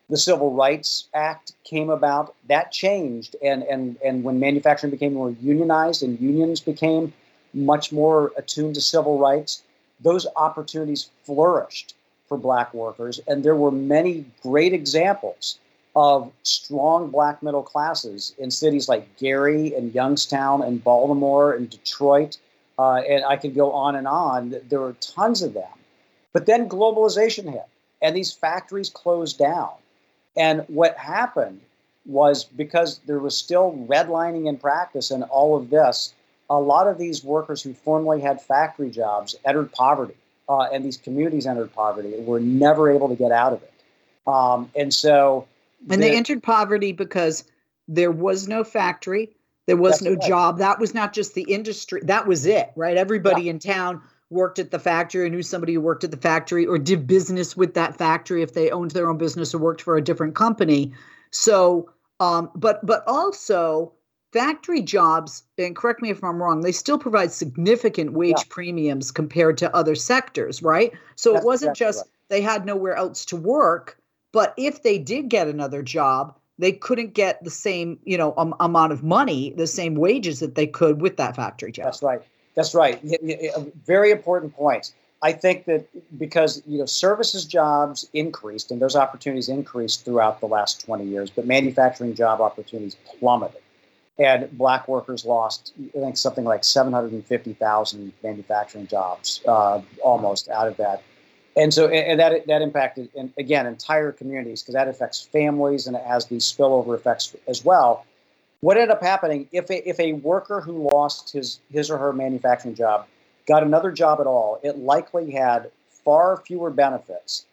the 0.09 0.17
civil 0.17 0.53
rights 0.53 1.07
act 1.13 1.53
came 1.63 1.89
about 1.89 2.35
that 2.47 2.71
changed. 2.71 3.35
And 3.41 3.63
and 3.63 3.97
and 4.03 4.23
when 4.23 4.39
manufacturing 4.39 4.91
became 4.91 5.13
more 5.13 5.31
unionized 5.41 6.03
and 6.03 6.19
unions 6.19 6.59
became 6.59 7.13
much 7.53 7.91
more 7.91 8.31
attuned 8.37 8.75
to 8.75 8.81
civil 8.81 9.17
rights 9.19 9.63
those 10.01 10.27
opportunities 10.35 11.09
flourished 11.23 11.95
for 12.27 12.37
black 12.37 12.73
workers. 12.73 13.19
And 13.27 13.43
there 13.43 13.55
were 13.55 13.71
many 13.71 14.25
great 14.41 14.73
examples 14.73 15.59
of 15.95 16.31
strong 16.41 17.09
black 17.09 17.41
middle 17.43 17.63
classes 17.63 18.33
in 18.37 18.51
cities 18.51 18.89
like 18.89 19.17
Gary 19.17 19.73
and 19.75 19.93
Youngstown 19.93 20.61
and 20.63 20.83
Baltimore 20.83 21.53
and 21.53 21.69
Detroit 21.69 22.37
uh, 22.77 22.95
and 22.95 23.23
I 23.25 23.37
could 23.37 23.55
go 23.55 23.71
on 23.71 23.95
and 23.95 24.07
on. 24.07 24.55
There 24.69 24.79
were 24.79 24.95
tons 24.99 25.41
of 25.41 25.53
them. 25.53 25.69
But 26.33 26.47
then 26.47 26.67
globalization 26.67 27.51
hit, 27.51 27.65
and 28.01 28.15
these 28.15 28.33
factories 28.33 28.89
closed 28.89 29.37
down. 29.37 29.69
And 30.35 30.65
what 30.67 30.97
happened 30.97 31.61
was 32.05 32.43
because 32.43 32.99
there 33.05 33.19
was 33.19 33.37
still 33.37 33.85
redlining 33.87 34.47
in 34.47 34.57
practice 34.57 35.11
and 35.11 35.23
all 35.25 35.55
of 35.55 35.69
this, 35.69 36.13
a 36.49 36.59
lot 36.59 36.87
of 36.87 36.97
these 36.97 37.23
workers 37.23 37.61
who 37.61 37.73
formerly 37.73 38.19
had 38.19 38.41
factory 38.41 38.89
jobs 38.89 39.35
entered 39.45 39.71
poverty, 39.71 40.15
uh, 40.49 40.67
and 40.73 40.83
these 40.83 40.97
communities 40.97 41.45
entered 41.45 41.73
poverty 41.73 42.13
and 42.15 42.25
were 42.25 42.39
never 42.39 42.91
able 42.91 43.07
to 43.09 43.15
get 43.15 43.31
out 43.31 43.53
of 43.53 43.61
it. 43.63 43.73
Um, 44.27 44.71
and 44.75 44.93
so. 44.93 45.47
And 45.89 46.01
the, 46.01 46.07
they 46.07 46.15
entered 46.15 46.43
poverty 46.43 46.91
because 46.91 47.45
there 47.87 48.11
was 48.11 48.47
no 48.47 48.63
factory 48.63 49.29
there 49.65 49.77
was 49.77 49.93
That's 49.93 50.03
no 50.03 50.11
right. 50.11 50.21
job. 50.21 50.57
That 50.57 50.79
was 50.79 50.93
not 50.93 51.13
just 51.13 51.35
the 51.35 51.43
industry. 51.43 52.01
That 52.03 52.27
was 52.27 52.45
it, 52.45 52.71
right? 52.75 52.97
Everybody 52.97 53.43
yeah. 53.43 53.51
in 53.51 53.59
town 53.59 54.01
worked 54.29 54.59
at 54.59 54.71
the 54.71 54.79
factory 54.79 55.25
or 55.25 55.29
knew 55.29 55.41
somebody 55.41 55.75
who 55.75 55.81
worked 55.81 56.03
at 56.03 56.11
the 56.11 56.17
factory 56.17 56.65
or 56.65 56.77
did 56.77 57.07
business 57.07 57.55
with 57.55 57.73
that 57.75 57.97
factory 57.97 58.41
if 58.41 58.53
they 58.53 58.71
owned 58.71 58.91
their 58.91 59.09
own 59.09 59.17
business 59.17 59.53
or 59.53 59.59
worked 59.59 59.81
for 59.81 59.95
a 59.95 60.01
different 60.01 60.35
company. 60.35 60.91
So, 61.31 61.89
um, 62.19 62.49
but 62.55 62.85
but 62.85 63.03
also 63.07 63.93
factory 64.33 64.81
jobs, 64.81 65.43
and 65.57 65.75
correct 65.75 66.01
me 66.01 66.09
if 66.09 66.23
I'm 66.23 66.41
wrong, 66.41 66.61
they 66.61 66.71
still 66.71 66.97
provide 66.97 67.31
significant 67.31 68.13
wage 68.13 68.35
yeah. 68.37 68.43
premiums 68.49 69.11
compared 69.11 69.57
to 69.59 69.73
other 69.75 69.95
sectors, 69.95 70.61
right? 70.61 70.91
So 71.15 71.33
That's 71.33 71.43
it 71.43 71.47
wasn't 71.47 71.77
just 71.77 71.99
right. 71.99 72.11
they 72.29 72.41
had 72.41 72.65
nowhere 72.65 72.95
else 72.95 73.23
to 73.25 73.35
work, 73.35 73.97
but 74.31 74.53
if 74.57 74.83
they 74.83 74.97
did 74.97 75.29
get 75.29 75.47
another 75.47 75.83
job, 75.83 76.35
they 76.59 76.71
couldn't 76.71 77.13
get 77.13 77.43
the 77.43 77.49
same 77.49 77.99
you 78.03 78.17
know 78.17 78.33
um, 78.37 78.55
amount 78.59 78.91
of 78.91 79.03
money 79.03 79.53
the 79.57 79.67
same 79.67 79.95
wages 79.95 80.39
that 80.39 80.55
they 80.55 80.67
could 80.67 81.01
with 81.01 81.17
that 81.17 81.35
factory 81.35 81.71
job. 81.71 81.85
That's 81.85 82.03
right. 82.03 82.21
That's 82.55 82.75
right. 82.75 83.01
Very 83.85 84.11
important 84.11 84.55
point 84.55 84.93
i 85.23 85.31
think 85.31 85.65
that 85.65 85.87
because 86.19 86.61
you 86.67 86.77
know 86.77 86.85
services 86.85 87.45
jobs 87.45 88.07
increased 88.13 88.69
and 88.69 88.81
those 88.81 88.95
opportunities 88.95 89.49
increased 89.49 90.05
throughout 90.05 90.39
the 90.41 90.45
last 90.45 90.85
20 90.85 91.05
years 91.05 91.31
but 91.31 91.47
manufacturing 91.47 92.13
job 92.13 92.41
opportunities 92.41 92.95
plummeted. 93.19 93.61
And 94.19 94.55
black 94.55 94.87
workers 94.87 95.25
lost 95.25 95.73
i 95.95 95.99
think 95.99 96.17
something 96.17 96.43
like 96.43 96.63
750000 96.63 98.13
manufacturing 98.21 98.85
jobs 98.85 99.41
uh, 99.47 99.81
almost 100.03 100.49
out 100.49 100.67
of 100.67 100.77
that 100.77 101.01
and 101.55 101.73
so 101.73 101.87
and 101.87 102.19
that 102.19 102.45
that 102.47 102.61
impacted 102.61 103.09
and 103.15 103.31
again 103.37 103.65
entire 103.65 104.11
communities 104.11 104.61
because 104.61 104.73
that 104.73 104.87
affects 104.87 105.21
families 105.21 105.87
and 105.87 105.95
it 105.95 106.03
has 106.03 106.25
these 106.25 106.43
spillover 106.51 106.95
effects 106.95 107.35
as 107.47 107.63
well 107.63 108.05
what 108.61 108.77
ended 108.77 108.91
up 108.91 109.01
happening 109.01 109.47
if 109.51 109.69
a, 109.69 109.87
if 109.87 109.99
a 109.99 110.13
worker 110.13 110.61
who 110.61 110.89
lost 110.91 111.31
his 111.31 111.59
his 111.71 111.89
or 111.89 111.97
her 111.97 112.13
manufacturing 112.13 112.75
job 112.75 113.05
got 113.47 113.63
another 113.63 113.91
job 113.91 114.19
at 114.19 114.27
all 114.27 114.59
it 114.63 114.77
likely 114.77 115.31
had 115.31 115.71
far 115.87 116.37
fewer 116.37 116.69
benefits 116.69 117.45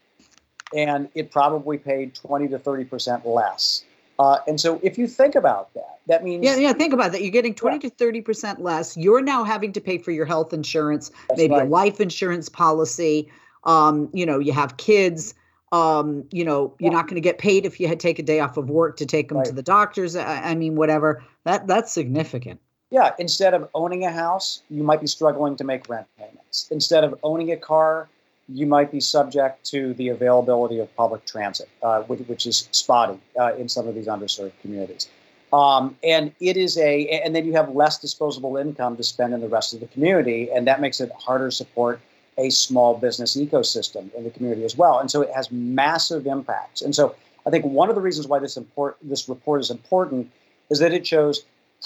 and 0.75 1.09
it 1.15 1.31
probably 1.31 1.79
paid 1.79 2.15
20 2.15 2.49
to 2.49 2.59
30 2.59 2.85
percent 2.85 3.27
less 3.27 3.85
uh, 4.19 4.39
and 4.47 4.61
so 4.61 4.79
if 4.83 4.99
you 4.99 5.07
think 5.07 5.35
about 5.35 5.73
that 5.75 5.99
that 6.07 6.23
means 6.23 6.45
yeah 6.45 6.57
yeah 6.57 6.73
think 6.73 6.93
about 6.93 7.13
that 7.13 7.23
you're 7.23 7.31
getting 7.31 7.55
20 7.55 7.77
yeah. 7.77 7.81
to 7.81 7.91
30 7.91 8.21
percent 8.21 8.63
less 8.63 8.97
you're 8.97 9.23
now 9.23 9.45
having 9.45 9.73
to 9.73 9.81
pay 9.81 9.99
for 9.99 10.11
your 10.11 10.27
health 10.27 10.53
insurance 10.53 11.11
That's 11.29 11.39
maybe 11.39 11.55
right. 11.55 11.67
a 11.67 11.69
life 11.69 12.01
insurance 12.01 12.49
policy 12.49 13.29
um, 13.65 14.09
you 14.13 14.27
know, 14.27 14.39
you 14.39 14.53
have 14.53 14.77
kids. 14.77 15.35
Um, 15.73 16.25
you 16.33 16.45
know, 16.45 16.75
you're 16.81 16.91
yeah. 16.91 16.99
not 16.99 17.07
going 17.07 17.15
to 17.15 17.21
get 17.21 17.39
paid 17.39 17.65
if 17.65 17.79
you 17.79 17.87
had 17.87 18.01
take 18.01 18.19
a 18.19 18.25
day 18.25 18.41
off 18.41 18.57
of 18.57 18.69
work 18.69 18.97
to 18.97 19.07
take 19.07 19.29
them 19.29 19.39
right. 19.39 19.47
to 19.47 19.53
the 19.53 19.63
doctors. 19.63 20.17
I, 20.17 20.51
I 20.51 20.55
mean, 20.57 20.75
whatever. 20.75 21.23
That 21.45 21.69
that's 21.69 21.93
significant. 21.93 22.61
Yeah, 22.91 23.13
instead 23.21 23.55
of 23.55 23.69
owning 23.73 24.05
a 24.05 24.11
house, 24.11 24.63
you 24.69 24.83
might 24.83 25.01
be 25.01 25.07
struggling 25.07 25.57
to 25.57 25.65
make 25.65 25.89
rent 25.89 26.09
payments. 26.19 26.67
Instead 26.73 27.05
of 27.05 27.15
owning 27.23 27.53
a 27.53 27.57
car, 27.57 28.09
you 28.49 28.67
might 28.67 28.91
be 28.91 28.99
subject 28.99 29.65
to 29.67 29.95
the 29.95 30.09
availability 30.09 30.81
of 30.81 30.95
public 30.97 31.25
transit, 31.25 31.69
uh, 31.83 32.03
which, 32.03 32.21
which, 32.27 32.47
is 32.47 32.69
spotty 32.73 33.21
uh, 33.39 33.55
in 33.55 33.69
some 33.69 33.87
of 33.87 33.95
these 33.95 34.09
underserved 34.09 34.53
communities. 34.61 35.09
Um, 35.53 35.97
and 36.03 36.33
it 36.41 36.57
is 36.57 36.79
a, 36.79 37.09
and 37.09 37.35
then 37.35 37.45
you 37.45 37.53
have 37.55 37.75
less 37.75 37.99
disposable 37.99 38.57
income 38.57 38.97
to 38.97 39.05
spend 39.05 39.35
in 39.35 39.41
the 39.41 39.49
rest 39.49 39.73
of 39.73 39.81
the 39.81 39.87
community, 39.87 40.51
and 40.51 40.67
that 40.67 40.81
makes 40.81 41.01
it 41.01 41.13
harder 41.13 41.49
to 41.49 41.53
support 41.53 42.01
a 42.39 42.51
small 42.51 42.97
business 42.97 43.37
ecosystem 43.37 44.13
in 44.15 44.25
the 44.25 44.31
community 44.31 44.65
as 44.65 44.77
well. 44.77 44.99
And 44.99 45.11
so 45.11 45.23
it 45.23 45.31
has 45.35 45.51
massive 45.51 46.27
impacts. 46.27 46.83
And 46.83 46.95
so 46.95 47.15
I 47.47 47.51
think 47.51 47.65
one 47.65 47.89
of 47.89 47.95
the 47.95 48.01
reasons 48.01 48.27
why 48.27 48.39
this 48.39 48.57
import, 48.57 48.97
this 49.03 49.29
report 49.29 49.61
is 49.61 49.71
important 49.71 50.31
is 50.71 50.79
that 50.79 50.93
it 50.93 51.07
shows 51.07 51.45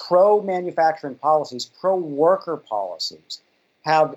pro 0.09 0.43
manufacturing 0.43 1.15
policies, 1.17 1.71
pro 1.81 1.97
worker 1.97 2.57
policies 2.57 3.41
have 3.85 4.17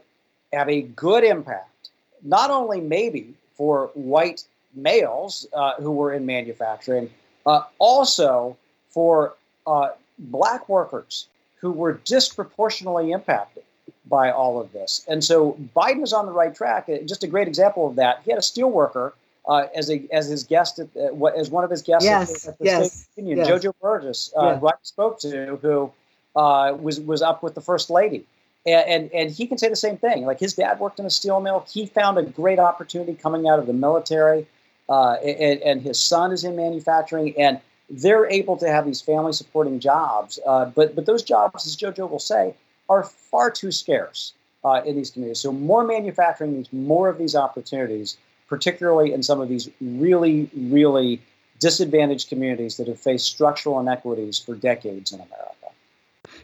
have 0.53 0.69
a 0.69 0.81
good 0.81 1.23
impact, 1.23 1.89
not 2.23 2.49
only 2.49 2.79
maybe 2.79 3.33
for 3.53 3.91
white 3.95 4.45
males 4.73 5.45
uh, 5.53 5.73
who 5.75 5.91
were 5.91 6.13
in 6.13 6.25
manufacturing, 6.25 7.09
uh, 7.45 7.63
also 7.79 8.55
for 8.89 9.33
uh, 9.65 9.89
black 10.19 10.69
workers 10.69 11.27
who 11.59 11.71
were 11.71 11.93
disproportionately 12.05 13.11
impacted 13.11 13.63
by 14.09 14.31
all 14.31 14.59
of 14.59 14.71
this. 14.71 15.05
And 15.07 15.23
so 15.23 15.57
Biden 15.75 16.03
is 16.03 16.13
on 16.13 16.25
the 16.25 16.31
right 16.31 16.53
track. 16.53 16.89
Uh, 16.89 16.97
just 17.05 17.23
a 17.23 17.27
great 17.27 17.47
example 17.47 17.87
of 17.87 17.95
that. 17.95 18.21
He 18.23 18.31
had 18.31 18.37
a 18.37 18.43
steelworker 18.43 19.13
uh, 19.47 19.67
as 19.75 19.89
a 19.89 20.03
as 20.11 20.27
his 20.27 20.43
guest 20.43 20.79
at, 20.79 20.87
uh, 20.95 21.25
as 21.25 21.49
one 21.49 21.63
of 21.63 21.71
his 21.71 21.81
guests 21.81 22.05
yes, 22.05 22.47
at 22.47 22.57
the, 22.59 22.65
yes, 22.65 23.07
State 23.11 23.25
Union, 23.25 23.37
yes. 23.39 23.47
JoJo 23.47 23.73
Burgess, 23.81 24.33
uh, 24.35 24.57
who 24.57 24.67
I 24.67 24.73
spoke 24.83 25.19
to, 25.21 25.57
who 25.61 25.91
uh, 26.35 26.75
was 26.79 26.99
was 26.99 27.21
up 27.21 27.43
with 27.43 27.55
the 27.55 27.61
first 27.61 27.89
lady. 27.89 28.25
And, 28.65 28.89
and, 28.89 29.11
and 29.13 29.31
he 29.31 29.47
can 29.47 29.57
say 29.57 29.69
the 29.69 29.77
same 29.77 29.95
thing. 29.95 30.25
Like 30.25 30.41
his 30.41 30.53
dad 30.53 30.81
worked 30.81 30.99
in 30.99 31.05
a 31.05 31.09
steel 31.09 31.39
mill. 31.39 31.65
He 31.69 31.85
found 31.85 32.17
a 32.17 32.23
great 32.23 32.59
opportunity 32.59 33.13
coming 33.13 33.47
out 33.47 33.59
of 33.59 33.65
the 33.65 33.71
military, 33.71 34.45
uh, 34.89 35.13
and, 35.13 35.61
and 35.61 35.81
his 35.81 35.97
son 35.97 36.33
is 36.33 36.43
in 36.43 36.57
manufacturing, 36.57 37.33
and 37.39 37.61
they're 37.89 38.29
able 38.29 38.57
to 38.57 38.67
have 38.67 38.85
these 38.85 38.99
family 38.99 39.31
supporting 39.31 39.79
jobs. 39.79 40.37
Uh, 40.45 40.65
but 40.65 40.95
but 40.95 41.05
those 41.05 41.23
jobs, 41.23 41.65
as 41.65 41.77
JoJo 41.77 42.09
will 42.09 42.19
say, 42.19 42.55
are 42.89 43.03
far 43.03 43.51
too 43.51 43.71
scarce 43.71 44.33
uh, 44.63 44.81
in 44.85 44.95
these 44.95 45.11
communities. 45.11 45.39
So 45.39 45.51
more 45.51 45.83
manufacturing 45.83 46.53
means 46.53 46.71
more 46.71 47.09
of 47.09 47.17
these 47.17 47.35
opportunities, 47.35 48.17
particularly 48.47 49.13
in 49.13 49.23
some 49.23 49.41
of 49.41 49.49
these 49.49 49.69
really 49.81 50.49
really 50.55 51.21
disadvantaged 51.59 52.29
communities 52.29 52.77
that 52.77 52.87
have 52.87 52.99
faced 52.99 53.25
structural 53.25 53.79
inequities 53.79 54.37
for 54.37 54.55
decades 54.55 55.11
in 55.11 55.19
America. 55.19 55.47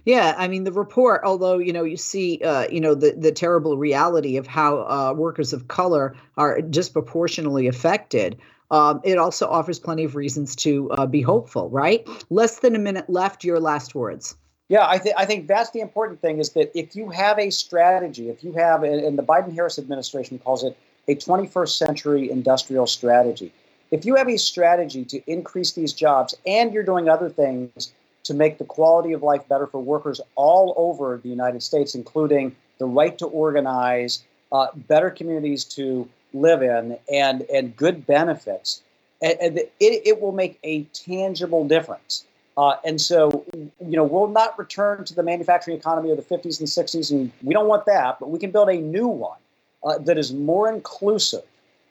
Yeah, 0.05 0.33
I 0.37 0.47
mean 0.47 0.63
the 0.63 0.71
report, 0.71 1.21
although 1.23 1.57
you 1.57 1.71
know 1.71 1.83
you 1.83 1.97
see, 1.97 2.39
uh, 2.43 2.67
you 2.69 2.81
know 2.81 2.95
the 2.95 3.11
the 3.11 3.31
terrible 3.31 3.77
reality 3.77 4.37
of 4.37 4.47
how 4.47 4.81
uh, 4.87 5.13
workers 5.15 5.53
of 5.53 5.67
color 5.67 6.15
are 6.37 6.61
disproportionately 6.61 7.67
affected. 7.67 8.37
Um, 8.71 9.01
it 9.03 9.17
also 9.17 9.47
offers 9.47 9.79
plenty 9.79 10.03
of 10.03 10.15
reasons 10.15 10.55
to 10.57 10.89
uh, 10.91 11.05
be 11.05 11.21
hopeful. 11.21 11.69
Right? 11.69 12.07
Less 12.29 12.59
than 12.59 12.75
a 12.75 12.79
minute 12.79 13.09
left. 13.09 13.43
Your 13.43 13.59
last 13.59 13.95
words. 13.95 14.35
Yeah, 14.69 14.87
I 14.87 14.97
think 14.97 15.15
I 15.17 15.25
think 15.25 15.47
that's 15.47 15.71
the 15.71 15.81
important 15.81 16.21
thing 16.21 16.39
is 16.39 16.51
that 16.51 16.77
if 16.77 16.95
you 16.95 17.09
have 17.09 17.37
a 17.37 17.49
strategy, 17.49 18.29
if 18.29 18.43
you 18.43 18.53
have, 18.53 18.83
and 18.83 19.17
the 19.17 19.23
Biden-Harris 19.23 19.77
administration 19.77 20.39
calls 20.39 20.63
it 20.63 20.77
a 21.07 21.15
21st 21.15 21.77
century 21.77 22.31
industrial 22.31 22.87
strategy. 22.87 23.51
If 23.91 24.05
you 24.05 24.15
have 24.15 24.29
a 24.29 24.37
strategy 24.37 25.05
to 25.05 25.21
increase 25.29 25.73
these 25.73 25.93
jobs 25.93 26.33
and 26.47 26.73
you're 26.73 26.83
doing 26.83 27.09
other 27.09 27.29
things 27.29 27.91
to 28.23 28.33
make 28.33 28.57
the 28.57 28.63
quality 28.63 29.13
of 29.13 29.21
life 29.21 29.47
better 29.47 29.67
for 29.67 29.81
workers 29.83 30.21
all 30.35 30.73
over 30.77 31.19
the 31.21 31.29
United 31.29 31.61
States, 31.61 31.93
including 31.93 32.55
the 32.79 32.85
right 32.85 33.17
to 33.17 33.25
organize, 33.27 34.23
uh, 34.51 34.67
better 34.87 35.09
communities 35.09 35.65
to 35.65 36.09
live 36.33 36.63
in, 36.63 36.97
and, 37.11 37.41
and 37.53 37.75
good 37.75 38.07
benefits. 38.07 38.81
And, 39.21 39.37
and 39.39 39.57
it, 39.57 39.71
it 39.79 40.21
will 40.21 40.31
make 40.31 40.57
a 40.63 40.83
tangible 40.93 41.67
difference. 41.67 42.25
Uh, 42.57 42.75
and 42.85 43.01
so, 43.01 43.45
you 43.53 43.97
know, 43.97 44.03
we'll 44.03 44.27
not 44.27 44.57
return 44.59 45.03
to 45.05 45.15
the 45.15 45.23
manufacturing 45.23 45.77
economy 45.77 46.11
of 46.11 46.17
the 46.17 46.23
50s 46.23 46.59
and 46.59 46.67
60s, 46.67 47.11
and 47.11 47.31
we 47.41 47.53
don't 47.53 47.67
want 47.67 47.85
that, 47.85 48.19
but 48.19 48.29
we 48.29 48.37
can 48.37 48.51
build 48.51 48.69
a 48.69 48.77
new 48.77 49.07
one 49.07 49.39
uh, 49.83 49.97
that 49.97 50.17
is 50.17 50.31
more 50.33 50.71
inclusive 50.71 51.43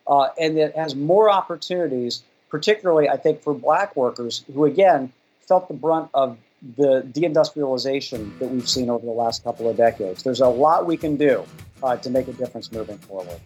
uh, 0.07 0.29
and 0.41 0.57
that 0.57 0.77
has 0.77 0.95
more 0.95 1.31
opportunities, 1.31 2.23
particularly, 2.49 3.09
I 3.09 3.17
think, 3.17 3.43
for 3.43 3.55
black 3.55 3.97
workers 3.97 4.45
who, 4.53 4.65
again, 4.65 5.13
felt 5.41 5.69
the 5.69 5.75
brunt 5.75 6.11
of 6.15 6.39
the 6.77 7.03
deindustrialization 7.13 8.39
that 8.39 8.49
we've 8.49 8.69
seen 8.69 8.89
over 8.89 9.05
the 9.05 9.13
last 9.13 9.43
couple 9.43 9.69
of 9.69 9.77
decades. 9.77 10.23
There's 10.23 10.41
a 10.41 10.49
lot 10.49 10.87
we 10.87 10.97
can 10.97 11.17
do 11.17 11.45
uh, 11.83 11.97
to 11.97 12.11
make 12.11 12.29
a 12.29 12.33
difference 12.33 12.71
moving 12.71 12.99
forward. 12.99 13.41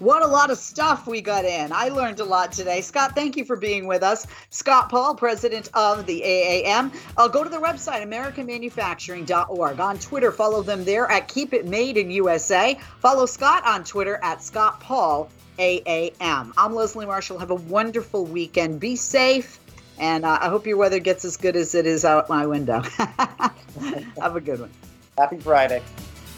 What 0.00 0.22
a 0.22 0.26
lot 0.26 0.50
of 0.50 0.56
stuff 0.56 1.06
we 1.06 1.20
got 1.20 1.44
in. 1.44 1.72
I 1.72 1.88
learned 1.88 2.20
a 2.20 2.24
lot 2.24 2.52
today. 2.52 2.80
Scott, 2.80 3.14
thank 3.14 3.36
you 3.36 3.44
for 3.44 3.54
being 3.54 3.86
with 3.86 4.02
us. 4.02 4.26
Scott 4.48 4.88
Paul, 4.88 5.14
president 5.14 5.68
of 5.74 6.06
the 6.06 6.22
AAM. 6.22 6.92
Uh, 7.18 7.28
go 7.28 7.44
to 7.44 7.50
the 7.50 7.58
website, 7.58 8.02
AmericanManufacturing.org. 8.02 9.78
On 9.78 9.98
Twitter, 9.98 10.32
follow 10.32 10.62
them 10.62 10.84
there 10.86 11.08
at 11.10 11.28
Keep 11.28 11.52
It 11.52 11.66
Made 11.66 11.98
in 11.98 12.10
USA. 12.10 12.80
Follow 13.00 13.26
Scott 13.26 13.62
on 13.66 13.84
Twitter 13.84 14.18
at 14.22 14.42
Scott 14.42 14.80
Paul 14.80 15.30
AAM. 15.58 16.52
I'm 16.56 16.74
Leslie 16.74 17.04
Marshall. 17.04 17.38
Have 17.38 17.50
a 17.50 17.56
wonderful 17.56 18.24
weekend. 18.24 18.80
Be 18.80 18.96
safe 18.96 19.60
and 19.98 20.24
uh, 20.24 20.38
I 20.40 20.48
hope 20.48 20.66
your 20.66 20.78
weather 20.78 20.98
gets 20.98 21.26
as 21.26 21.36
good 21.36 21.56
as 21.56 21.74
it 21.74 21.86
is 21.86 22.06
out 22.06 22.30
my 22.30 22.46
window. 22.46 22.80
Have 22.96 24.34
a 24.34 24.40
good 24.40 24.60
one. 24.60 24.70
Happy 25.18 25.36
Friday. 25.38 25.82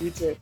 You 0.01 0.11
too. 0.11 0.37